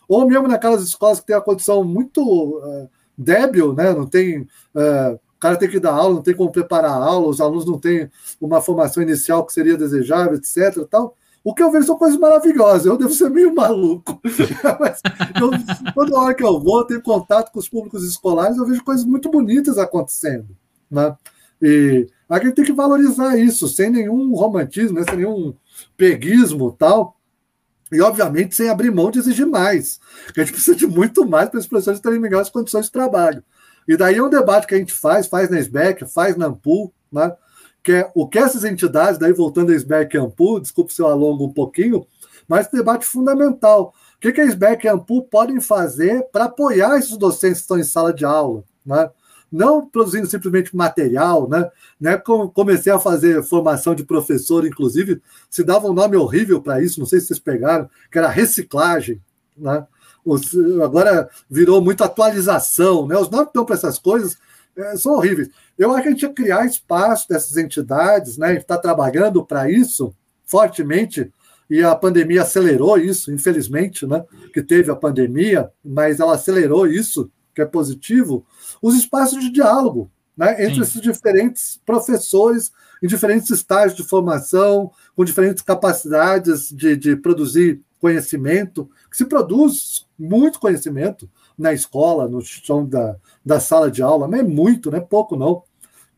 Ou 0.09 0.27
mesmo 0.27 0.49
naquelas 0.49 0.83
escolas 0.83 1.21
que 1.21 1.27
tem 1.27 1.37
a 1.37 1.41
condição 1.41 1.85
muito 1.85 2.21
uh, 2.23 2.91
débil, 3.17 3.73
né, 3.73 3.93
não 3.93 4.07
tem... 4.07 4.41
Uh, 4.75 5.15
o 5.15 5.41
cara 5.41 5.57
tem 5.57 5.71
que 5.71 5.81
dar 5.81 5.93
aula, 5.93 6.17
não 6.17 6.23
tem 6.23 6.35
como 6.35 6.53
preparar 6.53 6.91
a 6.91 7.03
aula, 7.03 7.29
os 7.29 7.41
alunos 7.41 7.65
não 7.65 7.79
têm 7.79 8.11
uma 8.39 8.61
formação 8.61 9.03
inicial 9.03 9.47
que 9.47 9.55
seria 9.55 9.75
desejável, 9.75 10.35
etc. 10.35 10.85
Tal. 10.91 11.17
O 11.43 11.55
que 11.55 11.63
eu 11.63 11.71
vejo 11.71 11.87
são 11.87 11.97
coisas 11.97 12.19
maravilhosas. 12.19 12.87
Eu 12.87 12.99
devo 12.99 13.13
ser 13.13 13.31
meio 13.31 13.55
maluco. 13.55 14.21
Mas 14.79 15.01
eu, 15.41 15.93
toda 15.95 16.19
hora 16.19 16.35
que 16.35 16.45
eu 16.45 16.61
vou, 16.61 16.85
tenho 16.85 17.03
contato 17.03 17.51
com 17.51 17.59
os 17.59 17.69
públicos 17.69 18.05
escolares, 18.05 18.59
eu 18.59 18.67
vejo 18.67 18.85
coisas 18.85 19.05
muito 19.05 19.31
bonitas 19.31 19.79
acontecendo. 19.79 20.49
Né? 20.91 21.17
E 21.63 22.07
a 22.29 22.39
gente 22.39 22.55
tem 22.55 22.65
que 22.65 22.73
valorizar 22.73 23.39
isso, 23.39 23.69
sem 23.69 23.91
nenhum 23.91 24.35
romantismo, 24.35 24.99
né? 24.99 25.05
sem 25.09 25.17
nenhum 25.17 25.55
peguismo 25.97 26.73
tal. 26.73 27.17
E, 27.91 28.01
obviamente, 28.01 28.55
sem 28.55 28.69
abrir 28.69 28.91
mão 28.93 29.11
de 29.11 29.19
exigir 29.19 29.47
mais. 29.47 29.99
A 30.37 30.41
gente 30.41 30.53
precisa 30.53 30.77
de 30.77 30.87
muito 30.87 31.27
mais 31.27 31.49
para 31.49 31.59
os 31.59 31.67
professores 31.67 32.01
terem 32.01 32.21
melhores 32.21 32.51
condições 32.51 32.87
de 32.87 32.93
trabalho. 32.93 33.43
E 33.89 33.97
daí 33.97 34.17
é 34.17 34.23
um 34.23 34.29
debate 34.29 34.67
que 34.67 34.75
a 34.75 34.79
gente 34.79 34.93
faz, 34.93 35.27
faz 35.27 35.51
na 35.51 35.59
SBEC, 35.59 36.07
faz 36.07 36.37
na 36.37 36.47
AMPUL, 36.47 36.93
né? 37.11 37.33
Que 37.83 38.09
o 38.15 38.29
que 38.29 38.39
essas 38.39 38.65
entidades, 38.65 39.19
daí 39.19 39.33
voltando 39.33 39.73
a 39.73 39.75
SBEC 39.75 40.15
e 40.15 40.19
AMPU, 40.19 40.61
desculpe 40.61 40.93
se 40.93 41.01
eu 41.01 41.07
alongo 41.07 41.47
um 41.47 41.53
pouquinho, 41.53 42.07
mas 42.47 42.69
debate 42.69 43.07
fundamental. 43.07 43.95
O 44.17 44.21
que, 44.21 44.33
que 44.33 44.41
a 44.41 44.45
SBEC 44.45 44.85
e 44.85 44.89
a 44.89 44.93
AMPU 44.93 45.23
podem 45.23 45.61
fazer 45.61 46.23
para 46.31 46.45
apoiar 46.45 46.99
esses 46.99 47.17
docentes 47.17 47.59
que 47.59 47.63
estão 47.63 47.79
em 47.79 47.85
sala 47.85 48.13
de 48.13 48.25
aula? 48.25 48.65
Né? 48.85 49.11
Não 49.51 49.87
produzindo 49.87 50.27
simplesmente 50.27 50.77
material, 50.77 51.49
né? 51.49 51.71
né? 51.99 52.17
Comecei 52.19 52.93
a 52.93 52.99
fazer 52.99 53.43
formação 53.43 53.95
de 53.95 54.05
professor, 54.05 54.67
inclusive, 54.67 55.23
se 55.49 55.65
dava 55.65 55.89
um 55.89 55.95
nome 55.95 56.17
horrível 56.17 56.61
para 56.61 56.83
isso, 56.83 57.01
não 57.01 57.07
sei 57.07 57.21
se 57.21 57.29
vocês 57.29 57.39
pegaram, 57.39 57.89
que 58.11 58.19
era 58.19 58.29
reciclagem. 58.29 59.21
Né? 59.57 59.87
Agora 60.85 61.29
virou 61.49 61.81
muito 61.81 62.05
atualização, 62.05 63.07
né? 63.07 63.17
Os 63.17 63.31
nomes 63.31 63.47
que 63.47 63.51
estão 63.51 63.65
para 63.65 63.75
essas 63.75 63.99
coisas 63.99 64.37
é, 64.77 64.97
são 64.97 65.15
horríveis. 65.15 65.49
Eu 65.81 65.93
acho 65.93 66.03
que 66.03 66.09
a 66.09 66.11
gente 66.11 66.29
que 66.29 66.35
criar 66.35 66.67
espaço 66.67 67.27
dessas 67.27 67.57
entidades, 67.57 68.37
né? 68.37 68.49
A 68.49 68.53
gente 68.53 68.63
está 68.63 68.77
trabalhando 68.77 69.43
para 69.43 69.71
isso 69.71 70.15
fortemente, 70.45 71.33
e 71.71 71.83
a 71.83 71.97
pandemia 71.97 72.43
acelerou 72.43 72.99
isso, 72.99 73.33
infelizmente, 73.33 74.07
né? 74.07 74.23
Que 74.53 74.63
teve 74.63 74.91
a 74.91 74.97
pandemia, 74.97 75.71
mas 75.83 76.21
ela 76.21 76.35
acelerou 76.35 76.87
isso, 76.87 77.31
que 77.55 77.63
é 77.63 77.65
positivo, 77.65 78.45
os 78.83 78.95
espaços 78.95 79.41
de 79.41 79.51
diálogo, 79.51 80.11
né? 80.37 80.63
Entre 80.63 80.75
Sim. 80.75 80.83
esses 80.83 81.01
diferentes 81.01 81.81
professores 81.87 82.71
em 83.03 83.07
diferentes 83.07 83.49
estágios 83.49 83.97
de 83.97 84.05
formação, 84.05 84.91
com 85.17 85.25
diferentes 85.25 85.63
capacidades 85.63 86.71
de, 86.71 86.95
de 86.95 87.17
produzir 87.17 87.81
conhecimento, 87.99 88.91
que 89.11 89.17
se 89.17 89.25
produz 89.25 90.07
muito 90.19 90.61
conhecimento, 90.61 91.31
na 91.57 91.75
escola, 91.75 92.27
no 92.27 92.41
chão 92.41 92.87
da, 92.87 93.17
da 93.45 93.61
sala 93.61 93.91
de 93.91 94.03
aula, 94.03 94.27
mas 94.27 94.41
é 94.41 94.43
muito, 94.43 94.91
não 94.91 94.99
é 94.99 95.01
pouco 95.01 95.37
não. 95.37 95.63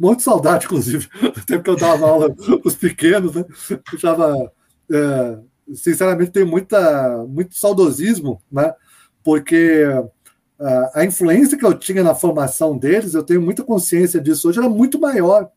Muito 0.02 0.24
saudade, 0.24 0.64
inclusive, 0.64 1.08
do 1.22 1.46
tempo 1.46 1.62
que 1.62 1.70
eu 1.70 1.76
dava 1.76 2.08
aula 2.08 2.34
os 2.64 2.74
pequenos, 2.74 3.36
né? 3.36 3.44
Eu 3.70 3.78
estava, 3.94 4.52
é, 4.90 5.38
sinceramente, 5.76 6.32
tenho 6.32 6.48
muita, 6.48 7.24
muito 7.28 7.56
saudosismo, 7.56 8.42
né? 8.50 8.74
Porque 9.22 9.84
a, 10.58 11.02
a 11.02 11.04
influência 11.04 11.56
que 11.56 11.64
eu 11.64 11.72
tinha 11.72 12.02
na 12.02 12.16
formação 12.16 12.76
deles, 12.76 13.14
eu 13.14 13.22
tenho 13.22 13.40
muita 13.40 13.62
consciência 13.62 14.20
disso 14.20 14.48
hoje, 14.48 14.58
era 14.58 14.68
muito 14.68 14.98
maior, 14.98 15.48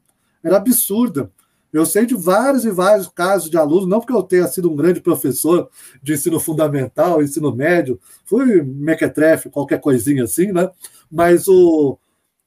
era 0.43 0.58
absurda. 0.58 1.32
Eu 1.74 1.84
sei 1.84 2.06
de 2.06 2.14
vários 2.14 2.66
e 2.66 2.70
vários 2.70 3.08
casos 3.08 3.50
de 3.50 3.58
alunos, 3.58 3.88
não 3.88 4.00
porque 4.00 4.14
eu 4.14 4.22
tenha 4.22 4.48
sido 4.48 4.72
um 4.72 4.76
grande 4.76 5.02
professor 5.02 5.68
de 6.04 6.14
ensino 6.14 6.39
fundamental, 6.39 7.20
ensino 7.20 7.52
médio, 7.52 8.00
fui 8.26 8.62
mequetrefe, 8.62 9.50
qualquer 9.50 9.82
coisinha 9.82 10.26
assim, 10.26 10.52
né? 10.52 10.70
Mas 11.12 11.48
o 11.48 11.98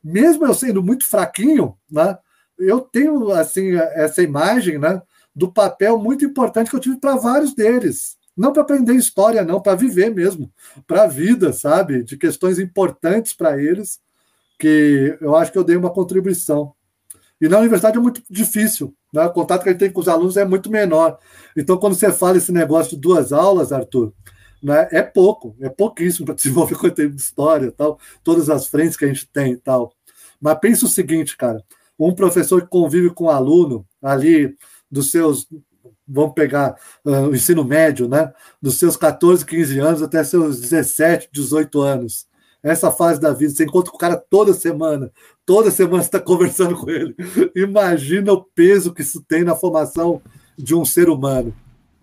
mesmo 0.03 0.47
eu 0.47 0.55
sendo 0.55 0.83
muito 0.83 1.07
fraquinho, 1.07 1.77
né? 1.91 2.17
Eu 2.59 2.81
tenho 2.81 3.31
assim 3.31 3.75
essa 3.77 4.23
imagem, 4.23 4.79
né? 4.79 5.01
Do 5.35 5.53
papel 5.53 5.99
muito 5.99 6.25
importante 6.25 6.71
que 6.71 6.77
eu 6.77 6.81
tive 6.81 6.97
para 6.99 7.17
vários 7.17 7.55
deles. 7.55 8.17
Não 8.37 8.53
para 8.53 8.63
aprender 8.63 8.95
história, 8.95 9.45
não, 9.45 9.61
para 9.61 9.75
viver 9.75 10.15
mesmo, 10.15 10.53
para 10.87 11.05
a 11.05 11.07
vida, 11.09 11.53
sabe? 11.53 12.05
De 12.05 12.17
questões 12.17 12.59
importantes 12.59 13.33
para 13.33 13.61
eles, 13.61 14.01
que 14.59 15.17
eu 15.21 15.35
acho 15.35 15.51
que 15.51 15.59
eu 15.59 15.65
dei 15.65 15.77
uma 15.77 15.91
contribuição. 15.91 16.73
E 17.41 17.49
na 17.49 17.59
universidade 17.59 17.97
é 17.97 18.01
muito 18.01 18.23
difícil, 18.29 18.95
né? 19.13 19.25
o 19.25 19.33
contato 19.33 19.63
que 19.63 19.69
a 19.69 19.73
gente 19.73 19.81
tem 19.81 19.91
com 19.91 20.01
os 20.01 20.09
alunos 20.09 20.37
é 20.37 20.45
muito 20.45 20.71
menor. 20.71 21.19
Então, 21.57 21.77
quando 21.77 21.95
você 21.95 22.13
fala 22.13 22.37
esse 22.37 22.51
negócio 22.53 22.97
de 22.97 23.01
duas 23.01 23.33
aulas, 23.33 23.73
Arthur, 23.73 24.13
né, 24.63 24.89
é 24.91 25.03
pouco, 25.03 25.57
é 25.61 25.69
pouquíssimo 25.69 26.27
para 26.27 26.35
desenvolver 26.37 26.77
conteúdo 26.77 27.15
de 27.15 27.21
história, 27.21 27.73
tal, 27.73 27.99
todas 28.23 28.51
as 28.51 28.67
frentes 28.67 28.97
que 28.97 29.05
a 29.05 29.09
gente 29.09 29.29
tem 29.29 29.53
e 29.53 29.57
tal. 29.57 29.93
Mas 30.41 30.59
pensa 30.61 30.87
o 30.87 30.89
seguinte, 30.89 31.37
cara, 31.37 31.63
um 31.99 32.15
professor 32.15 32.63
que 32.63 32.69
convive 32.69 33.11
com 33.11 33.25
um 33.25 33.31
aluno 33.31 33.85
ali 34.03 34.55
dos 34.91 35.11
seus, 35.11 35.47
vamos 36.07 36.35
pegar 36.35 36.77
uh, 37.05 37.29
o 37.29 37.35
ensino 37.35 37.65
médio, 37.65 38.09
né, 38.09 38.33
dos 38.61 38.79
seus 38.79 38.97
14, 38.97 39.45
15 39.45 39.79
anos 39.79 40.03
até 40.03 40.23
seus 40.23 40.61
17, 40.61 41.29
18 41.33 41.81
anos 41.81 42.29
essa 42.63 42.91
fase 42.91 43.21
da 43.21 43.33
vida, 43.33 43.53
você 43.53 43.65
encontra 43.65 43.91
com 43.91 43.97
o 43.97 44.01
cara 44.01 44.17
toda 44.17 44.53
semana, 44.53 45.13
toda 45.47 45.71
semana 45.71 46.03
você 46.03 46.09
está 46.09 46.21
conversando 46.21 46.77
com 46.77 46.91
ele. 46.91 47.15
Imagina 47.55 48.33
o 48.33 48.43
peso 48.43 48.93
que 48.93 49.03
isso 49.03 49.23
tem 49.23 49.45
na 49.45 49.55
formação 49.55 50.21
de 50.57 50.75
um 50.75 50.85
ser 50.85 51.09
humano. 51.09 51.55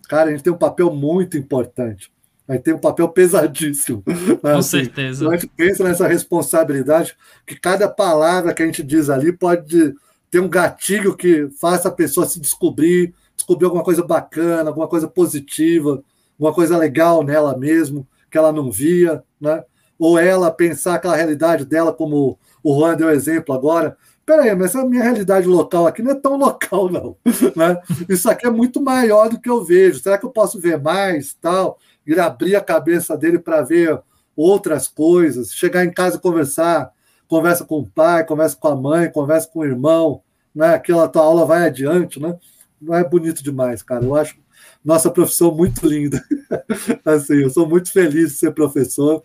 Cara, 0.08 0.30
a 0.30 0.32
gente 0.32 0.44
tem 0.44 0.54
um 0.54 0.58
papel 0.58 0.94
muito 0.94 1.38
importante. 1.38 2.12
Gente 2.50 2.62
tem 2.62 2.74
um 2.74 2.80
papel 2.80 3.10
pesadíssimo. 3.10 4.04
Com 4.42 4.48
assim, 4.48 4.84
certeza. 4.84 5.28
A 5.28 5.32
gente 5.34 5.48
pensa 5.48 5.84
nessa 5.84 6.08
responsabilidade, 6.08 7.16
que 7.46 7.60
cada 7.60 7.90
palavra 7.90 8.54
que 8.54 8.62
a 8.62 8.66
gente 8.66 8.84
diz 8.84 9.10
ali 9.10 9.32
pode 9.32 9.96
ter 10.30 10.40
um 10.40 10.50
gatilho 10.50 11.16
que 11.16 11.48
faça 11.60 11.88
a 11.88 11.92
pessoa 11.92 12.26
se 12.26 12.40
descobrir, 12.40 13.14
descobrir 13.36 13.66
alguma 13.66 13.84
coisa 13.84 14.04
bacana, 14.04 14.70
alguma 14.70 14.88
coisa 14.88 15.08
positiva, 15.08 16.04
alguma 16.34 16.54
coisa 16.54 16.78
legal 16.78 17.24
nela 17.24 17.58
mesmo, 17.58 18.08
que 18.30 18.38
ela 18.38 18.52
não 18.52 18.72
via, 18.72 19.24
né? 19.40 19.64
ou 19.98 20.20
ela 20.20 20.52
pensar 20.52 20.96
aquela 20.96 21.16
realidade 21.16 21.66
dela, 21.66 21.94
como 21.94 22.38
o 22.64 22.78
Juan 22.78 22.96
deu 22.96 23.10
exemplo 23.10 23.56
agora. 23.56 23.98
Peraí, 24.26 24.56
mas 24.56 24.76
essa 24.76 24.84
minha 24.84 25.04
realidade 25.04 25.48
local 25.48 25.86
aqui 25.86 26.02
não 26.02 26.12
é 26.12 26.16
tão 26.16 26.36
local, 26.38 26.92
não. 26.92 27.16
Né? 27.56 27.80
Isso 28.10 28.30
aqui 28.30 28.46
é 28.46 28.50
muito 28.50 28.82
maior 28.82 29.30
do 29.30 29.40
que 29.40 29.50
eu 29.50 29.64
vejo. 29.64 30.00
Será 30.00 30.18
que 30.18 30.26
eu 30.26 30.32
posso 30.32 30.60
ver 30.60 30.82
mais? 30.82 31.34
tal? 31.36 31.78
Ir 32.06 32.20
abrir 32.20 32.56
a 32.56 32.62
cabeça 32.62 33.18
dele 33.18 33.40
para 33.40 33.62
ver 33.62 34.00
outras 34.36 34.88
coisas, 34.88 35.54
chegar 35.54 35.86
em 35.86 35.92
casa 35.92 36.18
e 36.18 36.20
conversar, 36.20 36.92
conversa 37.28 37.64
com 37.66 37.80
o 37.80 37.90
pai, 37.90 38.26
conversa 38.26 38.56
com 38.58 38.68
a 38.68 38.76
mãe, 38.76 39.12
conversa 39.12 39.48
com 39.48 39.60
o 39.60 39.66
irmão, 39.66 40.22
né? 40.54 40.76
Aquela 40.76 41.08
tua 41.08 41.24
aula 41.24 41.46
vai 41.46 41.66
adiante, 41.66 42.20
né? 42.20 42.38
Não 42.82 42.96
é 42.96 43.04
bonito 43.04 43.44
demais, 43.44 43.82
cara. 43.82 44.04
Eu 44.04 44.16
acho 44.16 44.38
nossa 44.84 45.10
profissão 45.10 45.54
muito 45.54 45.88
linda. 45.88 46.24
assim, 47.04 47.42
eu 47.42 47.50
sou 47.50 47.68
muito 47.68 47.92
feliz 47.92 48.34
de 48.34 48.38
ser 48.38 48.52
professor 48.52 49.24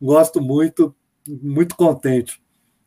gosto 0.00 0.40
muito, 0.40 0.94
muito 1.26 1.76
contente. 1.76 2.40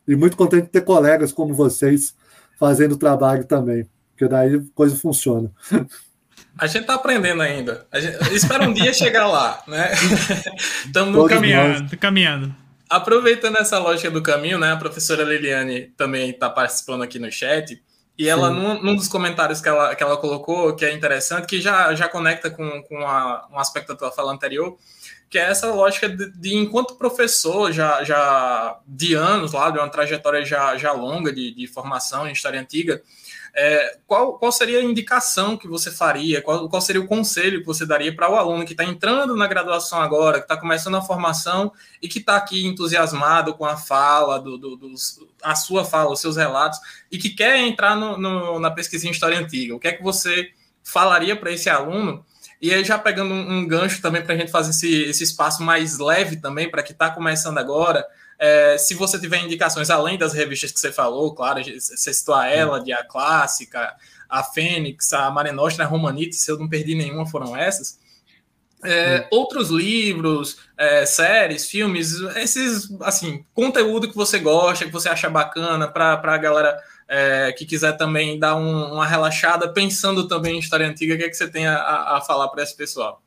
E 0.08 0.16
muito 0.16 0.36
contente 0.36 0.64
de 0.64 0.70
ter 0.70 0.82
colegas 0.82 1.32
como 1.32 1.54
vocês 1.54 2.16
fazendo 2.58 2.94
o 2.94 2.98
trabalho 2.98 3.46
também, 3.46 3.88
porque 4.12 4.28
daí 4.28 4.56
a 4.56 4.64
coisa 4.74 4.96
funciona. 4.96 5.52
A 6.58 6.68
gente 6.68 6.82
está 6.82 6.96
aprendendo 6.96 7.42
ainda. 7.42 7.88
Gente, 7.94 8.36
espera 8.36 8.68
um 8.68 8.74
dia 8.74 8.94
chegar 8.94 9.28
lá, 9.28 9.64
né? 9.68 9.92
Estamos 10.86 11.16
no 11.16 11.28
caminhando, 11.28 11.98
caminhando. 11.98 12.56
Aproveitando 12.90 13.58
essa 13.58 13.80
lógica 13.80 14.12
do 14.12 14.22
caminho, 14.22 14.60
né? 14.60 14.72
A 14.72 14.78
professora 14.78 15.24
Liliane 15.24 15.94
também 15.98 16.30
está 16.30 16.50
participando 16.50 17.04
aqui 17.04 17.18
no 17.18 17.32
chat. 17.32 17.82
E 18.18 18.28
ela, 18.30 18.52
num, 18.52 18.82
num, 18.84 18.96
dos 18.96 19.08
comentários 19.08 19.62
que 19.62 19.70
ela, 19.70 19.96
que 19.96 20.04
ela 20.04 20.18
colocou, 20.18 20.76
que 20.76 20.86
é 20.86 20.94
interessante, 20.94 21.48
que 21.48 21.60
já, 21.60 21.96
já 21.96 22.08
conecta 22.08 22.52
com, 22.52 22.84
com 22.84 23.00
a, 23.00 23.48
um 23.52 23.58
aspecto 23.58 23.88
da 23.88 23.96
tua 23.96 24.12
fala 24.12 24.32
anterior, 24.32 24.78
que 25.30 25.40
é 25.40 25.50
essa 25.50 25.74
lógica 25.74 26.10
de, 26.10 26.30
de, 26.34 26.56
enquanto 26.56 26.98
professor 26.98 27.72
já, 27.72 28.04
já 28.04 28.78
de 28.86 29.16
anos 29.16 29.54
lá, 29.54 29.72
de 29.72 29.80
uma 29.80 29.90
trajetória 29.90 30.46
já, 30.46 30.78
já 30.78 30.92
longa 30.92 31.32
de, 31.32 31.52
de 31.52 31.66
formação 31.68 32.28
em 32.28 32.34
história 32.34 32.60
antiga, 32.60 33.02
é, 33.54 33.98
qual, 34.08 34.38
qual 34.38 34.52
seria 34.52 34.80
a 34.80 34.84
indicação 34.84 35.58
que 35.58 35.68
você 35.68 35.92
faria? 35.92 36.42
Qual, 36.42 36.70
qual 36.70 36.82
seria 36.82 37.02
o 37.02 37.08
conselho 37.08 37.60
que 37.60 37.66
você 37.66 37.86
daria 37.86 38.16
para 38.16 38.32
o 38.32 38.36
aluno 38.36 38.66
que 38.66 38.72
está 38.72 38.86
entrando 38.86 39.36
na 39.36 39.46
graduação 39.46 40.02
agora, 40.02 40.38
que 40.38 40.46
está 40.46 40.56
começando 40.56 40.96
a 40.96 41.02
formação 41.02 41.72
e 42.02 42.08
que 42.08 42.20
está 42.20 42.38
aqui 42.38 42.66
entusiasmado 42.66 43.54
com 43.54 43.66
a 43.66 43.76
fala, 43.76 44.40
do, 44.40 44.58
do, 44.58 44.94
a 45.44 45.56
sua 45.56 45.84
fala, 45.84 46.12
os 46.12 46.22
seus 46.22 46.38
relatos, 46.38 46.80
e 47.12 47.18
que 47.18 47.30
quer 47.30 47.58
entrar 47.58 47.96
no, 47.96 48.18
no, 48.18 48.60
na 48.60 48.72
pesquisa 48.72 49.08
em 49.08 49.12
história 49.12 49.38
antiga? 49.38 49.76
O 49.76 49.80
que 49.80 49.90
é 49.90 49.94
que 49.94 50.04
você 50.04 50.52
falaria 50.84 51.36
para 51.36 51.52
esse 51.52 51.70
aluno? 51.70 52.26
E 52.62 52.72
aí, 52.72 52.86
já 52.86 52.98
pegando 52.98 53.34
um, 53.34 53.58
um 53.58 53.68
gancho 53.68 54.02
também 54.02 54.22
para 54.22 54.36
a 54.36 54.38
gente 54.38 54.52
fazer 54.52 54.70
esse, 54.70 55.04
esse 55.04 55.24
espaço 55.24 55.64
mais 55.64 55.98
leve 55.98 56.38
também, 56.38 56.70
para 56.70 56.84
que 56.84 56.92
está 56.92 57.10
começando 57.10 57.58
agora, 57.58 58.06
é, 58.42 58.76
se 58.76 58.96
você 58.96 59.20
tiver 59.20 59.38
indicações 59.38 59.92
além 59.92 60.18
das 60.18 60.34
revistas 60.34 60.72
que 60.72 60.80
você 60.80 60.92
falou, 60.92 61.36
claro, 61.36 61.64
você 61.64 62.12
citou 62.12 62.34
a 62.34 62.48
Ela, 62.48 62.84
A 62.98 63.04
Clássica, 63.04 63.96
a 64.28 64.44
Fênix, 64.44 65.14
a 65.14 65.30
Mare 65.30 65.52
Nostra, 65.52 65.86
a 65.86 65.88
Romanite, 65.88 66.36
se 66.36 66.50
eu 66.50 66.58
não 66.58 66.68
perdi 66.68 66.96
nenhuma, 66.96 67.28
foram 67.28 67.56
essas. 67.56 68.00
É, 68.84 69.28
outros 69.30 69.70
livros, 69.70 70.58
é, 70.76 71.06
séries, 71.06 71.70
filmes, 71.70 72.14
esses, 72.36 72.92
assim, 73.02 73.46
conteúdo 73.54 74.10
que 74.10 74.16
você 74.16 74.40
gosta, 74.40 74.86
que 74.86 74.92
você 74.92 75.08
acha 75.08 75.30
bacana 75.30 75.88
para 75.88 76.20
a 76.20 76.38
galera 76.38 76.82
é, 77.08 77.52
que 77.52 77.64
quiser 77.64 77.96
também 77.96 78.40
dar 78.40 78.56
um, 78.56 78.94
uma 78.94 79.06
relaxada, 79.06 79.72
pensando 79.72 80.28
também 80.28 80.56
em 80.56 80.60
história 80.60 80.88
antiga, 80.88 81.14
o 81.14 81.18
que, 81.20 81.26
é 81.26 81.30
que 81.30 81.38
você 81.38 81.48
tem 81.48 81.68
a, 81.68 81.78
a 82.18 82.22
falar 82.22 82.48
para 82.48 82.64
esse 82.64 82.76
pessoal? 82.76 83.22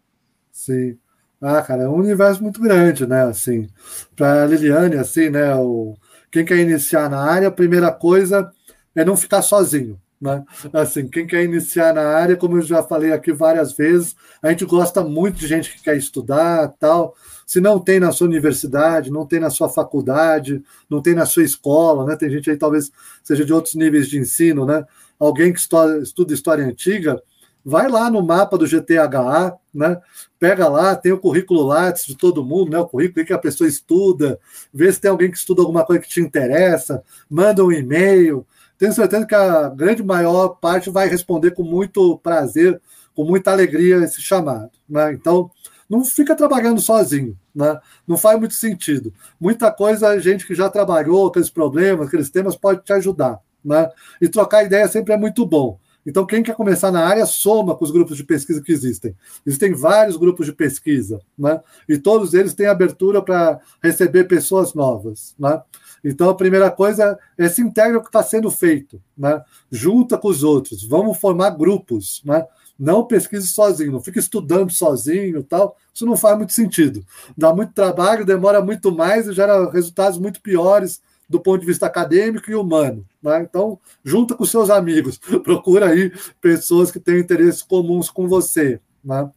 Sim. 0.51 0.99
Ah, 1.41 1.62
cara, 1.62 1.82
é 1.82 1.89
um 1.89 1.97
universo 1.97 2.43
muito 2.43 2.61
grande, 2.61 3.07
né? 3.07 3.24
Assim, 3.24 3.68
para 4.16 4.47
Liliane, 4.47 4.97
assim, 4.97 5.28
né? 5.30 5.55
O, 5.57 5.95
quem 6.30 6.45
quer 6.45 6.59
iniciar 6.59 7.09
na 7.11 7.20
área, 7.20 7.49
a 7.49 7.53
primeira 7.53 7.93
coisa 7.93 8.51
é 8.95 9.05
não 9.05 9.16
ficar 9.16 9.43
sozinho. 9.43 10.01
Né? 10.20 10.43
Assim, 10.72 11.07
quem 11.07 11.26
quer 11.26 11.45
iniciar 11.45 11.93
na 11.93 12.03
área, 12.03 12.37
como 12.37 12.57
eu 12.57 12.62
já 12.62 12.82
falei 12.82 13.12
aqui 13.12 13.30
várias 13.30 13.74
vezes, 13.74 14.16
a 14.41 14.49
gente 14.49 14.64
gosta 14.64 15.05
muito 15.05 15.37
de 15.37 15.47
gente 15.47 15.70
que 15.70 15.82
quer 15.82 15.97
estudar, 15.97 16.68
tal. 16.78 17.14
Se 17.47 17.61
não 17.61 17.78
tem 17.78 18.01
na 18.01 18.11
sua 18.11 18.26
universidade, 18.26 19.11
não 19.11 19.26
tem 19.26 19.39
na 19.39 19.51
sua 19.51 19.68
faculdade, 19.68 20.62
não 20.89 21.03
tem 21.03 21.14
na 21.14 21.26
sua 21.26 21.45
escola, 21.45 22.07
né? 22.07 22.16
Tem 22.16 22.30
gente 22.30 22.51
aí 22.51 22.57
talvez 22.57 22.91
seja 23.22 23.45
de 23.45 23.53
outros 23.53 23.74
níveis 23.74 24.09
de 24.09 24.18
ensino, 24.18 24.64
né? 24.64 24.85
Alguém 25.18 25.53
que 25.53 25.61
estuda 25.61 26.32
história 26.32 26.64
antiga, 26.64 27.22
vai 27.65 27.89
lá 27.89 28.11
no 28.11 28.23
mapa 28.23 28.59
do 28.59 28.67
GTHA, 28.67 29.57
né? 29.73 30.01
Pega 30.39 30.69
lá, 30.69 30.95
tem 30.95 31.12
o 31.12 31.19
currículo 31.19 31.62
Lattes 31.62 32.05
de 32.05 32.17
todo 32.17 32.45
mundo, 32.45 32.71
né? 32.71 32.79
O 32.79 32.87
currículo 32.87 33.25
que 33.25 33.33
a 33.33 33.39
pessoa 33.39 33.67
estuda, 33.67 34.39
vê 34.73 34.93
se 34.93 35.01
tem 35.01 35.11
alguém 35.11 35.31
que 35.31 35.39
estuda 35.39 35.62
alguma 35.62 35.85
coisa 35.85 36.03
que 36.03 36.09
te 36.09 36.21
interessa, 36.21 37.03
manda 37.29 37.65
um 37.65 37.73
e-mail. 37.73 38.47
Tenho 38.77 38.93
certeza 38.93 39.25
que 39.25 39.35
a 39.35 39.69
grande 39.71 40.03
maior 40.03 40.49
parte 40.49 40.91
vai 40.91 41.09
responder 41.09 41.53
com 41.53 41.62
muito 41.62 42.19
prazer, 42.19 42.81
com 43.15 43.25
muita 43.25 43.53
alegria 43.53 43.97
esse 44.05 44.21
chamado, 44.21 44.71
né? 44.89 45.12
Então, 45.12 45.51
não 45.89 46.05
fica 46.05 46.35
trabalhando 46.35 46.81
sozinho, 46.81 47.39
né? 47.55 47.79
Não 48.07 48.17
faz 48.17 48.39
muito 48.39 48.55
sentido. 48.55 49.12
Muita 49.41 49.71
coisa 49.71 50.09
a 50.09 50.19
gente 50.19 50.47
que 50.47 50.55
já 50.55 50.69
trabalhou 50.69 51.29
aqueles 51.29 51.51
problemas, 51.51 52.09
aqueles 52.09 52.31
temas 52.31 52.57
pode 52.57 52.83
te 52.83 52.93
ajudar, 52.93 53.39
né? 53.65 53.89
E 54.21 54.29
trocar 54.29 54.65
ideia 54.65 54.89
sempre 54.89 55.15
é 55.15 55.17
muito 55.17 55.47
bom. 55.47 55.79
Então, 56.07 56.27
quem 56.27 56.43
quer 56.43 56.55
começar 56.55 56.91
na 56.91 57.05
área, 57.05 57.25
soma 57.25 57.75
com 57.75 57.85
os 57.85 57.91
grupos 57.91 58.17
de 58.17 58.25
pesquisa 58.25 58.63
que 58.63 58.73
existem. 58.73 59.17
Existem 59.45 59.73
vários 59.73 60.17
grupos 60.17 60.47
de 60.47 60.53
pesquisa, 60.53 61.21
né? 61.39 61.61
E 61.89 61.97
todos 61.97 62.35
eles 62.35 62.55
têm 62.55 62.67
abertura 62.67 63.23
para 63.23 63.59
receber 63.83 64.25
pessoas 64.25 64.75
novas, 64.75 65.35
né? 65.39 65.63
Então, 66.05 66.29
a 66.29 66.35
primeira 66.35 66.71
coisa 66.71 67.19
é 67.39 67.49
se 67.49 67.63
integre 67.63 67.97
o 67.97 68.01
que 68.03 68.09
está 68.09 68.23
sendo 68.23 68.51
feito, 68.51 69.01
né? 69.17 69.43
Junta 69.71 70.19
com 70.19 70.29
os 70.29 70.43
outros, 70.43 70.85
vamos 70.87 71.19
formar 71.19 71.51
grupos, 71.51 72.21
né? 72.25 72.47
Não 72.79 73.07
pesquise 73.07 73.47
sozinho, 73.47 73.93
não 73.93 74.03
fique 74.03 74.19
estudando 74.19 74.71
sozinho 74.73 75.43
tal. 75.45 75.77
Isso 75.95 76.05
não 76.05 76.17
faz 76.17 76.37
muito 76.37 76.53
sentido. 76.53 77.05
Dá 77.39 77.55
muito 77.55 77.73
trabalho, 77.73 78.27
demora 78.27 78.61
muito 78.61 78.91
mais 78.91 79.29
e 79.29 79.33
gera 79.33 79.71
resultados 79.71 80.19
muito 80.19 80.41
piores 80.41 81.01
do 81.35 81.41
ponto 81.41 81.62
de 81.62 81.66
vista 81.66 81.87
acadêmico 81.87 82.49
e 82.49 82.55
humano. 82.55 83.05
Né? 83.20 83.43
Então, 83.43 83.76
junta 84.05 84.37
com 84.37 84.45
seus 84.45 84.70
amigos, 84.70 85.18
procura 85.43 85.89
aí 85.89 86.12
pessoas 86.41 86.93
que 86.93 87.01
têm 87.01 87.18
interesses 87.18 87.61
comuns 87.61 88.09
com 88.09 88.28
você. 88.28 88.80
Né? 89.05 89.28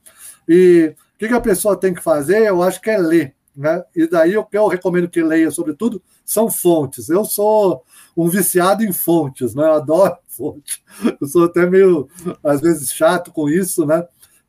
E 0.47 0.93
o 1.15 1.17
que, 1.17 1.25
a 1.33 1.41
pessoa 1.41 1.75
tem 1.75 1.95
que 1.95 2.03
fazer? 2.03 2.43
Eu 2.43 2.61
acho 2.61 2.79
que 2.79 2.91
é 2.91 2.99
ler. 2.99 3.33
Né? 3.55 3.83
E 3.95 4.07
daí 4.07 4.37
o 4.37 4.45
que 4.45 4.55
eu 4.55 4.67
recomendo 4.67 5.09
que 5.09 5.23
leia, 5.23 5.49
sobretudo, 5.49 5.99
são 6.23 6.51
fontes. 6.51 7.09
Eu 7.09 7.25
sou 7.25 7.83
um 8.15 8.29
viciado 8.29 8.83
em 8.83 8.93
fontes, 8.93 9.55
né? 9.55 9.63
eu 9.63 9.73
adoro 9.73 10.17
fontes. 10.29 10.79
Eu 11.19 11.25
sou 11.25 11.45
até 11.45 11.65
meio, 11.65 12.07
às 12.43 12.61
vezes, 12.61 12.93
chato 12.93 13.31
com 13.31 13.49
isso, 13.49 13.87
né? 13.87 14.07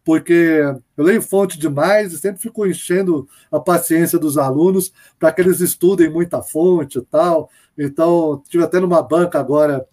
Porque 0.09 0.63
eu 0.97 1.05
leio 1.05 1.21
fonte 1.21 1.59
demais 1.59 2.15
e 2.15 2.19
sempre 2.19 2.41
fico 2.41 2.67
enchendo 2.67 3.29
a 3.53 3.61
paciência 3.61 4.19
dos 4.19 4.39
alunos 4.39 4.91
para 5.19 5.31
que 5.31 5.43
eles 5.43 5.61
estudem 5.61 6.09
muita 6.09 6.41
fonte 6.41 6.97
e 6.97 7.03
tal. 7.03 7.51
Então, 7.77 8.43
tive 8.49 8.65
até 8.65 8.81
numa 8.81 9.03
banca 9.03 9.39
agora, 9.39 9.87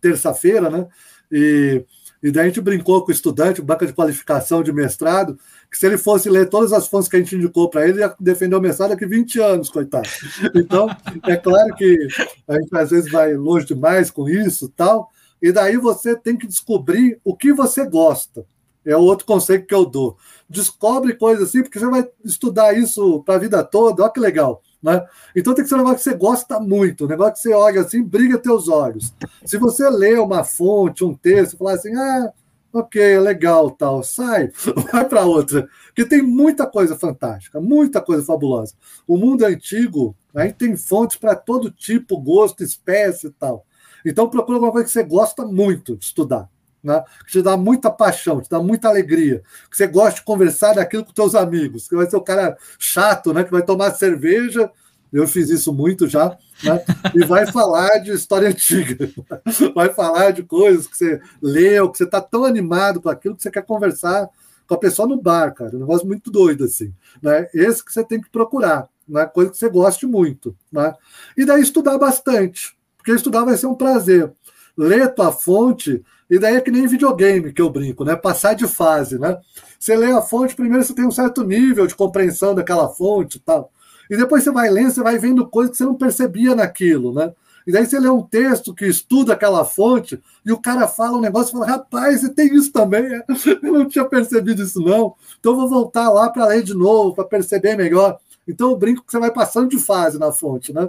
terça-feira, 0.00 0.70
né? 0.70 0.86
E, 1.28 1.84
e 2.22 2.30
daí 2.30 2.44
a 2.44 2.46
gente 2.46 2.60
brincou 2.60 3.04
com 3.04 3.10
o 3.10 3.12
estudante, 3.12 3.60
banca 3.60 3.84
de 3.84 3.92
qualificação 3.92 4.62
de 4.62 4.72
mestrado, 4.72 5.36
que 5.68 5.76
se 5.76 5.84
ele 5.86 5.98
fosse 5.98 6.30
ler 6.30 6.48
todas 6.48 6.72
as 6.72 6.86
fontes 6.86 7.08
que 7.08 7.16
a 7.16 7.18
gente 7.18 7.34
indicou 7.34 7.68
para 7.68 7.88
ele, 7.88 7.98
ia 7.98 8.14
defender 8.20 8.54
o 8.54 8.60
mestrado 8.60 8.90
daqui 8.90 9.06
20 9.06 9.40
anos, 9.40 9.70
coitado. 9.70 10.08
Então, 10.54 10.86
é 11.26 11.34
claro 11.34 11.74
que 11.74 11.98
a 12.46 12.54
gente 12.54 12.76
às 12.76 12.90
vezes 12.90 13.10
vai 13.10 13.34
longe 13.34 13.66
demais 13.66 14.08
com 14.08 14.28
isso 14.28 14.68
tal, 14.68 15.10
e 15.42 15.50
daí 15.50 15.78
você 15.78 16.14
tem 16.14 16.36
que 16.36 16.46
descobrir 16.46 17.18
o 17.24 17.36
que 17.36 17.52
você 17.52 17.84
gosta. 17.84 18.46
É 18.84 18.96
o 18.96 19.00
outro 19.00 19.24
conceito 19.24 19.66
que 19.66 19.74
eu 19.74 19.86
dou. 19.86 20.16
Descobre 20.48 21.14
coisas 21.14 21.48
assim, 21.48 21.62
porque 21.62 21.78
você 21.78 21.86
vai 21.88 22.06
estudar 22.24 22.76
isso 22.76 23.22
para 23.22 23.36
a 23.36 23.38
vida 23.38 23.64
toda, 23.64 24.02
olha 24.02 24.12
que 24.12 24.20
legal. 24.20 24.62
Né? 24.82 25.02
Então 25.34 25.54
tem 25.54 25.64
que 25.64 25.68
ser 25.68 25.76
um 25.76 25.78
negócio 25.78 25.96
que 25.96 26.02
você 26.02 26.14
gosta 26.14 26.60
muito, 26.60 27.04
um 27.04 27.08
negócio 27.08 27.34
que 27.34 27.40
você 27.40 27.54
olha 27.54 27.80
assim, 27.80 28.02
briga 28.02 28.38
teus 28.38 28.68
olhos. 28.68 29.14
Se 29.44 29.56
você 29.56 29.88
lê 29.88 30.18
uma 30.18 30.44
fonte, 30.44 31.02
um 31.02 31.14
texto, 31.14 31.56
falar 31.56 31.72
assim, 31.72 31.94
ah, 31.94 32.30
ok, 32.70 33.18
legal, 33.20 33.70
tal, 33.70 34.02
sai, 34.02 34.50
vai 34.92 35.08
para 35.08 35.24
outra. 35.24 35.66
Porque 35.86 36.04
tem 36.04 36.20
muita 36.20 36.66
coisa 36.66 36.98
fantástica, 36.98 37.60
muita 37.60 38.02
coisa 38.02 38.22
fabulosa. 38.22 38.74
O 39.06 39.16
mundo 39.16 39.46
é 39.46 39.48
antigo, 39.48 40.14
aí 40.34 40.52
tem 40.52 40.76
fontes 40.76 41.16
para 41.16 41.34
todo 41.34 41.70
tipo, 41.70 42.20
gosto, 42.20 42.62
espécie 42.62 43.28
e 43.28 43.30
tal. 43.30 43.64
Então 44.04 44.28
procura 44.28 44.56
alguma 44.56 44.72
coisa 44.72 44.86
que 44.86 44.92
você 44.92 45.02
gosta 45.02 45.46
muito 45.46 45.96
de 45.96 46.04
estudar 46.04 46.50
né? 46.84 47.02
que 47.24 47.32
te 47.32 47.42
dá 47.42 47.56
muita 47.56 47.90
paixão, 47.90 48.42
te 48.42 48.50
dá 48.50 48.60
muita 48.60 48.88
alegria, 48.88 49.42
que 49.70 49.76
você 49.76 49.86
gosta 49.86 50.20
de 50.20 50.22
conversar 50.22 50.74
daquilo 50.74 51.04
com 51.04 51.12
seus 51.14 51.34
amigos, 51.34 51.88
que 51.88 51.96
vai 51.96 52.08
ser 52.08 52.16
o 52.16 52.20
cara 52.20 52.56
chato, 52.78 53.32
né? 53.32 53.42
que 53.42 53.50
vai 53.50 53.62
tomar 53.62 53.92
cerveja, 53.92 54.70
eu 55.10 55.26
fiz 55.26 55.48
isso 55.48 55.72
muito 55.72 56.06
já, 56.06 56.36
né? 56.62 56.84
e 57.14 57.24
vai 57.24 57.46
falar 57.46 57.98
de 57.98 58.12
história 58.12 58.48
antiga, 58.48 59.08
vai 59.74 59.88
falar 59.94 60.32
de 60.32 60.42
coisas 60.42 60.86
que 60.86 60.96
você 60.96 61.20
leu, 61.40 61.90
que 61.90 61.98
você 61.98 62.04
está 62.04 62.20
tão 62.20 62.44
animado 62.44 63.00
com 63.00 63.08
aquilo 63.08 63.34
que 63.34 63.42
você 63.42 63.50
quer 63.50 63.64
conversar 63.64 64.28
com 64.66 64.74
a 64.74 64.78
pessoa 64.78 65.06
no 65.06 65.20
bar, 65.20 65.54
cara, 65.54 65.76
um 65.76 65.80
negócio 65.80 66.06
muito 66.06 66.30
doido 66.30 66.64
assim. 66.64 66.92
Né? 67.22 67.48
Esse 67.54 67.84
que 67.84 67.92
você 67.92 68.02
tem 68.02 68.20
que 68.20 68.30
procurar, 68.30 68.88
né? 69.08 69.26
coisa 69.26 69.50
que 69.50 69.58
você 69.58 69.68
goste 69.68 70.06
muito. 70.06 70.56
Né? 70.72 70.94
E 71.36 71.44
daí 71.44 71.62
estudar 71.62 71.98
bastante, 71.98 72.76
porque 72.96 73.12
estudar 73.12 73.44
vai 73.44 73.56
ser 73.56 73.66
um 73.66 73.74
prazer. 73.74 74.32
Ler 74.76 75.14
tua 75.14 75.30
fonte 75.30 76.02
e 76.30 76.38
daí 76.38 76.56
é 76.56 76.60
que 76.60 76.70
nem 76.70 76.86
videogame 76.86 77.52
que 77.52 77.60
eu 77.60 77.70
brinco, 77.70 78.04
né? 78.04 78.16
Passar 78.16 78.54
de 78.54 78.66
fase, 78.66 79.18
né? 79.18 79.38
Você 79.78 79.94
lê 79.96 80.10
a 80.12 80.22
fonte, 80.22 80.54
primeiro 80.54 80.84
você 80.84 80.94
tem 80.94 81.06
um 81.06 81.10
certo 81.10 81.44
nível 81.44 81.86
de 81.86 81.94
compreensão 81.94 82.54
daquela 82.54 82.88
fonte 82.88 83.36
e 83.36 83.40
tal. 83.40 83.70
E 84.10 84.16
depois 84.16 84.42
você 84.42 84.50
vai 84.50 84.70
lendo, 84.70 84.90
você 84.90 85.02
vai 85.02 85.18
vendo 85.18 85.46
coisas 85.46 85.72
que 85.72 85.78
você 85.78 85.84
não 85.84 85.94
percebia 85.94 86.54
naquilo, 86.54 87.12
né? 87.12 87.32
E 87.66 87.72
daí 87.72 87.86
você 87.86 87.98
lê 87.98 88.08
um 88.08 88.22
texto 88.22 88.74
que 88.74 88.86
estuda 88.86 89.32
aquela 89.32 89.64
fonte 89.64 90.22
e 90.44 90.52
o 90.52 90.60
cara 90.60 90.86
fala 90.86 91.16
um 91.16 91.20
negócio 91.20 91.50
e 91.50 91.52
fala: 91.52 91.66
rapaz, 91.66 92.20
você 92.20 92.28
tem 92.28 92.54
isso 92.54 92.70
também? 92.70 93.04
Eu 93.62 93.72
não 93.72 93.88
tinha 93.88 94.04
percebido 94.04 94.62
isso, 94.62 94.80
não. 94.80 95.14
Então 95.40 95.56
vou 95.56 95.68
voltar 95.68 96.10
lá 96.10 96.28
para 96.28 96.46
ler 96.46 96.62
de 96.62 96.74
novo, 96.74 97.14
para 97.14 97.24
perceber 97.24 97.76
melhor. 97.76 98.18
Então 98.46 98.70
eu 98.70 98.76
brinco 98.76 99.02
que 99.02 99.10
você 99.10 99.18
vai 99.18 99.30
passando 99.30 99.70
de 99.70 99.78
fase 99.78 100.18
na 100.18 100.30
fonte, 100.30 100.72
né? 100.72 100.88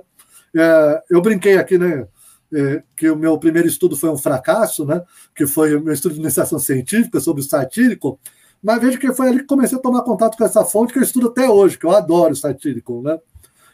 É, 0.53 1.03
eu 1.09 1.21
brinquei 1.21 1.57
aqui, 1.57 1.77
né? 1.77 2.05
É, 2.53 2.83
que 2.95 3.09
o 3.09 3.15
meu 3.15 3.37
primeiro 3.39 3.67
estudo 3.67 3.97
foi 3.97 4.09
um 4.09 4.17
fracasso, 4.17 4.85
né? 4.85 5.01
que 5.35 5.47
foi 5.47 5.75
o 5.75 5.81
meu 5.81 5.93
estudo 5.93 6.13
de 6.13 6.21
iniciação 6.21 6.59
científica 6.59 7.19
sobre 7.19 7.41
o 7.41 7.45
satírico, 7.45 8.19
mas 8.61 8.79
veja 8.79 8.97
que 8.97 9.11
foi 9.13 9.27
ali 9.27 9.39
que 9.39 9.45
comecei 9.45 9.77
a 9.77 9.81
tomar 9.81 10.03
contato 10.03 10.37
com 10.37 10.43
essa 10.43 10.63
fonte 10.63 10.93
que 10.93 10.99
eu 10.99 11.03
estudo 11.03 11.27
até 11.27 11.49
hoje, 11.49 11.77
que 11.77 11.85
eu 11.85 11.91
adoro 11.91 12.33
o 12.33 12.35
satírico. 12.35 13.01
Né? 13.01 13.19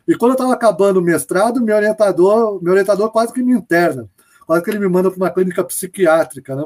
E 0.08 0.16
quando 0.16 0.32
eu 0.32 0.36
estava 0.36 0.54
acabando 0.54 1.00
o 1.00 1.04
mestrado, 1.04 1.62
meu 1.62 1.76
orientador, 1.76 2.62
meu 2.64 2.72
orientador 2.72 3.12
quase 3.12 3.34
que 3.34 3.44
me 3.44 3.54
interna, 3.54 4.10
quase 4.46 4.64
que 4.64 4.70
ele 4.70 4.80
me 4.80 4.88
manda 4.88 5.12
para 5.12 5.18
uma 5.18 5.30
clínica 5.30 5.64
psiquiátrica, 5.64 6.56
né? 6.56 6.64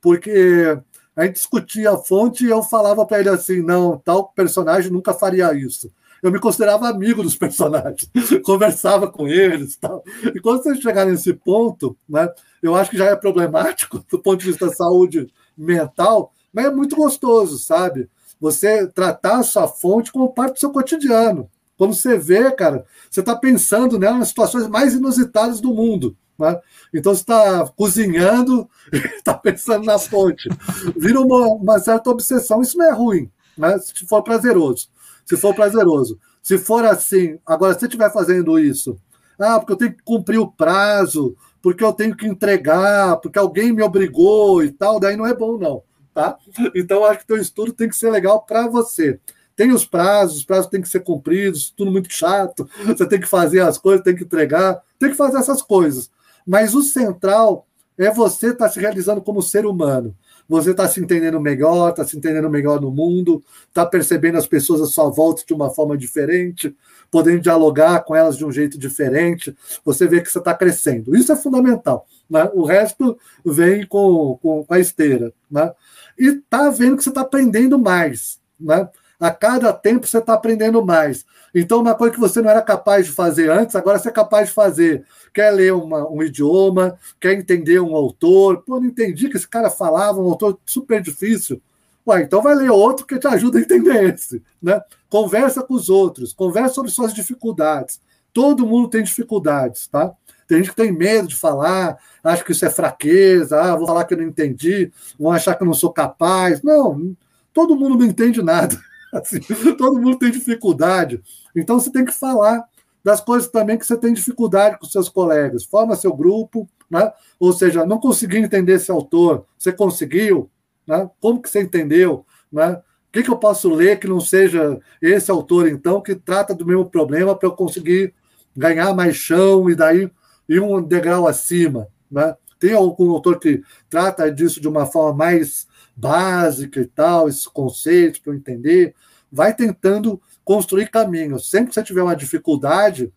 porque 0.00 0.78
a 1.16 1.24
gente 1.24 1.34
discutia 1.34 1.90
a 1.90 1.98
fonte 1.98 2.44
e 2.44 2.50
eu 2.50 2.62
falava 2.62 3.04
para 3.04 3.18
ele 3.18 3.28
assim: 3.28 3.60
não, 3.60 3.98
tal 3.98 4.28
personagem 4.28 4.92
nunca 4.92 5.12
faria 5.12 5.52
isso. 5.52 5.90
Eu 6.22 6.32
me 6.32 6.40
considerava 6.40 6.88
amigo 6.88 7.22
dos 7.22 7.34
personagens, 7.38 8.10
conversava 8.44 9.10
com 9.10 9.28
eles 9.28 9.76
tal. 9.76 10.02
E 10.34 10.40
quando 10.40 10.62
você 10.62 10.74
chegar 10.80 11.06
nesse 11.06 11.32
ponto, 11.32 11.96
né, 12.08 12.28
eu 12.62 12.74
acho 12.74 12.90
que 12.90 12.98
já 12.98 13.06
é 13.06 13.16
problemático 13.16 14.04
do 14.10 14.18
ponto 14.18 14.40
de 14.40 14.46
vista 14.46 14.66
da 14.66 14.74
saúde 14.74 15.32
mental, 15.56 16.32
mas 16.52 16.66
é 16.66 16.70
muito 16.70 16.96
gostoso, 16.96 17.58
sabe? 17.58 18.08
Você 18.40 18.86
tratar 18.86 19.38
a 19.38 19.42
sua 19.42 19.66
fonte 19.66 20.12
como 20.12 20.32
parte 20.32 20.54
do 20.54 20.60
seu 20.60 20.70
cotidiano. 20.70 21.50
Quando 21.76 21.94
você 21.94 22.18
vê, 22.18 22.50
cara, 22.50 22.84
você 23.08 23.20
está 23.20 23.36
pensando 23.36 23.98
nela 23.98 24.18
nas 24.18 24.28
situações 24.28 24.66
mais 24.66 24.94
inusitadas 24.94 25.60
do 25.60 25.72
mundo. 25.72 26.16
Né? 26.38 26.58
Então 26.94 27.14
você 27.14 27.20
está 27.20 27.66
cozinhando, 27.76 28.68
está 28.92 29.34
pensando 29.38 29.84
na 29.84 29.98
fonte. 29.98 30.48
Vira 30.96 31.20
uma, 31.20 31.46
uma, 31.48 31.78
certa 31.78 32.10
obsessão. 32.10 32.62
Isso 32.62 32.78
não 32.78 32.86
é 32.86 32.92
ruim, 32.92 33.30
né? 33.56 33.78
se 33.78 34.06
for 34.06 34.22
prazeroso. 34.22 34.88
Se 35.28 35.36
for 35.36 35.54
prazeroso. 35.54 36.18
Se 36.42 36.56
for 36.56 36.86
assim, 36.86 37.38
agora, 37.44 37.74
se 37.74 37.80
você 37.80 37.86
estiver 37.86 38.10
fazendo 38.10 38.58
isso, 38.58 38.98
ah, 39.38 39.58
porque 39.60 39.72
eu 39.72 39.76
tenho 39.76 39.92
que 39.92 40.02
cumprir 40.02 40.38
o 40.38 40.50
prazo, 40.50 41.36
porque 41.60 41.84
eu 41.84 41.92
tenho 41.92 42.16
que 42.16 42.26
entregar, 42.26 43.18
porque 43.18 43.38
alguém 43.38 43.70
me 43.70 43.82
obrigou 43.82 44.64
e 44.64 44.72
tal, 44.72 44.98
daí 44.98 45.16
não 45.16 45.26
é 45.26 45.34
bom, 45.34 45.58
não. 45.58 45.82
Tá? 46.14 46.38
Então, 46.74 47.04
acho 47.04 47.20
que 47.20 47.26
teu 47.26 47.36
estudo 47.36 47.74
tem 47.74 47.90
que 47.90 47.96
ser 47.96 48.10
legal 48.10 48.40
para 48.42 48.66
você. 48.66 49.20
Tem 49.54 49.70
os 49.70 49.84
prazos, 49.84 50.38
os 50.38 50.44
prazos 50.44 50.70
têm 50.70 50.80
que 50.80 50.88
ser 50.88 51.00
cumpridos, 51.00 51.70
tudo 51.76 51.90
muito 51.90 52.10
chato. 52.10 52.68
Você 52.86 53.06
tem 53.06 53.20
que 53.20 53.26
fazer 53.26 53.60
as 53.60 53.76
coisas, 53.76 54.04
tem 54.04 54.14
que 54.14 54.24
entregar, 54.24 54.80
tem 54.98 55.10
que 55.10 55.16
fazer 55.16 55.36
essas 55.38 55.60
coisas. 55.60 56.10
Mas 56.46 56.74
o 56.74 56.82
central 56.82 57.66
é 57.98 58.10
você 58.10 58.50
estar 58.50 58.66
tá 58.66 58.70
se 58.70 58.78
realizando 58.78 59.20
como 59.20 59.42
ser 59.42 59.66
humano. 59.66 60.16
Você 60.48 60.70
está 60.70 60.88
se 60.88 60.98
entendendo 60.98 61.38
melhor, 61.40 61.90
está 61.90 62.04
se 62.04 62.16
entendendo 62.16 62.48
melhor 62.48 62.80
no 62.80 62.90
mundo, 62.90 63.42
está 63.68 63.84
percebendo 63.84 64.38
as 64.38 64.46
pessoas 64.46 64.80
à 64.80 64.86
sua 64.86 65.10
volta 65.10 65.42
de 65.46 65.52
uma 65.52 65.70
forma 65.70 65.96
diferente, 65.96 66.74
podendo 67.10 67.40
dialogar 67.40 68.02
com 68.04 68.16
elas 68.16 68.36
de 68.36 68.44
um 68.44 68.50
jeito 68.50 68.78
diferente. 68.78 69.54
Você 69.84 70.06
vê 70.06 70.22
que 70.22 70.30
você 70.30 70.38
está 70.38 70.54
crescendo. 70.54 71.14
Isso 71.14 71.30
é 71.30 71.36
fundamental. 71.36 72.06
Né? 72.30 72.48
O 72.54 72.64
resto 72.64 73.18
vem 73.44 73.86
com, 73.86 74.38
com, 74.40 74.64
com 74.64 74.74
a 74.74 74.80
esteira. 74.80 75.32
Né? 75.50 75.70
E 76.18 76.28
está 76.28 76.70
vendo 76.70 76.96
que 76.96 77.02
você 77.02 77.10
está 77.10 77.20
aprendendo 77.20 77.78
mais. 77.78 78.40
Né? 78.58 78.88
A 79.20 79.30
cada 79.30 79.72
tempo 79.72 80.06
você 80.06 80.18
está 80.18 80.34
aprendendo 80.34 80.84
mais. 80.84 81.24
Então, 81.54 81.80
uma 81.80 81.94
coisa 81.94 82.14
que 82.14 82.20
você 82.20 82.40
não 82.40 82.50
era 82.50 82.62
capaz 82.62 83.06
de 83.06 83.12
fazer 83.12 83.50
antes, 83.50 83.74
agora 83.74 83.98
você 83.98 84.08
é 84.08 84.12
capaz 84.12 84.48
de 84.48 84.54
fazer. 84.54 85.04
Quer 85.34 85.50
ler 85.50 85.72
uma, 85.72 86.08
um 86.08 86.22
idioma, 86.22 86.98
quer 87.20 87.32
entender 87.32 87.80
um 87.80 87.96
autor. 87.96 88.62
Pô, 88.62 88.78
não 88.78 88.86
entendi 88.86 89.28
que 89.28 89.36
esse 89.36 89.48
cara 89.48 89.70
falava, 89.70 90.20
um 90.20 90.28
autor 90.30 90.58
super 90.64 91.02
difícil. 91.02 91.60
Ué, 92.06 92.22
então 92.22 92.40
vai 92.40 92.54
ler 92.54 92.70
outro 92.70 93.04
que 93.04 93.18
te 93.18 93.26
ajuda 93.26 93.58
a 93.58 93.60
entender 93.60 94.14
esse. 94.14 94.42
Né? 94.62 94.80
Conversa 95.10 95.62
com 95.62 95.74
os 95.74 95.90
outros, 95.90 96.32
conversa 96.32 96.74
sobre 96.74 96.90
suas 96.90 97.12
dificuldades. 97.12 98.00
Todo 98.32 98.66
mundo 98.66 98.88
tem 98.88 99.02
dificuldades, 99.02 99.88
tá? 99.88 100.12
Tem 100.46 100.58
gente 100.58 100.70
que 100.70 100.76
tem 100.76 100.90
medo 100.90 101.28
de 101.28 101.36
falar, 101.36 101.98
acha 102.24 102.42
que 102.42 102.52
isso 102.52 102.64
é 102.64 102.70
fraqueza, 102.70 103.60
ah, 103.60 103.76
vou 103.76 103.86
falar 103.86 104.04
que 104.04 104.14
eu 104.14 104.18
não 104.18 104.24
entendi, 104.24 104.90
vão 105.18 105.30
achar 105.30 105.54
que 105.54 105.62
eu 105.62 105.66
não 105.66 105.74
sou 105.74 105.92
capaz. 105.92 106.62
Não, 106.62 107.14
todo 107.52 107.76
mundo 107.76 107.98
não 107.98 108.06
entende 108.06 108.40
nada. 108.40 108.78
Assim, 109.12 109.40
todo 109.76 110.00
mundo 110.00 110.18
tem 110.18 110.30
dificuldade. 110.30 111.22
Então 111.54 111.78
você 111.80 111.90
tem 111.90 112.04
que 112.04 112.12
falar 112.12 112.64
das 113.02 113.20
coisas 113.20 113.48
também 113.50 113.78
que 113.78 113.86
você 113.86 113.96
tem 113.96 114.12
dificuldade 114.12 114.78
com 114.78 114.86
seus 114.86 115.08
colegas. 115.08 115.64
Forma 115.64 115.96
seu 115.96 116.14
grupo, 116.14 116.68
né? 116.90 117.12
ou 117.38 117.52
seja, 117.52 117.86
não 117.86 117.98
consegui 117.98 118.38
entender 118.38 118.72
esse 118.74 118.90
autor, 118.90 119.46
você 119.56 119.72
conseguiu? 119.72 120.50
Né? 120.86 121.08
Como 121.20 121.40
que 121.40 121.48
você 121.48 121.62
entendeu? 121.62 122.24
Né? 122.52 122.72
O 122.72 123.12
que, 123.12 123.22
que 123.22 123.30
eu 123.30 123.38
posso 123.38 123.70
ler 123.70 123.98
que 123.98 124.06
não 124.06 124.20
seja 124.20 124.78
esse 125.00 125.30
autor, 125.30 125.68
então, 125.68 126.00
que 126.00 126.14
trata 126.14 126.54
do 126.54 126.66
mesmo 126.66 126.88
problema 126.88 127.34
para 127.34 127.48
eu 127.48 127.52
conseguir 127.52 128.14
ganhar 128.56 128.94
mais 128.94 129.16
chão 129.16 129.70
e 129.70 129.74
daí 129.74 130.10
ir 130.48 130.60
um 130.60 130.82
degrau 130.82 131.26
acima? 131.26 131.88
Né? 132.10 132.34
Tem 132.58 132.74
algum 132.74 133.10
autor 133.10 133.38
que 133.38 133.62
trata 133.88 134.30
disso 134.30 134.60
de 134.60 134.68
uma 134.68 134.84
forma 134.84 135.16
mais 135.16 135.67
básica 135.98 136.80
e 136.80 136.86
tal, 136.86 137.28
esses 137.28 137.46
conceitos 137.46 138.20
para 138.20 138.32
eu 138.32 138.36
entender. 138.36 138.94
Vai 139.30 139.54
tentando 139.54 140.20
construir 140.44 140.90
caminhos. 140.90 141.50
Sempre 141.50 141.68
que 141.68 141.74
você 141.74 141.82
tiver 141.82 142.02
uma 142.02 142.16
dificuldade, 142.16 143.12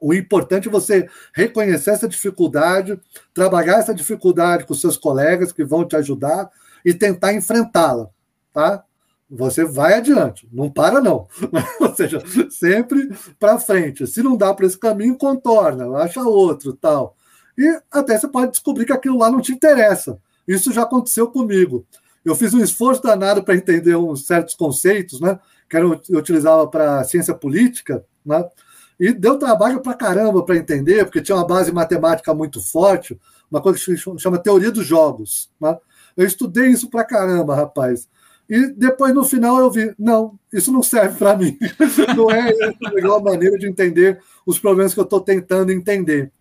o 0.00 0.12
importante 0.12 0.68
é 0.68 0.70
você 0.70 1.08
reconhecer 1.32 1.90
essa 1.90 2.08
dificuldade, 2.08 3.00
trabalhar 3.32 3.78
essa 3.78 3.94
dificuldade 3.94 4.66
com 4.66 4.74
seus 4.74 4.96
colegas 4.96 5.52
que 5.52 5.64
vão 5.64 5.86
te 5.86 5.96
ajudar 5.96 6.50
e 6.84 6.92
tentar 6.92 7.32
enfrentá-la, 7.32 8.08
tá? 8.52 8.84
Você 9.30 9.64
vai 9.64 9.94
adiante, 9.94 10.48
não 10.50 10.70
para 10.70 11.00
não. 11.00 11.28
Ou 11.80 11.94
seja, 11.94 12.22
sempre 12.50 13.10
para 13.38 13.58
frente. 13.58 14.06
Se 14.06 14.22
não 14.22 14.36
dá 14.36 14.54
para 14.54 14.66
esse 14.66 14.78
caminho, 14.78 15.18
contorna, 15.18 15.98
acha 15.98 16.22
outro, 16.22 16.72
tal. 16.72 17.14
E 17.56 17.80
até 17.90 18.18
você 18.18 18.26
pode 18.26 18.52
descobrir 18.52 18.86
que 18.86 18.92
aquilo 18.92 19.18
lá 19.18 19.30
não 19.30 19.40
te 19.40 19.52
interessa. 19.52 20.18
Isso 20.48 20.72
já 20.72 20.82
aconteceu 20.82 21.28
comigo. 21.28 21.86
Eu 22.24 22.34
fiz 22.34 22.54
um 22.54 22.62
esforço 22.62 23.02
danado 23.02 23.44
para 23.44 23.54
entender 23.54 23.94
uns 23.96 24.26
certos 24.26 24.54
conceitos, 24.54 25.20
né? 25.20 25.38
Que 25.68 25.76
eu 25.76 26.00
utilizava 26.18 26.66
para 26.66 27.04
ciência 27.04 27.34
política, 27.34 28.02
né? 28.24 28.48
E 28.98 29.12
deu 29.12 29.38
trabalho 29.38 29.80
para 29.80 29.94
caramba 29.94 30.42
para 30.42 30.56
entender, 30.56 31.04
porque 31.04 31.20
tinha 31.20 31.36
uma 31.36 31.46
base 31.46 31.70
matemática 31.70 32.34
muito 32.34 32.60
forte, 32.60 33.18
uma 33.50 33.60
coisa 33.60 33.78
que 33.78 33.84
se 33.84 34.18
chama 34.18 34.38
teoria 34.38 34.72
dos 34.72 34.84
jogos. 34.84 35.50
Né? 35.60 35.76
Eu 36.16 36.26
estudei 36.26 36.68
isso 36.68 36.90
para 36.90 37.04
caramba, 37.04 37.54
rapaz. 37.54 38.08
E 38.48 38.66
depois, 38.68 39.14
no 39.14 39.24
final, 39.24 39.58
eu 39.58 39.70
vi: 39.70 39.94
não, 39.98 40.38
isso 40.52 40.72
não 40.72 40.82
serve 40.82 41.16
para 41.18 41.36
mim. 41.36 41.56
não 42.16 42.30
é 42.30 42.50
a 42.84 42.90
melhor 42.92 43.22
maneira 43.22 43.58
de 43.58 43.68
entender 43.68 44.20
os 44.44 44.58
problemas 44.58 44.94
que 44.94 45.00
eu 45.00 45.04
estou 45.04 45.20
tentando 45.20 45.70
entender 45.70 46.32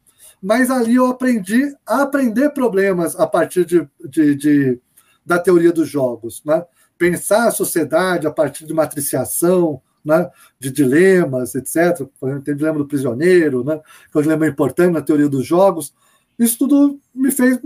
mas 0.42 0.70
ali 0.70 0.96
eu 0.96 1.08
aprendi 1.08 1.76
a 1.86 2.04
aprender 2.04 2.50
problemas 2.52 3.16
a 3.16 3.26
partir 3.26 3.66
de, 3.66 3.88
de, 4.08 4.36
de 4.36 4.82
da 5.26 5.38
teoria 5.38 5.74
dos 5.74 5.90
jogos, 5.90 6.42
né? 6.46 6.64
Pensar 6.98 7.48
a 7.48 7.52
sociedade 7.52 8.26
a 8.26 8.32
partir 8.32 8.66
de 8.66 8.74
matriciação, 8.74 9.82
né? 10.04 10.30
De 10.60 10.72
dilemas, 10.72 11.54
etc. 11.54 12.08
Tem 12.44 12.54
o 12.54 12.58
dilema 12.58 12.78
do 12.78 12.88
prisioneiro, 12.88 13.64
né? 13.64 13.80
Que 14.12 14.18
é 14.18 14.20
um 14.20 14.24
dilema 14.24 14.48
importante 14.48 14.94
na 14.94 15.02
teoria 15.02 15.28
dos 15.28 15.46
jogos. 15.46 15.94
Isso 16.40 16.58
tudo 16.60 17.00
me 17.14 17.32
fez 17.32 17.60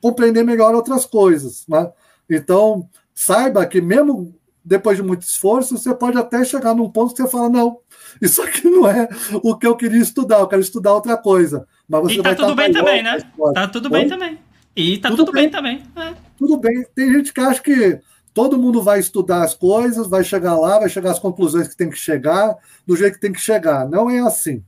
compreender 0.00 0.42
melhor 0.42 0.74
outras 0.74 1.06
coisas, 1.06 1.64
né? 1.68 1.90
Então, 2.28 2.88
saiba 3.14 3.64
que 3.64 3.80
mesmo 3.80 4.34
depois 4.64 4.96
de 4.96 5.02
muito 5.02 5.22
esforço, 5.22 5.76
você 5.76 5.94
pode 5.94 6.16
até 6.16 6.42
chegar 6.42 6.74
num 6.74 6.90
ponto 6.90 7.14
que 7.14 7.22
você 7.22 7.28
fala, 7.28 7.50
não, 7.50 7.80
isso 8.20 8.40
aqui 8.42 8.68
não 8.68 8.88
é 8.88 9.08
o 9.42 9.56
que 9.56 9.66
eu 9.66 9.76
queria 9.76 10.00
estudar, 10.00 10.40
eu 10.40 10.48
quero 10.48 10.62
estudar 10.62 10.94
outra 10.94 11.16
coisa. 11.18 11.66
Mas 11.88 12.02
você 12.02 12.14
e 12.14 12.22
tá 12.22 12.34
tudo 12.34 12.54
bem 12.54 12.72
também, 12.72 13.02
né? 13.02 13.18
Tá 13.54 13.68
tudo 13.68 13.90
bem 13.90 14.08
também. 14.08 14.38
E 14.76 14.98
tá 14.98 15.10
tudo, 15.10 15.26
tudo 15.26 15.32
bem. 15.32 15.42
bem, 15.44 15.50
também. 15.50 15.82
É. 15.96 16.14
Tudo 16.36 16.56
bem. 16.56 16.84
Tem 16.94 17.12
gente 17.12 17.32
que 17.32 17.40
acha 17.40 17.62
que 17.62 18.00
todo 18.32 18.58
mundo 18.58 18.82
vai 18.82 18.98
estudar 18.98 19.44
as 19.44 19.54
coisas, 19.54 20.08
vai 20.08 20.24
chegar 20.24 20.58
lá, 20.58 20.80
vai 20.80 20.88
chegar 20.88 21.12
às 21.12 21.18
conclusões 21.18 21.68
que 21.68 21.76
tem 21.76 21.88
que 21.88 21.96
chegar, 21.96 22.56
do 22.86 22.96
jeito 22.96 23.14
que 23.14 23.20
tem 23.20 23.32
que 23.32 23.40
chegar. 23.40 23.88
Não 23.88 24.10
é 24.10 24.18
assim. 24.20 24.64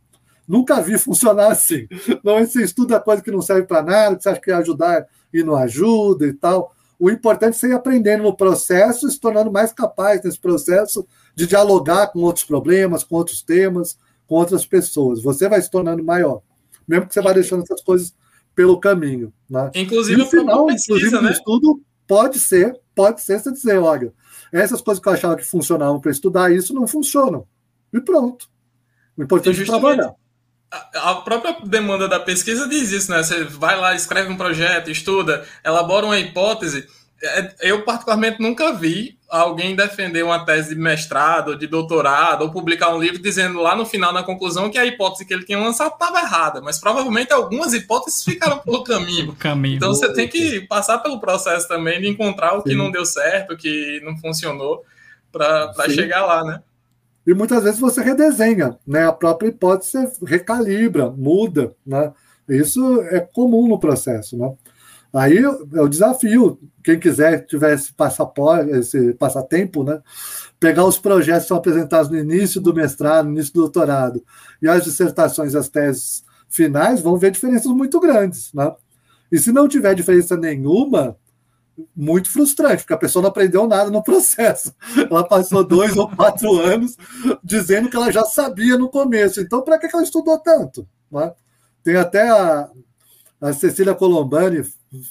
Nunca 0.47 0.81
vi 0.81 0.97
funcionar 0.99 1.51
assim. 1.51 1.89
Não 2.23 2.39
é 2.39 2.47
você 2.47 2.63
estuda 2.63 3.01
coisa 3.01 3.23
que 3.23 3.31
não 3.31 3.43
serve 3.43 3.67
para 3.67 3.83
nada, 3.83 4.17
que 4.17 4.23
você 4.23 4.29
acha 4.29 4.41
que 4.41 4.51
ia 4.51 4.59
ajudar 4.59 5.07
e 5.33 5.43
não 5.43 5.57
ajuda 5.57 6.27
e 6.27 6.33
tal. 6.33 6.73
O 6.99 7.11
importante 7.11 7.57
é 7.57 7.59
você 7.59 7.69
ir 7.69 7.73
aprendendo 7.75 8.23
no 8.23 8.37
processo, 8.37 9.11
se 9.11 9.21
tornando 9.21 9.51
mais 9.51 9.73
capaz 9.73 10.23
nesse 10.23 10.39
processo 10.39 11.07
de 11.35 11.47
dialogar 11.47 12.07
com 12.09 12.21
outros 12.21 12.45
problemas, 12.45 13.05
com 13.05 13.17
outros 13.17 13.43
temas, 13.43 13.99
com 14.27 14.37
outras 14.37 14.65
pessoas. 14.65 15.23
Você 15.23 15.49
vai 15.49 15.61
se 15.61 15.71
tornando 15.71 16.03
maior 16.03 16.41
mesmo 16.87 17.07
que 17.07 17.15
você 17.15 17.21
vá 17.21 17.33
deixando 17.33 17.63
essas 17.63 17.83
coisas 17.83 18.15
pelo 18.55 18.81
caminho. 18.81 19.33
Né? 19.49 19.71
Inclusive, 19.75 20.19
no 20.19 20.27
final, 20.27 20.67
pesquisa, 20.67 20.97
inclusive 20.97 21.23
né? 21.23 21.33
estudo, 21.33 21.83
pode 22.07 22.39
ser, 22.39 22.75
pode 22.95 23.21
ser 23.21 23.39
você 23.39 23.53
dizer, 23.53 23.79
olha, 23.79 24.13
essas 24.53 24.81
coisas 24.81 25.03
que 25.03 25.09
eu 25.09 25.13
achava 25.13 25.37
que 25.37 25.45
funcionavam 25.45 26.01
para 26.01 26.11
estudar 26.11 26.53
isso 26.53 26.75
não 26.75 26.87
funcionam. 26.87 27.47
E 27.93 28.01
pronto. 28.01 28.49
O 29.17 29.23
importante 29.23 29.63
é 29.63 29.65
trabalhar. 29.65 30.15
A 30.95 31.15
própria 31.17 31.59
demanda 31.65 32.09
da 32.09 32.19
pesquisa 32.19 32.69
diz 32.69 32.91
isso, 32.91 33.11
né? 33.11 33.23
Você 33.23 33.45
vai 33.45 33.79
lá, 33.79 33.95
escreve 33.95 34.33
um 34.33 34.37
projeto, 34.37 34.91
estuda, 34.91 35.47
elabora 35.65 36.07
uma 36.07 36.19
hipótese. 36.19 36.87
É, 37.23 37.55
eu, 37.61 37.85
particularmente, 37.85 38.41
nunca 38.41 38.73
vi 38.73 39.16
alguém 39.29 39.75
defender 39.75 40.25
uma 40.25 40.45
tese 40.45 40.75
de 40.75 40.81
mestrado, 40.81 41.57
de 41.57 41.67
doutorado, 41.67 42.43
ou 42.43 42.51
publicar 42.51 42.95
um 42.95 43.01
livro 43.01 43.21
dizendo 43.21 43.61
lá 43.61 43.75
no 43.75 43.85
final, 43.85 44.13
na 44.13 44.23
conclusão, 44.23 44.71
que 44.71 44.79
a 44.79 44.87
hipótese 44.87 45.27
que 45.27 45.35
ele 45.35 45.45
tinha 45.45 45.59
lançado 45.59 45.93
estava 45.93 46.21
errada, 46.21 46.61
mas 46.61 46.79
provavelmente 46.79 47.33
algumas 47.33 47.75
hipóteses 47.75 48.23
ficaram 48.23 48.59
pelo 48.59 48.85
caminho. 48.85 49.35
caminho. 49.35 49.77
Então 49.77 49.95
você 49.95 50.13
tem 50.13 50.29
que 50.29 50.61
passar 50.63 50.99
pelo 50.99 51.21
processo 51.21 51.67
também 51.67 52.01
de 52.01 52.09
encontrar 52.09 52.55
o 52.55 52.63
que 52.63 52.71
Sim. 52.71 52.77
não 52.77 52.91
deu 52.91 53.05
certo, 53.05 53.55
o 53.55 53.57
que 53.57 54.01
não 54.05 54.17
funcionou, 54.19 54.85
para 55.33 55.89
chegar 55.91 56.25
lá, 56.25 56.45
né? 56.45 56.63
E 57.27 57.35
muitas 57.35 57.65
vezes 57.65 57.81
você 57.81 58.03
redesenha, 58.03 58.79
né? 58.87 59.07
A 59.07 59.13
própria 59.13 59.49
hipótese 59.49 59.91
você 59.91 60.25
recalibra, 60.25 61.11
muda, 61.11 61.75
né? 61.85 62.13
Isso 62.49 63.03
é 63.11 63.19
comum 63.19 63.67
no 63.67 63.81
processo, 63.81 64.39
né? 64.39 64.55
Aí 65.17 65.39
é 65.39 65.81
o 65.81 65.89
desafio, 65.89 66.61
quem 66.85 67.01
quiser 67.01 67.47
tivesse 67.47 67.91
passaporte, 67.91 68.71
esse 68.71 69.15
passatempo, 69.15 69.83
né? 69.83 70.03
Pegar 70.61 70.85
os 70.85 70.99
projetos 70.99 71.45
que 71.45 71.49
são 71.49 71.57
apresentados 71.57 72.11
no 72.11 72.19
início 72.19 72.61
do 72.61 72.75
mestrado, 72.75 73.25
no 73.25 73.33
início 73.33 73.55
do 73.55 73.63
doutorado, 73.63 74.23
e 74.61 74.69
as 74.69 74.85
dissertações, 74.85 75.55
as 75.55 75.71
teses 75.71 76.23
finais, 76.51 77.01
vão 77.01 77.17
ver 77.17 77.31
diferenças 77.31 77.73
muito 77.73 77.99
grandes, 77.99 78.53
né? 78.53 78.75
E 79.33 79.39
se 79.39 79.53
não 79.53 79.67
tiver 79.67 79.95
diferença 79.95 80.37
nenhuma, 80.37 81.17
muito 81.97 82.31
frustrante, 82.31 82.83
porque 82.83 82.93
a 82.93 82.99
pessoa 82.99 83.23
não 83.23 83.31
aprendeu 83.31 83.67
nada 83.67 83.91
no 83.91 84.03
processo. 84.03 84.75
Ela 85.11 85.27
passou 85.27 85.65
dois 85.65 85.97
ou 85.97 86.15
quatro 86.15 86.61
anos 86.61 86.95
dizendo 87.43 87.89
que 87.89 87.97
ela 87.97 88.13
já 88.13 88.25
sabia 88.25 88.77
no 88.77 88.89
começo. 88.89 89.41
Então, 89.41 89.63
para 89.63 89.79
que 89.79 89.87
ela 89.87 90.03
estudou 90.03 90.39
tanto? 90.39 90.87
Né? 91.11 91.33
Tem 91.83 91.97
até 91.97 92.29
a, 92.29 92.71
a 93.41 93.53
Cecília 93.53 93.95
Colombani 93.95 94.63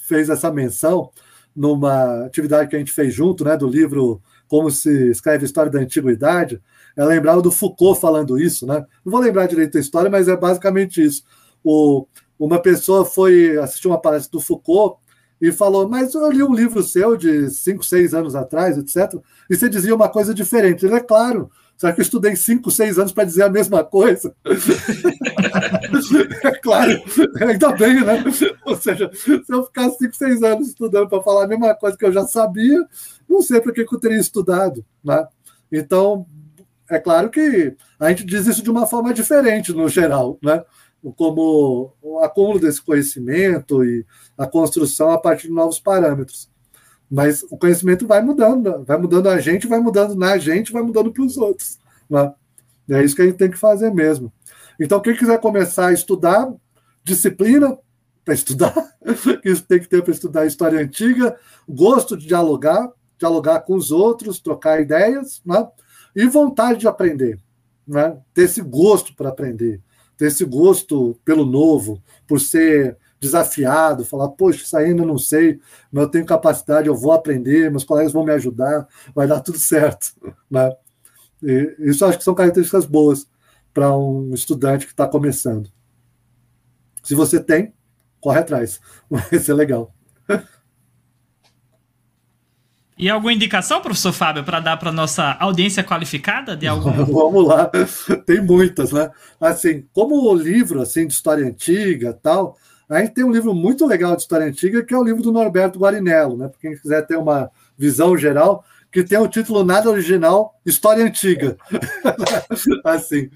fez 0.06 0.28
essa 0.28 0.50
menção 0.50 1.10
numa 1.54 2.26
atividade 2.26 2.68
que 2.68 2.76
a 2.76 2.78
gente 2.78 2.92
fez 2.92 3.14
junto, 3.14 3.44
né, 3.44 3.56
do 3.56 3.66
livro 3.66 4.20
Como 4.46 4.70
se 4.70 5.10
escreve 5.10 5.44
a 5.44 5.46
história 5.46 5.70
da 5.70 5.80
antiguidade. 5.80 6.60
Ela 6.96 7.08
lembrava 7.08 7.42
do 7.42 7.50
Foucault 7.50 8.00
falando 8.00 8.38
isso, 8.38 8.66
né? 8.66 8.84
Não 9.04 9.10
vou 9.10 9.20
lembrar 9.20 9.46
direito 9.46 9.76
a 9.76 9.80
história, 9.80 10.10
mas 10.10 10.28
é 10.28 10.36
basicamente 10.36 11.02
isso. 11.02 11.24
O, 11.64 12.06
uma 12.38 12.60
pessoa 12.60 13.04
foi 13.04 13.56
assistir 13.58 13.88
uma 13.88 14.00
palestra 14.00 14.30
do 14.32 14.40
Foucault 14.40 14.98
e 15.40 15.52
falou: 15.52 15.88
Mas 15.88 16.14
eu 16.14 16.30
li 16.30 16.42
um 16.42 16.54
livro 16.54 16.82
seu 16.82 17.16
de 17.16 17.50
5, 17.50 17.84
6 17.84 18.14
anos 18.14 18.34
atrás, 18.34 18.78
etc. 18.78 19.20
E 19.50 19.56
você 19.56 19.68
dizia 19.68 19.94
uma 19.94 20.08
coisa 20.08 20.32
diferente. 20.32 20.86
Ele 20.86 20.94
é 20.94 21.00
claro. 21.00 21.50
Será 21.76 21.92
que 21.92 22.00
eu 22.00 22.04
estudei 22.04 22.34
5, 22.34 22.70
6 22.70 22.98
anos 22.98 23.12
para 23.12 23.24
dizer 23.24 23.42
a 23.42 23.50
mesma 23.50 23.84
coisa? 23.84 24.34
é 26.42 26.50
claro, 26.52 27.02
ainda 27.40 27.72
bem, 27.72 28.02
né? 28.02 28.24
Ou 28.64 28.76
seja, 28.76 29.10
se 29.12 29.44
eu 29.48 29.64
ficar 29.64 29.90
5, 29.90 30.16
6 30.16 30.42
anos 30.42 30.68
estudando 30.68 31.08
para 31.08 31.22
falar 31.22 31.44
a 31.44 31.48
mesma 31.48 31.74
coisa 31.74 31.96
que 31.96 32.04
eu 32.04 32.12
já 32.12 32.26
sabia, 32.26 32.82
não 33.28 33.42
sei 33.42 33.60
para 33.60 33.72
que 33.72 33.82
eu 33.82 34.00
teria 34.00 34.18
estudado. 34.18 34.82
Né? 35.04 35.26
Então, 35.70 36.26
é 36.88 36.98
claro 36.98 37.28
que 37.28 37.76
a 38.00 38.08
gente 38.08 38.24
diz 38.24 38.46
isso 38.46 38.62
de 38.62 38.70
uma 38.70 38.86
forma 38.86 39.12
diferente 39.12 39.72
no 39.72 39.88
geral, 39.88 40.38
né? 40.42 40.64
como 41.14 41.92
o 42.02 42.20
acúmulo 42.20 42.58
desse 42.58 42.82
conhecimento 42.82 43.84
e 43.84 44.04
a 44.36 44.46
construção 44.46 45.10
a 45.10 45.18
partir 45.18 45.48
de 45.48 45.52
novos 45.52 45.78
parâmetros. 45.78 46.48
Mas 47.10 47.44
o 47.50 47.56
conhecimento 47.56 48.06
vai 48.06 48.20
mudando, 48.20 48.84
vai 48.84 48.98
mudando 48.98 49.28
a 49.28 49.40
gente, 49.40 49.66
vai 49.66 49.78
mudando 49.78 50.14
na 50.14 50.38
gente, 50.38 50.72
vai 50.72 50.82
mudando 50.82 51.12
para 51.12 51.22
os 51.22 51.36
outros. 51.36 51.78
Né? 52.10 52.32
É 52.90 53.04
isso 53.04 53.14
que 53.14 53.22
a 53.22 53.26
gente 53.26 53.36
tem 53.36 53.50
que 53.50 53.58
fazer 53.58 53.92
mesmo. 53.92 54.32
Então, 54.80 55.00
quem 55.00 55.16
quiser 55.16 55.40
começar 55.40 55.88
a 55.88 55.92
estudar 55.92 56.52
disciplina 57.04 57.78
para 58.24 58.34
estudar, 58.34 58.74
isso 59.44 59.62
tem 59.62 59.78
que 59.78 59.88
ter 59.88 60.02
para 60.02 60.12
estudar 60.12 60.46
história 60.46 60.80
antiga, 60.80 61.36
gosto 61.68 62.16
de 62.16 62.26
dialogar, 62.26 62.90
dialogar 63.16 63.60
com 63.60 63.74
os 63.74 63.92
outros, 63.92 64.40
trocar 64.40 64.80
ideias, 64.80 65.40
né? 65.46 65.66
e 66.14 66.26
vontade 66.26 66.80
de 66.80 66.88
aprender, 66.88 67.38
né? 67.86 68.18
ter 68.34 68.42
esse 68.42 68.60
gosto 68.60 69.14
para 69.14 69.28
aprender 69.28 69.80
ter 70.16 70.26
esse 70.26 70.44
gosto 70.44 71.18
pelo 71.24 71.44
novo, 71.44 72.02
por 72.26 72.40
ser 72.40 72.96
desafiado, 73.20 74.04
falar, 74.04 74.28
poxa, 74.30 74.62
isso 74.62 74.76
ainda 74.76 75.04
não 75.04 75.18
sei, 75.18 75.60
mas 75.90 76.04
eu 76.04 76.10
tenho 76.10 76.26
capacidade, 76.26 76.88
eu 76.88 76.94
vou 76.94 77.12
aprender, 77.12 77.70
meus 77.70 77.84
colegas 77.84 78.12
vão 78.12 78.24
me 78.24 78.32
ajudar, 78.32 78.86
vai 79.14 79.26
dar 79.26 79.40
tudo 79.40 79.58
certo. 79.58 80.12
Né? 80.48 80.70
E 81.42 81.76
isso 81.80 82.04
acho 82.04 82.18
que 82.18 82.24
são 82.24 82.34
características 82.34 82.86
boas 82.86 83.28
para 83.74 83.94
um 83.94 84.32
estudante 84.32 84.86
que 84.86 84.92
está 84.92 85.06
começando. 85.06 85.70
Se 87.02 87.14
você 87.14 87.40
tem, 87.40 87.74
corre 88.20 88.38
atrás, 88.38 88.80
vai 89.10 89.38
ser 89.38 89.54
legal. 89.54 89.92
E 92.98 93.10
alguma 93.10 93.32
indicação, 93.32 93.82
professor 93.82 94.12
Fábio, 94.12 94.42
para 94.42 94.58
dar 94.58 94.78
para 94.78 94.90
nossa 94.90 95.36
audiência 95.38 95.84
qualificada 95.84 96.56
de 96.56 96.66
algum? 96.66 96.90
Vamos 97.04 97.46
lá, 97.46 97.70
tem 98.24 98.40
muitas, 98.40 98.90
né? 98.90 99.10
Assim, 99.38 99.86
como 99.92 100.14
o 100.14 100.34
livro 100.34 100.80
assim 100.80 101.06
de 101.06 101.12
história 101.12 101.46
antiga, 101.46 102.14
tal, 102.14 102.56
a 102.88 103.00
gente 103.00 103.14
tem 103.14 103.24
um 103.24 103.32
livro 103.32 103.54
muito 103.54 103.86
legal 103.86 104.14
de 104.14 104.22
história 104.22 104.46
antiga 104.46 104.84
que 104.84 104.94
é 104.94 104.98
o 104.98 105.02
livro 105.02 105.22
do 105.22 105.32
Norberto 105.32 105.78
Guarinello, 105.78 106.36
né? 106.36 106.48
Para 106.48 106.60
quem 106.60 106.76
quiser 106.76 107.06
ter 107.06 107.16
uma 107.16 107.50
visão 107.76 108.16
geral, 108.16 108.64
que 108.92 109.02
tem 109.02 109.18
o 109.18 109.28
título 109.28 109.64
nada 109.64 109.90
original, 109.90 110.58
História 110.64 111.04
Antiga. 111.04 111.56
assim, 112.84 113.28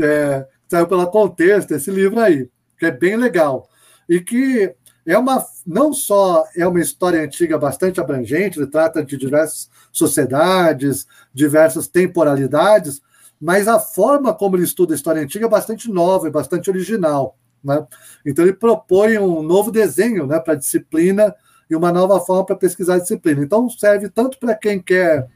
é, 0.00 0.46
saiu 0.68 0.86
pela 0.86 1.06
Contexto 1.06 1.72
esse 1.72 1.90
livro 1.90 2.20
aí, 2.20 2.50
que 2.78 2.86
é 2.86 2.90
bem 2.90 3.16
legal 3.16 3.68
e 4.08 4.20
que 4.20 4.74
é 5.06 5.16
uma 5.16 5.44
não 5.64 5.92
só 5.92 6.44
é 6.56 6.66
uma 6.66 6.80
história 6.80 7.22
antiga 7.22 7.56
bastante 7.56 8.00
abrangente, 8.00 8.58
ele 8.58 8.66
trata 8.66 9.04
de 9.04 9.16
diversas 9.16 9.70
sociedades, 9.92 11.06
diversas 11.32 11.86
temporalidades, 11.86 13.00
mas 13.40 13.68
a 13.68 13.78
forma 13.78 14.34
como 14.34 14.56
ele 14.56 14.64
estuda 14.64 14.94
a 14.94 14.96
história 14.96 15.22
antiga 15.22 15.46
é 15.46 15.48
bastante 15.48 15.90
nova 15.90 16.26
e 16.26 16.30
bastante 16.30 16.68
original. 16.68 17.36
Né? 17.66 17.84
Então 18.24 18.44
ele 18.44 18.54
propõe 18.54 19.18
um 19.18 19.42
novo 19.42 19.72
desenho 19.72 20.24
né, 20.24 20.38
para 20.38 20.52
a 20.52 20.56
disciplina 20.56 21.34
e 21.68 21.74
uma 21.74 21.90
nova 21.90 22.20
forma 22.20 22.46
para 22.46 22.54
pesquisar 22.54 22.94
a 22.94 22.98
disciplina. 23.00 23.42
Então 23.42 23.68
serve 23.68 24.08
tanto 24.08 24.38
para 24.38 24.54
quem 24.54 24.80
quer 24.80 25.26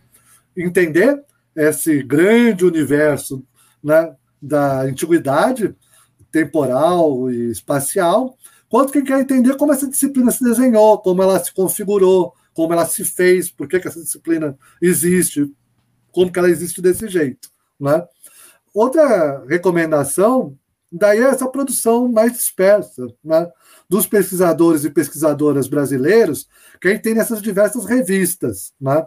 entender 0.56 1.20
esse 1.56 2.04
grande 2.04 2.64
universo 2.64 3.44
né, 3.82 4.14
da 4.40 4.82
antiguidade 4.82 5.74
temporal 6.30 7.28
e 7.28 7.50
espacial, 7.50 8.36
quanto 8.68 8.92
quem 8.92 9.02
quer 9.02 9.18
entender 9.18 9.56
como 9.56 9.72
essa 9.72 9.88
disciplina 9.88 10.30
se 10.30 10.44
desenhou, 10.44 10.98
como 10.98 11.20
ela 11.20 11.42
se 11.42 11.52
configurou, 11.52 12.32
como 12.54 12.72
ela 12.72 12.86
se 12.86 13.04
fez, 13.04 13.50
por 13.50 13.66
que, 13.66 13.80
que 13.80 13.88
essa 13.88 14.00
disciplina 14.00 14.56
existe, 14.80 15.52
como 16.12 16.30
que 16.30 16.38
ela 16.38 16.48
existe 16.48 16.80
desse 16.80 17.08
jeito. 17.08 17.50
Né? 17.80 18.00
Outra 18.72 19.44
recomendação 19.48 20.56
daí 20.90 21.20
essa 21.20 21.48
produção 21.48 22.08
mais 22.08 22.32
dispersa 22.32 23.06
né? 23.24 23.50
dos 23.88 24.06
pesquisadores 24.06 24.84
e 24.84 24.90
pesquisadoras 24.90 25.68
brasileiros 25.68 26.48
que 26.80 26.88
a 26.88 26.90
gente 26.92 27.02
tem 27.02 27.14
nessas 27.14 27.40
diversas 27.40 27.84
revistas. 27.84 28.72
Né? 28.80 29.04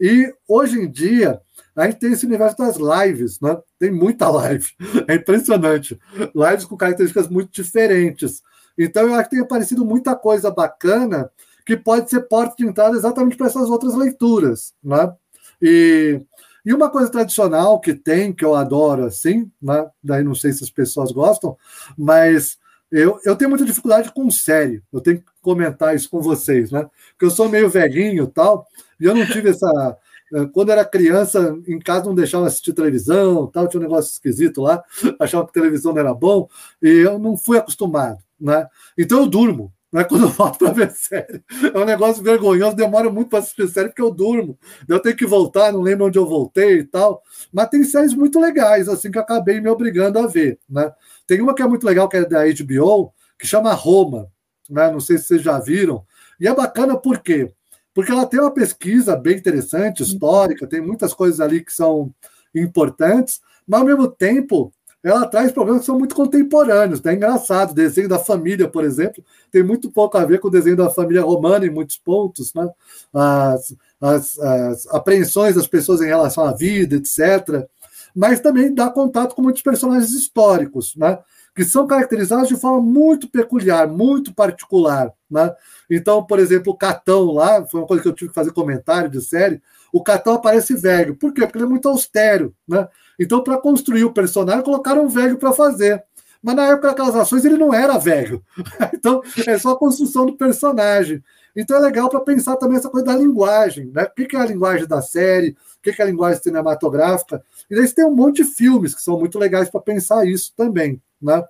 E 0.00 0.32
hoje 0.46 0.78
em 0.78 0.90
dia 0.90 1.40
a 1.74 1.86
gente 1.86 1.98
tem 1.98 2.12
esse 2.12 2.26
universo 2.26 2.56
das 2.58 2.76
lives, 2.76 3.40
né? 3.40 3.56
Tem 3.78 3.90
muita 3.90 4.28
live, 4.28 4.66
é 5.08 5.14
impressionante. 5.14 5.98
Lives 6.34 6.66
com 6.66 6.76
características 6.76 7.28
muito 7.28 7.50
diferentes. 7.50 8.42
Então, 8.76 9.08
eu 9.08 9.14
acho 9.14 9.30
que 9.30 9.36
tem 9.36 9.44
aparecido 9.44 9.84
muita 9.84 10.14
coisa 10.14 10.50
bacana 10.50 11.30
que 11.64 11.76
pode 11.76 12.10
ser 12.10 12.22
porta 12.22 12.56
de 12.58 12.66
entrada 12.66 12.96
exatamente 12.96 13.36
para 13.36 13.46
essas 13.46 13.70
outras 13.70 13.94
leituras. 13.94 14.74
Né? 14.82 15.12
E, 15.60 16.20
e 16.64 16.72
uma 16.72 16.90
coisa 16.90 17.10
tradicional 17.10 17.80
que 17.80 17.94
tem, 17.94 18.32
que 18.32 18.44
eu 18.44 18.54
adoro, 18.54 19.04
assim, 19.04 19.50
né? 19.60 19.88
daí 20.02 20.22
não 20.22 20.34
sei 20.34 20.52
se 20.52 20.62
as 20.64 20.70
pessoas 20.70 21.12
gostam, 21.12 21.56
mas 21.96 22.58
eu, 22.90 23.18
eu 23.24 23.36
tenho 23.36 23.50
muita 23.50 23.64
dificuldade 23.64 24.12
com 24.12 24.30
série. 24.30 24.82
Eu 24.92 25.00
tenho 25.00 25.18
que 25.18 25.24
comentar 25.40 25.94
isso 25.94 26.10
com 26.10 26.20
vocês, 26.20 26.70
né? 26.70 26.88
Porque 27.12 27.24
eu 27.24 27.30
sou 27.30 27.48
meio 27.48 27.68
velhinho 27.70 28.24
e 28.24 28.28
tal, 28.28 28.66
e 29.00 29.04
eu 29.04 29.14
não 29.14 29.26
tive 29.26 29.50
essa. 29.50 29.96
Eh, 30.34 30.46
quando 30.52 30.70
era 30.70 30.84
criança, 30.84 31.56
em 31.66 31.78
casa 31.78 32.06
não 32.06 32.14
deixava 32.14 32.46
assistir 32.46 32.72
televisão, 32.72 33.46
tal, 33.46 33.68
tinha 33.68 33.80
um 33.80 33.84
negócio 33.84 34.12
esquisito 34.12 34.60
lá, 34.62 34.82
achava 35.18 35.46
que 35.46 35.52
televisão 35.52 35.92
não 35.92 36.00
era 36.00 36.14
bom, 36.14 36.48
e 36.82 36.88
eu 36.88 37.18
não 37.18 37.36
fui 37.36 37.58
acostumado 37.58 38.18
né? 38.42 38.66
Então 38.98 39.20
eu 39.20 39.26
durmo. 39.28 39.72
Né, 39.92 40.04
quando 40.04 40.22
eu 40.22 40.28
volto 40.30 40.58
para 40.58 40.72
ver 40.72 40.90
série. 40.90 41.44
É 41.74 41.78
um 41.78 41.84
negócio 41.84 42.22
vergonhoso, 42.22 42.74
demora 42.74 43.10
muito 43.10 43.28
para 43.28 43.40
assistir 43.40 43.68
série 43.68 43.88
porque 43.88 44.00
eu 44.00 44.10
durmo. 44.10 44.58
Eu 44.88 44.98
tenho 44.98 45.14
que 45.14 45.26
voltar, 45.26 45.70
não 45.70 45.82
lembro 45.82 46.06
onde 46.06 46.18
eu 46.18 46.26
voltei 46.26 46.78
e 46.78 46.84
tal. 46.84 47.22
Mas 47.52 47.68
tem 47.68 47.84
séries 47.84 48.14
muito 48.14 48.40
legais, 48.40 48.88
assim, 48.88 49.10
que 49.10 49.18
eu 49.18 49.22
acabei 49.22 49.60
me 49.60 49.68
obrigando 49.68 50.18
a 50.18 50.26
ver. 50.26 50.58
Né? 50.68 50.90
Tem 51.26 51.42
uma 51.42 51.54
que 51.54 51.60
é 51.60 51.66
muito 51.66 51.84
legal, 51.86 52.08
que 52.08 52.16
é 52.16 52.24
da 52.24 52.42
HBO, 52.44 53.12
que 53.38 53.46
chama 53.46 53.74
Roma. 53.74 54.28
Né? 54.70 54.90
Não 54.90 55.00
sei 55.00 55.18
se 55.18 55.24
vocês 55.24 55.42
já 55.42 55.58
viram. 55.58 56.06
E 56.40 56.48
é 56.48 56.54
bacana 56.54 56.96
por 56.96 57.18
quê? 57.18 57.52
Porque 57.94 58.10
ela 58.10 58.24
tem 58.24 58.40
uma 58.40 58.50
pesquisa 58.50 59.14
bem 59.14 59.36
interessante, 59.36 60.02
histórica, 60.02 60.66
tem 60.66 60.80
muitas 60.80 61.12
coisas 61.12 61.38
ali 61.38 61.62
que 61.62 61.72
são 61.72 62.10
importantes, 62.54 63.40
mas 63.66 63.80
ao 63.80 63.86
mesmo 63.86 64.08
tempo 64.08 64.72
ela 65.02 65.26
traz 65.26 65.50
problemas 65.50 65.80
que 65.80 65.86
são 65.86 65.98
muito 65.98 66.14
contemporâneos. 66.14 67.04
É 67.04 67.12
engraçado. 67.12 67.72
O 67.72 67.74
desenho 67.74 68.08
da 68.08 68.18
família, 68.18 68.68
por 68.68 68.84
exemplo, 68.84 69.24
tem 69.50 69.62
muito 69.62 69.90
pouco 69.90 70.16
a 70.16 70.24
ver 70.24 70.38
com 70.38 70.48
o 70.48 70.50
desenho 70.50 70.76
da 70.76 70.90
família 70.90 71.22
romana 71.22 71.66
em 71.66 71.70
muitos 71.70 71.98
pontos. 71.98 72.54
Né? 72.54 72.68
As, 73.12 73.74
as, 74.00 74.38
as 74.38 74.86
apreensões 74.88 75.56
das 75.56 75.66
pessoas 75.66 76.00
em 76.00 76.06
relação 76.06 76.44
à 76.44 76.52
vida, 76.52 76.96
etc. 76.96 77.66
Mas 78.14 78.40
também 78.40 78.72
dá 78.72 78.90
contato 78.90 79.34
com 79.34 79.42
muitos 79.42 79.62
personagens 79.62 80.12
históricos, 80.12 80.94
né? 80.96 81.18
que 81.54 81.64
são 81.64 81.86
caracterizados 81.86 82.48
de 82.48 82.56
forma 82.56 82.80
muito 82.80 83.28
peculiar, 83.28 83.88
muito 83.88 84.32
particular. 84.32 85.12
Né? 85.30 85.52
Então, 85.90 86.24
por 86.24 86.38
exemplo, 86.38 86.72
o 86.72 86.76
Catão 86.76 87.32
lá, 87.32 87.64
foi 87.66 87.80
uma 87.80 87.86
coisa 87.86 88.02
que 88.02 88.08
eu 88.08 88.12
tive 88.12 88.30
que 88.30 88.34
fazer 88.34 88.52
comentário 88.52 89.10
de 89.10 89.20
série, 89.20 89.60
o 89.92 90.02
Catão 90.02 90.34
aparece 90.34 90.74
velho. 90.74 91.16
Por 91.16 91.32
quê? 91.34 91.42
Porque 91.42 91.58
ele 91.58 91.66
é 91.66 91.68
muito 91.68 91.88
austero. 91.88 92.54
Né? 92.66 92.88
Então, 93.18 93.42
para 93.42 93.58
construir 93.58 94.04
o 94.04 94.12
personagem, 94.12 94.64
colocaram 94.64 95.04
um 95.04 95.08
velho 95.08 95.38
para 95.38 95.52
fazer. 95.52 96.02
Mas 96.42 96.56
na 96.56 96.66
época 96.66 96.88
daquelas 96.88 97.14
ações 97.14 97.44
ele 97.44 97.56
não 97.56 97.72
era 97.72 97.96
velho. 97.98 98.42
Então 98.92 99.22
é 99.46 99.58
só 99.58 99.72
a 99.72 99.78
construção 99.78 100.26
do 100.26 100.36
personagem. 100.36 101.22
Então 101.54 101.76
é 101.76 101.80
legal 101.80 102.08
para 102.08 102.20
pensar 102.20 102.56
também 102.56 102.78
essa 102.78 102.88
coisa 102.88 103.06
da 103.06 103.16
linguagem, 103.16 103.90
né? 103.94 104.04
O 104.04 104.10
que 104.10 104.36
é 104.36 104.40
a 104.40 104.46
linguagem 104.46 104.86
da 104.86 105.00
série, 105.00 105.50
o 105.50 105.82
que 105.82 105.90
é 105.90 106.02
a 106.02 106.06
linguagem 106.06 106.42
cinematográfica. 106.42 107.42
E 107.70 107.76
daí 107.76 107.88
tem 107.92 108.04
um 108.04 108.14
monte 108.14 108.42
de 108.42 108.44
filmes 108.44 108.94
que 108.94 109.02
são 109.02 109.18
muito 109.18 109.38
legais 109.38 109.70
para 109.70 109.80
pensar 109.80 110.26
isso 110.26 110.52
também, 110.56 111.00
né? 111.20 111.44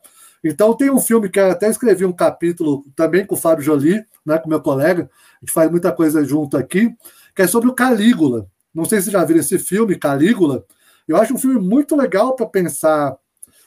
Então 0.44 0.74
tem 0.74 0.90
um 0.90 1.00
filme 1.00 1.28
que 1.28 1.38
eu 1.38 1.50
até 1.50 1.70
escrevi 1.70 2.04
um 2.04 2.12
capítulo 2.12 2.84
também 2.96 3.24
com 3.24 3.34
o 3.34 3.38
Fábio 3.38 3.64
Jolie, 3.64 4.04
né, 4.26 4.38
com 4.38 4.48
meu 4.48 4.60
colega, 4.60 5.08
a 5.36 5.44
gente 5.44 5.52
faz 5.52 5.70
muita 5.70 5.92
coisa 5.92 6.24
junto 6.24 6.56
aqui, 6.56 6.92
que 7.34 7.42
é 7.42 7.46
sobre 7.46 7.68
o 7.68 7.74
Calígula. 7.74 8.46
Não 8.74 8.84
sei 8.84 9.00
se 9.00 9.10
já 9.10 9.24
viram 9.24 9.40
esse 9.40 9.58
filme, 9.58 9.96
Calígula. 9.96 10.64
Eu 11.08 11.16
acho 11.16 11.34
um 11.34 11.38
filme 11.38 11.60
muito 11.60 11.96
legal 11.96 12.34
para 12.34 12.46
pensar 12.46 13.16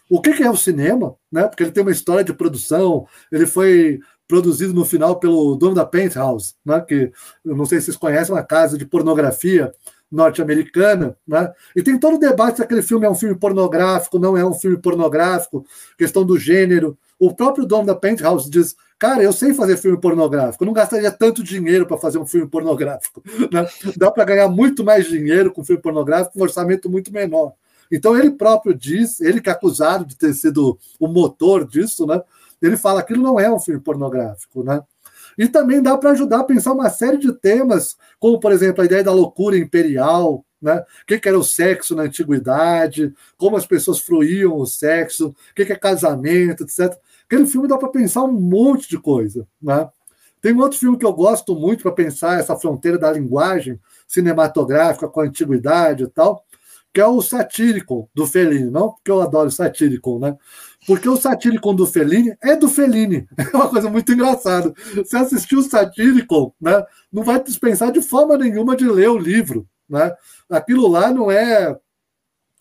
o 0.09 0.21
que, 0.21 0.33
que, 0.33 0.43
é 0.43 0.49
o 0.49 0.57
cinema, 0.57 1.15
né? 1.31 1.47
Porque 1.47 1.63
ele 1.63 1.71
tem 1.71 1.83
uma 1.83 1.91
história 1.91 2.23
de 2.23 2.33
produção, 2.33 3.07
ele 3.31 3.45
foi 3.45 3.99
produzido 4.27 4.73
no 4.73 4.85
final 4.85 5.19
pelo 5.19 5.55
dono 5.55 5.75
da 5.75 5.85
Penthouse, 5.85 6.55
né? 6.65 6.79
Que 6.81 7.11
eu 7.43 7.55
não 7.55 7.65
sei 7.65 7.79
se 7.79 7.85
vocês 7.85 7.97
conhecem, 7.97 8.33
uma 8.33 8.43
casa 8.43 8.77
de 8.77 8.85
pornografia 8.85 9.71
norte-americana, 10.11 11.17
né? 11.27 11.51
E 11.75 11.81
tem 11.81 11.99
todo 11.99 12.15
o 12.15 12.19
debate 12.19 12.57
se 12.57 12.63
aquele 12.63 12.81
filme 12.81 13.05
é 13.05 13.09
um 13.09 13.15
filme 13.15 13.35
pornográfico, 13.35 14.19
não 14.19 14.37
é 14.37 14.45
um 14.45 14.53
filme 14.53 14.77
pornográfico, 14.77 15.65
questão 15.97 16.25
do 16.25 16.37
gênero. 16.37 16.97
O 17.19 17.33
próprio 17.33 17.65
dono 17.65 17.85
da 17.85 17.95
Penthouse 17.95 18.49
diz: 18.49 18.75
Cara, 18.99 19.23
eu 19.23 19.31
sei 19.31 19.53
fazer 19.53 19.77
filme 19.77 19.99
pornográfico, 19.99 20.63
eu 20.63 20.65
não 20.65 20.73
gastaria 20.73 21.11
tanto 21.11 21.43
dinheiro 21.43 21.85
para 21.85 21.97
fazer 21.97 22.17
um 22.17 22.25
filme 22.25 22.47
pornográfico. 22.47 23.23
Né? 23.51 23.67
Dá 23.95 24.11
para 24.11 24.25
ganhar 24.25 24.49
muito 24.49 24.83
mais 24.83 25.07
dinheiro 25.07 25.51
com 25.51 25.63
filme 25.63 25.81
pornográfico, 25.81 26.37
um 26.37 26.41
orçamento 26.41 26.89
muito 26.89 27.11
menor. 27.13 27.53
Então 27.91 28.17
ele 28.17 28.31
próprio 28.31 28.73
diz, 28.73 29.21
ele 29.21 29.39
que 29.39 29.49
é 29.49 29.53
acusado 29.53 30.05
de 30.05 30.17
ter 30.17 30.33
sido 30.33 30.77
o 30.99 31.07
motor 31.07 31.67
disso, 31.67 32.05
né? 32.05 32.21
Ele 32.61 32.77
fala 32.77 33.03
que 33.03 33.13
não 33.13 33.39
é 33.39 33.51
um 33.51 33.59
filme 33.59 33.79
pornográfico, 33.79 34.63
né? 34.63 34.81
E 35.37 35.47
também 35.47 35.81
dá 35.81 35.97
para 35.97 36.11
ajudar 36.11 36.39
a 36.39 36.43
pensar 36.43 36.71
uma 36.71 36.89
série 36.89 37.17
de 37.17 37.33
temas, 37.33 37.97
como, 38.19 38.39
por 38.39 38.51
exemplo, 38.51 38.81
a 38.81 38.85
ideia 38.85 39.03
da 39.03 39.11
loucura 39.11 39.57
imperial, 39.57 40.45
né? 40.61 40.79
o 40.79 41.05
que, 41.05 41.27
era 41.27 41.37
o 41.37 41.43
sexo 41.43 41.95
na 41.95 42.03
antiguidade, 42.03 43.13
como 43.37 43.57
as 43.57 43.65
pessoas 43.65 43.99
fruíam 43.99 44.57
o 44.57 44.65
sexo, 44.65 45.27
o 45.27 45.53
que, 45.53 45.63
é 45.63 45.75
casamento, 45.75 46.63
etc. 46.63 46.97
Aquele 47.25 47.45
filme 47.45 47.67
dá 47.67 47.77
para 47.77 47.89
pensar 47.89 48.23
um 48.23 48.31
monte 48.31 48.89
de 48.89 48.97
coisa. 48.97 49.47
Né? 49.61 49.87
Tem 50.41 50.53
um 50.53 50.59
outro 50.59 50.77
filme 50.77 50.97
que 50.97 51.05
eu 51.05 51.13
gosto 51.13 51.55
muito 51.55 51.81
para 51.81 51.91
pensar 51.91 52.39
essa 52.39 52.55
fronteira 52.55 52.97
da 52.97 53.11
linguagem 53.11 53.79
cinematográfica 54.07 55.07
com 55.07 55.21
a 55.21 55.25
antiguidade 55.25 56.03
e 56.03 56.07
tal, 56.07 56.45
que 56.93 57.01
é 57.01 57.07
o 57.07 57.21
Satírico 57.21 58.09
do 58.13 58.25
Fellini, 58.25 58.69
não 58.69 58.91
porque 58.91 59.11
eu 59.11 59.21
adoro 59.21 59.51
Satírico, 59.51 60.17
né? 60.19 60.37
Porque 60.87 61.09
o 61.09 61.17
Satírico 61.17 61.73
do 61.73 61.85
Fellini 61.87 62.37
é 62.41 62.55
do 62.55 62.69
Fellini. 62.69 63.27
É 63.37 63.57
uma 63.57 63.69
coisa 63.69 63.89
muito 63.89 64.13
engraçada. 64.13 64.73
Você 64.95 65.17
assistiu 65.17 65.59
o 65.59 65.63
Satírico, 65.63 66.55
né? 66.61 66.83
Não 67.11 67.23
vai 67.23 67.43
dispensar 67.43 67.91
de 67.91 68.01
forma 68.01 68.37
nenhuma 68.37 68.75
de 68.75 68.87
ler 68.87 69.09
o 69.09 69.17
livro, 69.17 69.67
né? 69.89 70.13
Aquilo 70.49 70.87
lá 70.87 71.11
não 71.11 71.29
é 71.31 71.75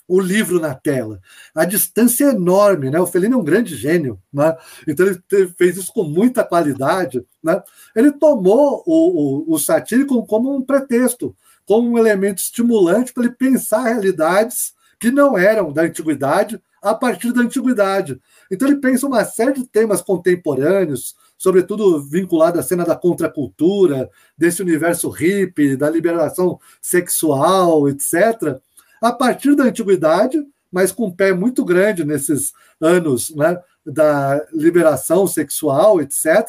o 0.06 0.20
livro 0.20 0.60
na 0.60 0.74
tela. 0.74 1.20
A 1.54 1.64
distância 1.64 2.26
é 2.26 2.30
enorme, 2.30 2.90
né? 2.90 3.00
O 3.00 3.06
Fellini 3.06 3.34
é 3.34 3.36
um 3.36 3.44
grande 3.44 3.74
gênio, 3.74 4.20
né? 4.32 4.56
Então 4.86 5.06
ele 5.06 5.22
fez 5.56 5.76
isso 5.76 5.92
com 5.92 6.04
muita 6.04 6.44
qualidade, 6.44 7.24
né? 7.42 7.62
Ele 7.96 8.12
tomou 8.12 8.82
o, 8.86 9.50
o, 9.50 9.54
o 9.54 9.58
satírico 9.58 10.26
como 10.26 10.54
um 10.54 10.62
pretexto 10.62 11.34
como 11.66 11.90
um 11.90 11.98
elemento 11.98 12.38
estimulante 12.38 13.12
para 13.12 13.24
ele 13.24 13.34
pensar 13.34 13.84
realidades 13.84 14.74
que 14.98 15.10
não 15.10 15.36
eram 15.36 15.72
da 15.72 15.82
antiguidade 15.82 16.60
a 16.82 16.94
partir 16.94 17.32
da 17.32 17.40
antiguidade. 17.40 18.20
Então 18.50 18.68
ele 18.68 18.78
pensa 18.78 19.06
uma 19.06 19.24
série 19.24 19.54
de 19.54 19.66
temas 19.66 20.02
contemporâneos, 20.02 21.16
sobretudo 21.38 22.02
vinculado 22.02 22.58
à 22.58 22.62
cena 22.62 22.84
da 22.84 22.94
contracultura, 22.94 24.10
desse 24.36 24.62
universo 24.62 25.08
hippie, 25.08 25.76
da 25.76 25.88
liberação 25.88 26.60
sexual, 26.80 27.88
etc., 27.88 28.60
a 29.04 29.12
partir 29.12 29.54
da 29.54 29.64
antiguidade, 29.64 30.42
mas 30.72 30.90
com 30.90 31.08
um 31.08 31.10
pé 31.10 31.34
muito 31.34 31.62
grande 31.62 32.06
nesses 32.06 32.54
anos 32.80 33.34
né, 33.36 33.60
da 33.84 34.42
liberação 34.50 35.26
sexual, 35.26 36.00
etc., 36.00 36.48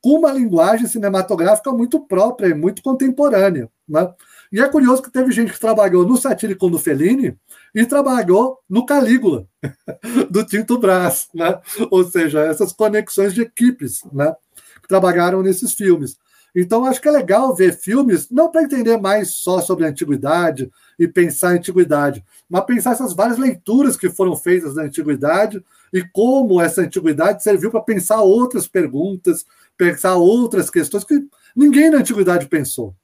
com 0.00 0.18
uma 0.18 0.32
linguagem 0.32 0.88
cinematográfica 0.88 1.70
muito 1.70 2.00
própria 2.00 2.48
e 2.48 2.54
muito 2.54 2.82
contemporânea. 2.82 3.70
Né? 3.88 4.12
E 4.50 4.60
é 4.60 4.68
curioso 4.68 5.00
que 5.00 5.12
teve 5.12 5.30
gente 5.30 5.52
que 5.52 5.60
trabalhou 5.60 6.04
no 6.04 6.16
Satírico 6.16 6.68
do 6.68 6.76
Fellini 6.76 7.38
e 7.72 7.86
trabalhou 7.86 8.58
no 8.68 8.84
Calígula, 8.84 9.46
do 10.28 10.44
Tinto 10.44 10.78
Brás, 10.78 11.28
né? 11.32 11.60
Ou 11.88 12.02
seja, 12.02 12.40
essas 12.40 12.72
conexões 12.72 13.32
de 13.32 13.42
equipes, 13.42 14.02
né? 14.12 14.34
Que 14.82 14.88
trabalharam 14.88 15.40
nesses 15.40 15.72
filmes. 15.72 16.18
Então, 16.54 16.84
acho 16.84 17.00
que 17.00 17.08
é 17.08 17.10
legal 17.10 17.54
ver 17.54 17.76
filmes, 17.76 18.28
não 18.30 18.50
para 18.50 18.62
entender 18.62 18.98
mais 18.98 19.36
só 19.36 19.60
sobre 19.60 19.86
a 19.86 19.88
antiguidade 19.88 20.70
e 20.98 21.08
pensar 21.08 21.48
a 21.48 21.52
antiguidade, 21.52 22.22
mas 22.48 22.64
pensar 22.66 22.92
essas 22.92 23.14
várias 23.14 23.38
leituras 23.38 23.96
que 23.96 24.10
foram 24.10 24.36
feitas 24.36 24.74
da 24.74 24.82
antiguidade 24.82 25.64
e 25.92 26.02
como 26.12 26.60
essa 26.60 26.82
antiguidade 26.82 27.42
serviu 27.42 27.70
para 27.70 27.80
pensar 27.80 28.20
outras 28.20 28.68
perguntas, 28.68 29.46
pensar 29.76 30.16
outras 30.16 30.68
questões 30.68 31.04
que 31.04 31.26
ninguém 31.56 31.90
na 31.90 31.98
antiguidade 31.98 32.46
pensou. 32.46 32.94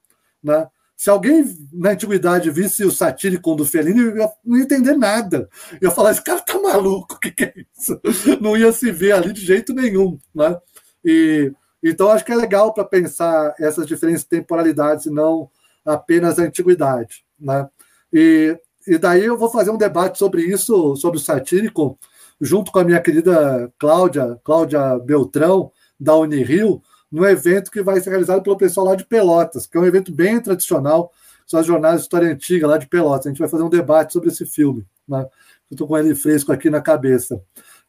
Né? 0.42 0.68
Se 0.98 1.08
alguém 1.08 1.44
na 1.72 1.90
antiguidade 1.90 2.50
visse 2.50 2.84
o 2.84 2.90
satírico 2.90 3.54
do 3.54 3.64
Fellini, 3.64 4.16
ia, 4.16 4.30
não 4.44 4.56
ia 4.56 4.64
entender 4.64 4.96
nada. 4.96 5.48
Ia 5.80 5.92
falar: 5.92 6.10
esse 6.10 6.22
cara 6.22 6.40
tá 6.40 6.60
maluco, 6.60 7.14
o 7.14 7.18
que, 7.20 7.30
que 7.30 7.44
é 7.44 7.54
isso? 7.72 8.00
Não 8.42 8.56
ia 8.56 8.72
se 8.72 8.90
ver 8.90 9.12
ali 9.12 9.32
de 9.32 9.40
jeito 9.40 9.72
nenhum. 9.72 10.18
Né? 10.34 10.58
E, 11.04 11.52
então, 11.82 12.10
acho 12.10 12.24
que 12.24 12.32
é 12.32 12.36
legal 12.36 12.72
para 12.72 12.84
pensar 12.84 13.54
essas 13.58 13.86
diferentes 13.86 14.24
temporalidades 14.24 15.06
e 15.06 15.10
não 15.10 15.50
apenas 15.84 16.38
a 16.38 16.42
antiguidade. 16.42 17.24
Né? 17.38 17.68
E, 18.12 18.58
e 18.86 18.98
daí 18.98 19.24
eu 19.24 19.38
vou 19.38 19.50
fazer 19.50 19.70
um 19.70 19.78
debate 19.78 20.18
sobre 20.18 20.42
isso, 20.42 20.96
sobre 20.96 21.18
o 21.18 21.22
satírico, 21.22 21.98
junto 22.40 22.72
com 22.72 22.78
a 22.78 22.84
minha 22.84 23.00
querida 23.00 23.72
Cláudia, 23.78 24.38
Cláudia 24.44 24.98
Beltrão, 24.98 25.70
da 25.98 26.14
Unirio, 26.14 26.80
no 27.10 27.26
evento 27.26 27.70
que 27.70 27.82
vai 27.82 28.00
ser 28.00 28.10
realizado 28.10 28.42
pelo 28.42 28.56
pessoal 28.56 28.86
lá 28.86 28.94
de 28.94 29.04
Pelotas, 29.04 29.66
que 29.66 29.76
é 29.76 29.80
um 29.80 29.86
evento 29.86 30.12
bem 30.12 30.40
tradicional, 30.40 31.10
são 31.46 31.58
as 31.58 31.66
jornadas 31.66 32.00
de 32.00 32.02
história 32.02 32.28
antiga 32.28 32.66
lá 32.66 32.76
de 32.76 32.86
Pelotas. 32.86 33.26
A 33.26 33.30
gente 33.30 33.38
vai 33.38 33.48
fazer 33.48 33.62
um 33.62 33.70
debate 33.70 34.12
sobre 34.12 34.28
esse 34.28 34.44
filme. 34.44 34.86
Né? 35.08 35.26
Estou 35.70 35.88
com 35.88 35.96
ele 35.96 36.14
fresco 36.14 36.52
aqui 36.52 36.68
na 36.68 36.80
cabeça. 36.80 37.40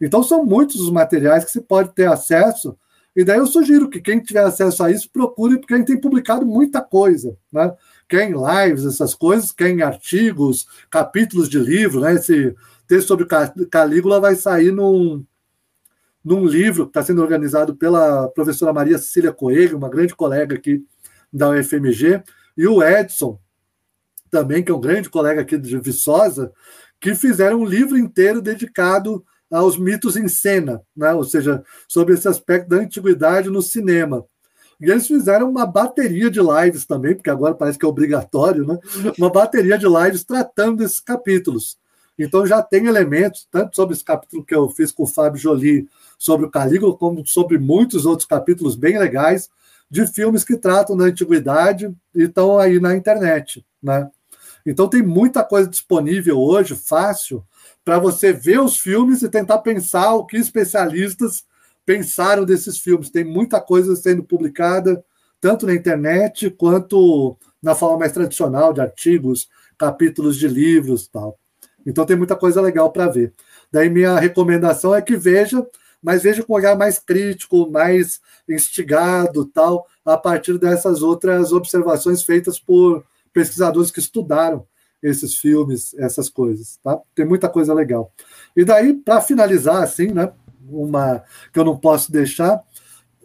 Então, 0.02 0.24
são 0.24 0.46
muitos 0.46 0.80
os 0.80 0.90
materiais 0.90 1.44
que 1.44 1.52
se 1.52 1.60
pode 1.60 1.94
ter 1.94 2.08
acesso, 2.08 2.78
e 3.16 3.24
daí 3.24 3.40
eu 3.40 3.48
sugiro 3.48 3.90
que 3.90 4.00
quem 4.00 4.20
tiver 4.20 4.44
acesso 4.44 4.84
a 4.84 4.92
isso, 4.92 5.10
procure, 5.12 5.58
porque 5.60 5.74
a 5.74 5.78
gente 5.78 5.88
tem 5.88 6.00
publicado 6.00 6.46
muita 6.46 6.82
coisa. 6.82 7.36
Né? 7.52 7.74
Quer 8.08 8.30
em 8.30 8.34
lives, 8.34 8.86
essas 8.86 9.14
coisas, 9.16 9.52
quer 9.52 9.70
em 9.70 9.82
artigos, 9.82 10.68
capítulos 10.90 11.50
de 11.50 11.60
livro. 11.60 12.02
Né? 12.02 12.16
Esse 12.16 12.56
texto 12.88 13.08
sobre 13.08 13.28
Calígula 13.70 14.20
vai 14.20 14.36
sair 14.36 14.72
num, 14.72 15.26
num 16.24 16.46
livro 16.46 16.86
que 16.86 16.92
está 16.92 17.04
sendo 17.04 17.22
organizado 17.22 17.76
pela 17.76 18.28
professora 18.30 18.74
Maria 18.74 18.98
Cecília 18.98 19.34
Coelho, 19.34 19.78
uma 19.78 19.90
grande 19.90 20.16
colega 20.16 20.56
aqui 20.56 20.86
da 21.32 21.50
UFMG, 21.50 22.24
e 22.58 22.68
o 22.68 22.84
Edson, 22.84 23.40
também, 24.30 24.64
que 24.64 24.72
é 24.72 24.76
um 24.76 24.82
grande 24.82 25.10
colega 25.10 25.42
aqui 25.42 25.58
de 25.58 25.78
Viçosa, 25.80 26.52
que 27.00 27.16
fizeram 27.16 27.62
um 27.62 27.66
livro 27.66 27.98
inteiro 27.98 28.42
dedicado 28.42 29.26
aos 29.52 29.78
mitos 29.78 30.16
em 30.16 30.28
cena, 30.28 30.82
né? 30.96 31.14
ou 31.14 31.24
seja, 31.24 31.64
sobre 31.88 32.14
esse 32.14 32.28
aspecto 32.28 32.70
da 32.70 32.78
antiguidade 32.78 33.50
no 33.50 33.62
cinema. 33.62 34.26
E 34.80 34.90
eles 34.90 35.08
fizeram 35.08 35.50
uma 35.50 35.66
bateria 35.66 36.30
de 36.30 36.40
lives 36.40 36.86
também, 36.86 37.14
porque 37.14 37.30
agora 37.30 37.54
parece 37.54 37.78
que 37.78 37.86
é 37.86 37.90
obrigatório, 37.90 38.66
né? 38.66 38.78
uma 39.18 39.30
bateria 39.30 39.78
de 39.78 39.88
lives 39.88 40.24
tratando 40.24 40.78
desses 40.78 41.00
capítulos. 41.00 41.78
Então 42.18 42.46
já 42.46 42.62
tem 42.62 42.86
elementos, 42.86 43.48
tanto 43.50 43.76
sobre 43.76 43.96
esse 43.96 44.04
capítulo 44.04 44.44
que 44.44 44.54
eu 44.54 44.70
fiz 44.70 44.92
com 44.92 45.04
o 45.04 45.08
Fábio 45.08 45.40
Jolie 45.40 45.88
sobre 46.18 46.46
o 46.46 46.50
Calígula, 46.50 46.96
como 46.96 47.26
sobre 47.26 47.58
muitos 47.58 48.06
outros 48.06 48.28
capítulos 48.28 48.76
bem 48.76 48.98
legais 48.98 49.50
de 49.90 50.06
filmes 50.06 50.44
que 50.44 50.58
tratam 50.58 50.96
da 50.96 51.06
antiguidade 51.06 51.94
e 52.14 52.24
estão 52.24 52.60
aí 52.60 52.80
na 52.80 52.96
internet, 52.96 53.66
né? 53.82 54.10
Então 54.66 54.88
tem 54.88 55.02
muita 55.02 55.44
coisa 55.44 55.68
disponível 55.68 56.38
hoje, 56.38 56.76
fácil, 56.76 57.44
para 57.90 57.98
você 57.98 58.32
ver 58.32 58.60
os 58.60 58.78
filmes 58.78 59.24
e 59.24 59.30
tentar 59.30 59.58
pensar 59.58 60.14
o 60.14 60.24
que 60.24 60.38
especialistas 60.38 61.44
pensaram 61.84 62.46
desses 62.46 62.78
filmes. 62.78 63.10
Tem 63.10 63.24
muita 63.24 63.60
coisa 63.60 63.96
sendo 63.96 64.24
publicada, 64.24 65.04
tanto 65.42 65.66
na 65.66 65.74
internet 65.74 66.52
quanto 66.52 67.36
na 67.60 67.74
forma 67.74 67.98
mais 67.98 68.12
tradicional 68.12 68.74
de 68.74 68.80
artigos, 68.80 69.50
capítulos 69.76 70.38
de 70.38 70.48
livros 70.48 71.08
tal. 71.08 71.40
Então 71.84 72.06
tem 72.06 72.16
muita 72.16 72.36
coisa 72.36 72.62
legal 72.62 72.92
para 72.92 73.08
ver. 73.08 73.34
Daí 73.72 73.90
minha 73.90 74.20
recomendação 74.20 74.94
é 74.94 75.02
que 75.02 75.18
veja 75.18 75.66
mas 76.00 76.22
veja 76.22 76.44
com 76.44 76.54
um 76.54 76.56
olhar 76.58 76.78
mais 76.78 77.00
crítico, 77.00 77.72
mais 77.72 78.22
instigado, 78.48 79.46
tal, 79.46 79.88
a 80.06 80.16
partir 80.16 80.60
dessas 80.60 81.02
outras 81.02 81.52
observações 81.52 82.22
feitas 82.22 82.60
por 82.60 83.04
pesquisadores 83.34 83.90
que 83.90 84.00
estudaram 84.00 84.66
esses 85.02 85.36
filmes, 85.36 85.94
essas 85.96 86.30
coisas, 86.30 86.78
tá? 86.84 87.00
Tem 87.16 87.26
muita 87.26 87.48
coisa 87.48 87.74
legal. 87.74 88.12
E 88.56 88.66
daí, 88.66 88.94
para 88.94 89.22
finalizar, 89.22 89.82
assim, 89.82 90.08
né? 90.08 90.32
uma 90.72 91.24
que 91.52 91.60
eu 91.60 91.66
não 91.66 91.78
posso 91.78 92.12
deixar. 92.12 92.62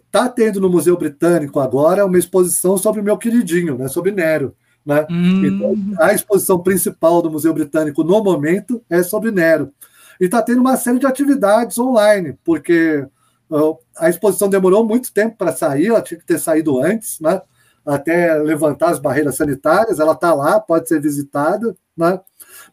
Está 0.05 0.29
tendo 0.29 0.61
no 0.61 0.69
Museu 0.69 0.97
Britânico 0.97 1.59
agora 1.59 2.05
uma 2.05 2.17
exposição 2.17 2.77
sobre 2.77 3.01
o 3.01 3.03
meu 3.03 3.17
queridinho, 3.17 3.77
né, 3.77 3.87
sobre 3.87 4.11
Nero. 4.11 4.55
Né? 4.85 5.05
Hum. 5.09 5.45
Então, 5.45 5.75
a 5.99 6.13
exposição 6.13 6.59
principal 6.59 7.21
do 7.21 7.31
Museu 7.31 7.53
Britânico 7.53 8.03
no 8.03 8.23
momento 8.23 8.81
é 8.89 9.03
sobre 9.03 9.31
Nero. 9.31 9.73
E 10.19 10.25
está 10.25 10.41
tendo 10.41 10.61
uma 10.61 10.77
série 10.77 10.99
de 10.99 11.05
atividades 11.05 11.77
online, 11.77 12.37
porque 12.43 13.05
uh, 13.49 13.77
a 13.97 14.09
exposição 14.09 14.47
demorou 14.47 14.85
muito 14.85 15.11
tempo 15.11 15.35
para 15.35 15.51
sair, 15.51 15.87
ela 15.87 16.01
tinha 16.01 16.19
que 16.19 16.25
ter 16.25 16.39
saído 16.39 16.79
antes, 16.81 17.19
né? 17.19 17.41
Até 17.85 18.35
levantar 18.35 18.89
as 18.89 18.99
barreiras 18.99 19.35
sanitárias. 19.35 19.99
Ela 19.99 20.13
está 20.13 20.33
lá, 20.33 20.59
pode 20.59 20.87
ser 20.87 20.99
visitada. 20.99 21.75
Né? 21.95 22.19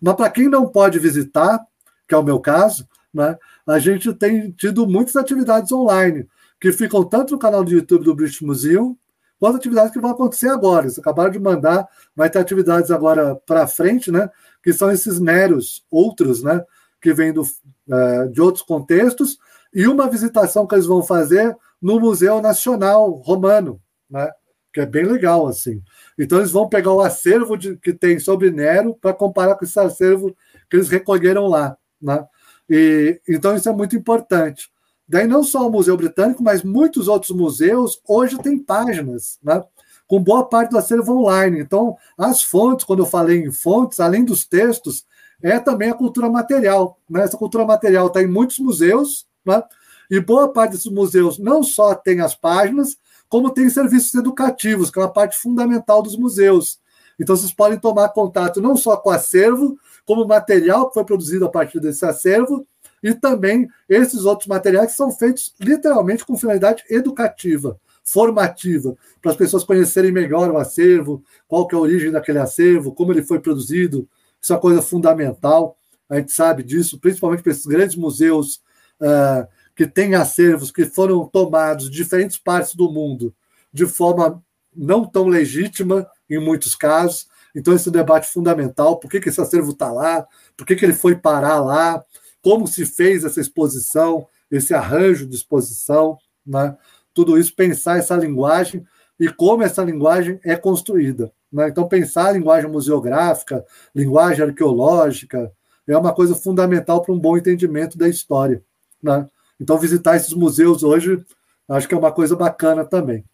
Mas 0.00 0.14
para 0.14 0.30
quem 0.30 0.48
não 0.48 0.66
pode 0.66 0.98
visitar, 0.98 1.60
que 2.08 2.14
é 2.14 2.18
o 2.18 2.22
meu 2.22 2.40
caso, 2.40 2.88
né, 3.12 3.36
a 3.66 3.78
gente 3.78 4.12
tem 4.14 4.50
tido 4.52 4.86
muitas 4.86 5.16
atividades 5.16 5.70
online, 5.70 6.26
que 6.60 6.72
ficam 6.72 7.04
tanto 7.04 7.32
no 7.32 7.38
canal 7.38 7.62
do 7.62 7.70
YouTube 7.70 8.04
do 8.04 8.14
British 8.14 8.40
Museum, 8.40 8.96
quanto 9.38 9.56
atividades 9.56 9.92
que 9.92 10.00
vão 10.00 10.10
acontecer 10.10 10.48
agora. 10.48 10.86
Eles 10.86 10.98
acabaram 10.98 11.30
de 11.30 11.38
mandar, 11.38 11.86
vai 12.14 12.30
ter 12.30 12.38
atividades 12.38 12.90
agora 12.90 13.34
para 13.46 13.66
frente, 13.66 14.10
né, 14.10 14.30
que 14.62 14.72
são 14.72 14.90
esses 14.90 15.18
meros 15.18 15.84
outros, 15.90 16.42
né, 16.42 16.64
que 17.00 17.12
vêm 17.12 17.32
do, 17.32 17.42
uh, 17.42 18.28
de 18.30 18.40
outros 18.40 18.64
contextos, 18.64 19.38
e 19.74 19.86
uma 19.86 20.08
visitação 20.08 20.66
que 20.66 20.74
eles 20.74 20.86
vão 20.86 21.02
fazer 21.02 21.56
no 21.80 21.98
Museu 21.98 22.40
Nacional 22.40 23.10
Romano, 23.10 23.80
né, 24.08 24.30
que 24.72 24.80
é 24.80 24.86
bem 24.86 25.04
legal, 25.04 25.46
assim. 25.46 25.82
Então, 26.18 26.38
eles 26.38 26.50
vão 26.50 26.68
pegar 26.68 26.92
o 26.92 27.00
acervo 27.00 27.56
de, 27.56 27.76
que 27.76 27.92
tem 27.92 28.18
sobre 28.18 28.50
Nero 28.50 28.94
para 28.94 29.12
comparar 29.12 29.54
com 29.54 29.64
esse 29.64 29.78
acervo 29.78 30.34
que 30.70 30.76
eles 30.76 30.88
recolheram 30.88 31.46
lá. 31.46 31.76
Né? 32.00 32.24
E, 32.68 33.20
então, 33.28 33.54
isso 33.54 33.68
é 33.68 33.72
muito 33.72 33.94
importante. 33.94 34.70
Daí, 35.06 35.26
não 35.26 35.44
só 35.44 35.66
o 35.66 35.70
Museu 35.70 35.96
Britânico, 35.96 36.42
mas 36.42 36.62
muitos 36.62 37.06
outros 37.06 37.36
museus 37.36 38.00
hoje 38.08 38.38
têm 38.38 38.58
páginas, 38.58 39.38
né? 39.42 39.62
com 40.06 40.22
boa 40.22 40.46
parte 40.48 40.70
do 40.70 40.78
acervo 40.78 41.18
online. 41.18 41.60
Então, 41.60 41.96
as 42.16 42.42
fontes, 42.42 42.84
quando 42.84 43.00
eu 43.00 43.06
falei 43.06 43.44
em 43.44 43.52
fontes, 43.52 44.00
além 44.00 44.24
dos 44.24 44.46
textos, 44.46 45.04
é 45.42 45.58
também 45.58 45.90
a 45.90 45.94
cultura 45.94 46.30
material. 46.30 46.98
Né? 47.08 47.22
Essa 47.22 47.36
cultura 47.36 47.64
material 47.66 48.06
está 48.06 48.22
em 48.22 48.26
muitos 48.26 48.58
museus, 48.58 49.26
né? 49.44 49.62
e 50.10 50.20
boa 50.20 50.52
parte 50.52 50.72
desses 50.72 50.90
museus 50.90 51.38
não 51.38 51.62
só 51.62 51.94
tem 51.94 52.20
as 52.20 52.34
páginas, 52.34 52.96
como 53.32 53.48
tem 53.48 53.70
serviços 53.70 54.14
educativos, 54.14 54.90
que 54.90 54.98
é 54.98 55.02
uma 55.02 55.10
parte 55.10 55.38
fundamental 55.38 56.02
dos 56.02 56.18
museus. 56.18 56.78
Então, 57.18 57.34
vocês 57.34 57.50
podem 57.50 57.78
tomar 57.78 58.10
contato 58.10 58.60
não 58.60 58.76
só 58.76 58.94
com 58.94 59.08
o 59.08 59.12
acervo, 59.12 59.78
como 60.04 60.26
material 60.26 60.88
que 60.88 60.92
foi 60.92 61.02
produzido 61.02 61.46
a 61.46 61.48
partir 61.48 61.80
desse 61.80 62.04
acervo, 62.04 62.66
e 63.02 63.14
também 63.14 63.66
esses 63.88 64.26
outros 64.26 64.46
materiais 64.46 64.90
que 64.90 64.98
são 64.98 65.10
feitos 65.10 65.54
literalmente 65.58 66.26
com 66.26 66.36
finalidade 66.36 66.84
educativa, 66.90 67.80
formativa, 68.04 68.94
para 69.22 69.30
as 69.30 69.36
pessoas 69.38 69.64
conhecerem 69.64 70.12
melhor 70.12 70.50
o 70.50 70.58
acervo, 70.58 71.24
qual 71.48 71.66
que 71.66 71.74
é 71.74 71.78
a 71.78 71.80
origem 71.80 72.10
daquele 72.10 72.38
acervo, 72.38 72.92
como 72.92 73.14
ele 73.14 73.22
foi 73.22 73.40
produzido. 73.40 74.06
Isso 74.42 74.52
é 74.52 74.56
uma 74.56 74.60
coisa 74.60 74.82
fundamental. 74.82 75.78
A 76.06 76.16
gente 76.16 76.32
sabe 76.32 76.62
disso, 76.62 77.00
principalmente 77.00 77.42
para 77.42 77.52
esses 77.52 77.64
grandes 77.64 77.96
museus 77.96 78.56
uh, 79.00 79.48
que 79.82 79.86
têm 79.88 80.14
acervos 80.14 80.70
que 80.70 80.84
foram 80.84 81.26
tomados 81.26 81.90
de 81.90 81.96
diferentes 81.96 82.38
partes 82.38 82.76
do 82.76 82.88
mundo 82.88 83.34
de 83.72 83.84
forma 83.84 84.40
não 84.74 85.04
tão 85.04 85.26
legítima, 85.26 86.06
em 86.30 86.38
muitos 86.38 86.76
casos. 86.76 87.26
Então, 87.52 87.74
esse 87.74 87.90
debate 87.90 88.28
fundamental: 88.28 89.00
por 89.00 89.10
que, 89.10 89.18
que 89.18 89.28
esse 89.28 89.40
acervo 89.40 89.72
está 89.72 89.90
lá? 89.90 90.24
Por 90.56 90.64
que, 90.64 90.76
que 90.76 90.84
ele 90.84 90.92
foi 90.92 91.16
parar 91.16 91.60
lá? 91.60 92.04
Como 92.40 92.68
se 92.68 92.86
fez 92.86 93.24
essa 93.24 93.40
exposição, 93.40 94.24
esse 94.48 94.72
arranjo 94.72 95.26
de 95.26 95.34
exposição? 95.34 96.16
Né? 96.46 96.76
Tudo 97.12 97.36
isso, 97.36 97.52
pensar 97.56 97.98
essa 97.98 98.14
linguagem 98.14 98.84
e 99.18 99.28
como 99.28 99.64
essa 99.64 99.82
linguagem 99.82 100.38
é 100.44 100.54
construída. 100.54 101.32
Né? 101.52 101.68
Então, 101.68 101.88
pensar 101.88 102.28
a 102.28 102.32
linguagem 102.32 102.70
museográfica, 102.70 103.64
linguagem 103.92 104.44
arqueológica, 104.44 105.52
é 105.88 105.96
uma 105.96 106.14
coisa 106.14 106.36
fundamental 106.36 107.02
para 107.02 107.12
um 107.12 107.18
bom 107.18 107.36
entendimento 107.36 107.98
da 107.98 108.08
história. 108.08 108.62
Né? 109.02 109.28
Então, 109.60 109.78
visitar 109.78 110.16
esses 110.16 110.32
museus 110.32 110.82
hoje, 110.82 111.22
acho 111.68 111.88
que 111.88 111.94
é 111.94 111.98
uma 111.98 112.12
coisa 112.12 112.36
bacana 112.36 112.84
também. 112.84 113.24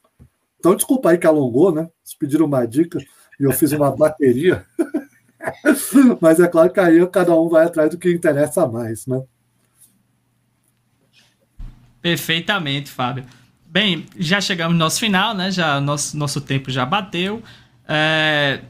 Então, 0.58 0.74
desculpa 0.74 1.10
aí 1.10 1.18
que 1.18 1.26
alongou, 1.26 1.72
né? 1.72 1.88
Vocês 2.02 2.18
pediram 2.18 2.46
uma 2.46 2.66
dica 2.66 2.98
e 3.38 3.44
eu 3.44 3.52
fiz 3.52 3.72
uma 3.72 3.90
bateria. 3.94 4.64
Mas 6.20 6.40
é 6.40 6.48
claro 6.48 6.70
que 6.70 6.80
aí 6.80 7.06
cada 7.08 7.34
um 7.34 7.48
vai 7.48 7.64
atrás 7.64 7.90
do 7.90 7.98
que 7.98 8.12
interessa 8.12 8.66
mais, 8.66 9.06
né? 9.06 9.22
Perfeitamente, 12.02 12.90
Fábio. 12.90 13.24
Bem, 13.66 14.06
já 14.16 14.40
chegamos 14.40 14.72
no 14.72 14.78
nosso 14.78 14.98
final, 14.98 15.34
né? 15.34 15.50
Já 15.50 15.80
nosso, 15.80 16.16
nosso 16.16 16.40
tempo 16.40 16.70
já 16.70 16.84
bateu. 16.84 17.42
É, 17.86 18.60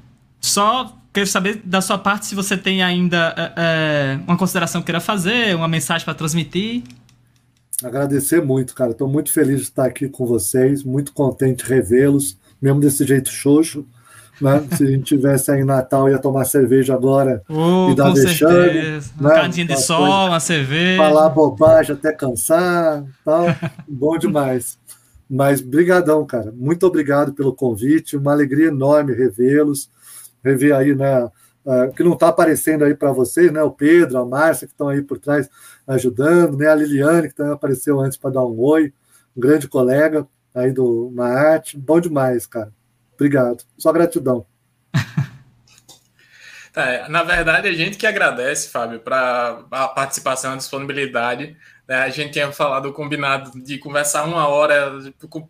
só 0.41 0.97
quero 1.13 1.27
saber 1.27 1.63
da 1.65 1.81
sua 1.81 1.99
parte 1.99 2.27
se 2.27 2.35
você 2.35 2.57
tem 2.57 2.83
ainda 2.83 3.35
é, 3.37 3.53
é 3.57 4.21
uma 4.27 4.37
consideração 4.37 4.81
que 4.81 4.87
queira 4.87 5.01
fazer, 5.01 5.55
uma 5.55 5.69
mensagem 5.69 6.05
para 6.05 6.15
transmitir. 6.15 6.83
Agradecer 7.83 8.43
muito, 8.43 8.75
cara. 8.75 8.91
Estou 8.91 9.07
muito 9.07 9.31
feliz 9.31 9.59
de 9.59 9.63
estar 9.63 9.85
aqui 9.85 10.09
com 10.09 10.27
vocês, 10.27 10.83
muito 10.83 11.13
contente 11.13 11.65
de 11.65 11.71
revê-los, 11.71 12.37
mesmo 12.61 12.81
desse 12.81 13.05
jeito 13.05 13.31
xoxo. 13.31 13.87
Né? 14.41 14.65
Se 14.77 14.85
a 14.85 14.87
gente 14.87 15.05
tivesse 15.05 15.51
aí 15.51 15.61
em 15.61 15.65
Natal, 15.65 16.09
ia 16.09 16.19
tomar 16.19 16.45
cerveja 16.45 16.95
agora 16.95 17.43
oh, 17.49 17.91
e 17.91 17.95
dar 17.95 18.13
vexame. 18.13 18.73
Né? 18.73 19.01
Um 19.19 19.23
bocadinho 19.23 19.67
de 19.69 19.81
sol, 19.81 20.27
uma 20.27 20.41
cerveja. 20.41 21.03
Falar 21.03 21.29
bobagem 21.29 21.95
até 21.95 22.13
cansar, 22.13 23.05
tal. 23.25 23.47
Bom 23.87 24.19
demais. 24.19 24.77
Mas 25.31 25.61
brigadão, 25.61 26.27
cara. 26.27 26.53
Muito 26.57 26.85
obrigado 26.85 27.33
pelo 27.33 27.55
convite. 27.55 28.17
Uma 28.17 28.33
alegria 28.33 28.69
enorme 28.69 29.13
revê-los. 29.15 29.89
Rever 30.43 30.75
aí, 30.75 30.95
né? 30.95 31.25
Uh, 31.67 31.93
que 31.95 32.03
não 32.03 32.15
está 32.15 32.29
aparecendo 32.29 32.83
aí 32.83 32.95
para 32.95 33.13
vocês, 33.13 33.53
né? 33.53 33.63
O 33.63 33.71
Pedro, 33.71 34.19
a 34.19 34.25
Márcia, 34.25 34.67
que 34.67 34.73
estão 34.73 34.89
aí 34.89 35.03
por 35.03 35.19
trás 35.19 35.49
ajudando, 35.89 36.57
né? 36.59 36.69
A 36.69 36.75
Liliane, 36.75 37.29
que 37.29 37.35
também 37.35 37.53
apareceu 37.53 37.99
antes 38.01 38.19
para 38.19 38.31
dar 38.31 38.45
um 38.45 38.61
oi, 38.61 38.93
um 39.37 39.41
grande 39.41 39.67
colega 39.67 40.27
aí 40.55 40.71
do 40.71 41.11
Maate. 41.15 41.79
Bom 41.79 41.99
demais, 41.99 42.47
cara. 42.47 42.73
Obrigado. 43.15 43.65
Só 43.79 43.93
gratidão. 43.93 44.47
É, 46.77 47.09
na 47.09 47.25
verdade, 47.25 47.67
a 47.67 47.73
gente 47.73 47.99
que 47.99 48.07
agradece, 48.07 48.69
Fábio, 48.69 49.01
para 49.01 49.65
a 49.69 49.89
participação, 49.89 50.53
a 50.53 50.57
disponibilidade. 50.57 51.57
Né? 51.89 51.97
A 51.97 52.09
gente 52.09 52.35
tinha 52.35 52.53
falado, 52.53 52.93
combinado 52.93 53.51
de 53.61 53.79
conversar 53.79 54.23
uma 54.25 54.47
hora, 54.47 54.93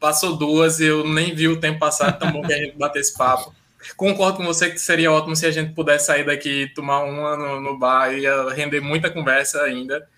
passou 0.01 0.39
duas 0.39 0.80
e 0.80 0.86
eu 0.86 1.07
nem 1.07 1.34
vi 1.34 1.47
o 1.47 1.61
tempo 1.61 1.80
passar, 1.80 2.12
tão 2.12 2.32
bom 2.32 2.41
que 2.41 2.53
a 2.55 2.57
gente 2.57 2.78
bater 2.78 3.01
esse 3.01 3.14
papo. 3.14 3.53
Concordo 3.95 4.39
com 4.39 4.45
você 4.45 4.70
que 4.70 4.78
seria 4.78 5.12
ótimo 5.12 5.36
se 5.36 5.45
a 5.45 5.51
gente 5.51 5.74
pudesse 5.74 6.07
sair 6.07 6.24
daqui 6.24 6.62
e 6.62 6.72
tomar 6.72 7.05
uma 7.05 7.36
no, 7.36 7.61
no 7.61 7.78
bar, 7.78 8.11
ia 8.12 8.49
render 8.55 8.80
muita 8.80 9.11
conversa 9.11 9.62
ainda. 9.62 10.09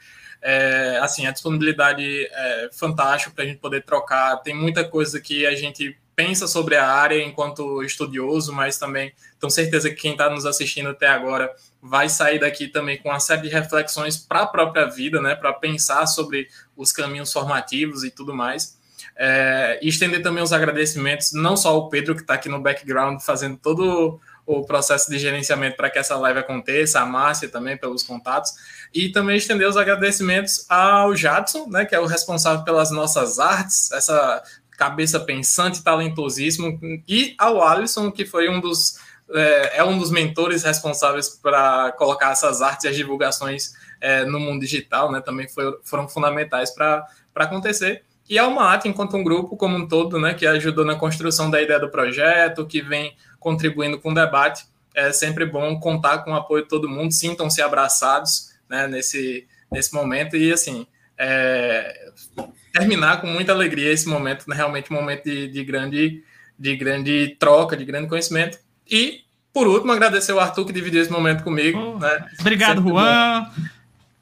É, 0.42 0.98
assim, 1.02 1.26
a 1.26 1.30
disponibilidade 1.30 2.26
é 2.32 2.70
fantástica 2.72 3.32
para 3.34 3.44
a 3.44 3.46
gente 3.46 3.58
poder 3.58 3.84
trocar. 3.84 4.36
Tem 4.38 4.54
muita 4.54 4.84
coisa 4.84 5.20
que 5.20 5.46
a 5.46 5.54
gente 5.54 5.96
pensa 6.16 6.46
sobre 6.46 6.76
a 6.76 6.86
área 6.86 7.22
enquanto 7.22 7.82
estudioso, 7.82 8.52
mas 8.52 8.78
também 8.78 9.12
tenho 9.38 9.50
certeza 9.50 9.88
que 9.88 9.96
quem 9.96 10.12
está 10.12 10.28
nos 10.28 10.44
assistindo 10.44 10.90
até 10.90 11.08
agora 11.08 11.50
vai 11.80 12.10
sair 12.10 12.38
daqui 12.38 12.68
também 12.68 12.98
com 12.98 13.08
uma 13.08 13.18
série 13.18 13.42
de 13.42 13.48
reflexões 13.48 14.18
para 14.18 14.42
a 14.42 14.46
própria 14.46 14.84
vida, 14.84 15.20
né, 15.20 15.34
para 15.34 15.50
pensar 15.52 16.06
sobre 16.06 16.48
os 16.76 16.92
caminhos 16.92 17.32
formativos 17.32 18.04
e 18.04 18.10
tudo 18.10 18.34
mais. 18.34 18.78
É, 19.16 19.78
e 19.82 19.88
estender 19.88 20.22
também 20.22 20.42
os 20.42 20.52
agradecimentos, 20.52 21.32
não 21.32 21.56
só 21.56 21.70
ao 21.70 21.88
Pedro, 21.88 22.14
que 22.14 22.20
está 22.20 22.34
aqui 22.34 22.48
no 22.48 22.60
background 22.60 23.20
fazendo 23.20 23.56
todo 23.56 24.20
o 24.58 24.64
processo 24.64 25.10
de 25.10 25.18
gerenciamento 25.18 25.76
para 25.76 25.88
que 25.88 25.98
essa 25.98 26.16
live 26.16 26.40
aconteça, 26.40 27.00
a 27.00 27.06
Márcia 27.06 27.48
também 27.48 27.76
pelos 27.76 28.02
contatos, 28.02 28.52
e 28.92 29.10
também 29.10 29.36
estender 29.36 29.68
os 29.68 29.76
agradecimentos 29.76 30.66
ao 30.68 31.14
Jadson, 31.14 31.68
né, 31.68 31.84
que 31.84 31.94
é 31.94 32.00
o 32.00 32.06
responsável 32.06 32.64
pelas 32.64 32.90
nossas 32.90 33.38
artes, 33.38 33.92
essa 33.92 34.42
cabeça 34.72 35.20
pensante, 35.20 35.84
talentosíssimo, 35.84 36.78
e 37.06 37.34
ao 37.38 37.62
Alisson, 37.62 38.10
que 38.10 38.24
foi 38.24 38.48
um 38.48 38.60
dos 38.60 38.98
é, 39.32 39.78
é 39.78 39.84
um 39.84 39.96
dos 39.96 40.10
mentores 40.10 40.64
responsáveis 40.64 41.28
para 41.28 41.92
colocar 41.92 42.32
essas 42.32 42.60
artes 42.60 42.84
e 42.84 42.88
as 42.88 42.96
divulgações 42.96 43.74
é, 44.00 44.24
no 44.24 44.40
mundo 44.40 44.60
digital, 44.60 45.12
né, 45.12 45.20
também 45.20 45.48
foi, 45.48 45.78
foram 45.84 46.08
fundamentais 46.08 46.72
para 46.72 47.06
acontecer. 47.36 48.02
E 48.28 48.38
a 48.38 48.44
Almaat, 48.44 48.88
enquanto 48.88 49.16
um 49.16 49.24
grupo 49.24 49.56
como 49.56 49.76
um 49.76 49.86
todo, 49.86 50.18
né, 50.18 50.34
que 50.34 50.46
ajudou 50.46 50.84
na 50.84 50.96
construção 50.96 51.50
da 51.50 51.60
ideia 51.60 51.78
do 51.78 51.90
projeto, 51.90 52.66
que 52.66 52.80
vem 52.80 53.16
contribuindo 53.40 53.98
com 53.98 54.12
o 54.12 54.14
debate, 54.14 54.64
é 54.94 55.12
sempre 55.12 55.44
bom 55.46 55.80
contar 55.80 56.18
com 56.18 56.32
o 56.32 56.36
apoio 56.36 56.62
de 56.62 56.68
todo 56.68 56.88
mundo, 56.88 57.12
sintam-se 57.12 57.62
abraçados 57.62 58.50
né, 58.68 58.86
nesse, 58.86 59.46
nesse 59.72 59.92
momento 59.94 60.36
e, 60.36 60.52
assim, 60.52 60.86
é, 61.18 62.10
terminar 62.72 63.20
com 63.20 63.26
muita 63.26 63.52
alegria 63.52 63.92
esse 63.92 64.08
momento, 64.08 64.48
né, 64.48 64.54
realmente 64.54 64.92
um 64.92 64.96
momento 64.96 65.24
de, 65.24 65.48
de, 65.48 65.64
grande, 65.64 66.22
de 66.58 66.76
grande 66.76 67.36
troca, 67.38 67.76
de 67.76 67.84
grande 67.84 68.08
conhecimento. 68.08 68.58
E, 68.88 69.22
por 69.52 69.66
último, 69.66 69.92
agradecer 69.92 70.32
o 70.32 70.40
Arthur 70.40 70.66
que 70.66 70.72
dividiu 70.72 71.02
esse 71.02 71.10
momento 71.10 71.42
comigo. 71.42 71.78
Oh, 71.78 71.98
né? 71.98 72.26
Obrigado, 72.38 72.76
sempre 72.76 72.90
Juan. 72.92 73.44
Bom. 73.44 73.62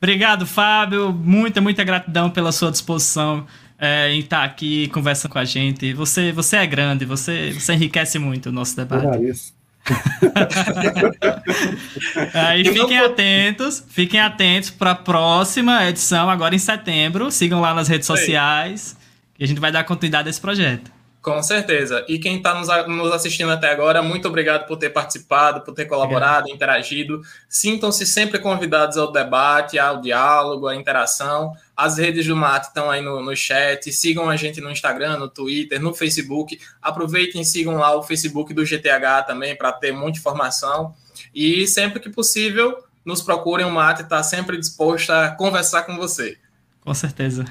Obrigado, 0.00 0.46
Fábio. 0.46 1.12
Muita, 1.12 1.60
muita 1.60 1.82
gratidão 1.82 2.30
pela 2.30 2.52
sua 2.52 2.70
disposição 2.70 3.46
é, 3.78 4.12
em 4.12 4.20
estar 4.20 4.44
aqui 4.44 4.88
conversando 4.88 5.32
com 5.32 5.38
a 5.38 5.44
gente. 5.44 5.92
Você, 5.94 6.32
você 6.32 6.56
é 6.56 6.66
grande, 6.66 7.04
você, 7.04 7.52
você 7.52 7.74
enriquece 7.74 8.18
muito 8.18 8.48
o 8.48 8.52
nosso 8.52 8.76
debate. 8.76 9.24
isso. 9.24 9.58
Aí 12.34 12.64
fiquem 12.64 12.98
atentos, 12.98 13.84
fiquem 13.88 14.20
atentos 14.20 14.70
para 14.70 14.90
a 14.90 14.94
próxima 14.94 15.88
edição, 15.88 16.28
agora 16.28 16.54
em 16.54 16.58
setembro. 16.58 17.30
Sigam 17.30 17.60
lá 17.60 17.72
nas 17.72 17.88
redes 17.88 18.06
sociais 18.06 18.96
e 19.38 19.44
a 19.44 19.46
gente 19.46 19.60
vai 19.60 19.72
dar 19.72 19.84
continuidade 19.84 20.28
a 20.28 20.30
esse 20.30 20.40
projeto. 20.40 20.98
Com 21.20 21.42
certeza. 21.42 22.04
E 22.08 22.18
quem 22.18 22.36
está 22.36 22.54
nos, 22.54 22.68
nos, 22.86 23.12
assistindo 23.12 23.50
até 23.50 23.70
agora, 23.70 24.02
muito 24.02 24.28
obrigado 24.28 24.66
por 24.66 24.76
ter 24.76 24.90
participado, 24.90 25.62
por 25.62 25.74
ter 25.74 25.86
colaborado, 25.86 26.40
obrigado. 26.40 26.56
interagido. 26.56 27.22
Sintam-se 27.48 28.06
sempre 28.06 28.38
convidados 28.38 28.96
ao 28.96 29.12
debate, 29.12 29.78
ao 29.78 30.00
diálogo, 30.00 30.68
à 30.68 30.76
interação. 30.76 31.52
As 31.78 31.96
redes 31.96 32.26
do 32.26 32.34
Mate 32.34 32.66
estão 32.66 32.90
aí 32.90 33.00
no, 33.00 33.22
no 33.22 33.36
chat. 33.36 33.92
Sigam 33.92 34.28
a 34.28 34.34
gente 34.34 34.60
no 34.60 34.68
Instagram, 34.68 35.16
no 35.16 35.28
Twitter, 35.28 35.80
no 35.80 35.94
Facebook. 35.94 36.58
Aproveitem 36.82 37.40
e 37.40 37.44
sigam 37.44 37.76
lá 37.76 37.96
o 37.96 38.02
Facebook 38.02 38.52
do 38.52 38.66
GTH 38.66 39.24
também 39.24 39.54
para 39.54 39.70
ter 39.70 39.92
muita 39.92 40.18
informação. 40.18 40.92
E 41.32 41.68
sempre 41.68 42.00
que 42.00 42.10
possível, 42.10 42.82
nos 43.04 43.22
procurem. 43.22 43.64
O 43.64 43.70
Mate 43.70 44.02
está 44.02 44.20
sempre 44.24 44.58
disposto 44.58 45.10
a 45.10 45.30
conversar 45.30 45.84
com 45.84 45.96
você. 45.96 46.36
Com 46.80 46.92
certeza. 46.92 47.44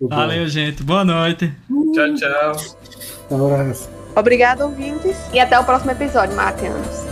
Valeu, 0.00 0.48
gente. 0.48 0.82
Boa 0.82 1.04
noite. 1.04 1.54
Tchau, 1.94 2.14
tchau. 2.16 2.56
Obrigado, 4.16 4.62
ouvintes. 4.62 5.16
E 5.32 5.38
até 5.38 5.56
o 5.56 5.62
próximo 5.62 5.92
episódio, 5.92 6.34
Mateanos. 6.34 7.11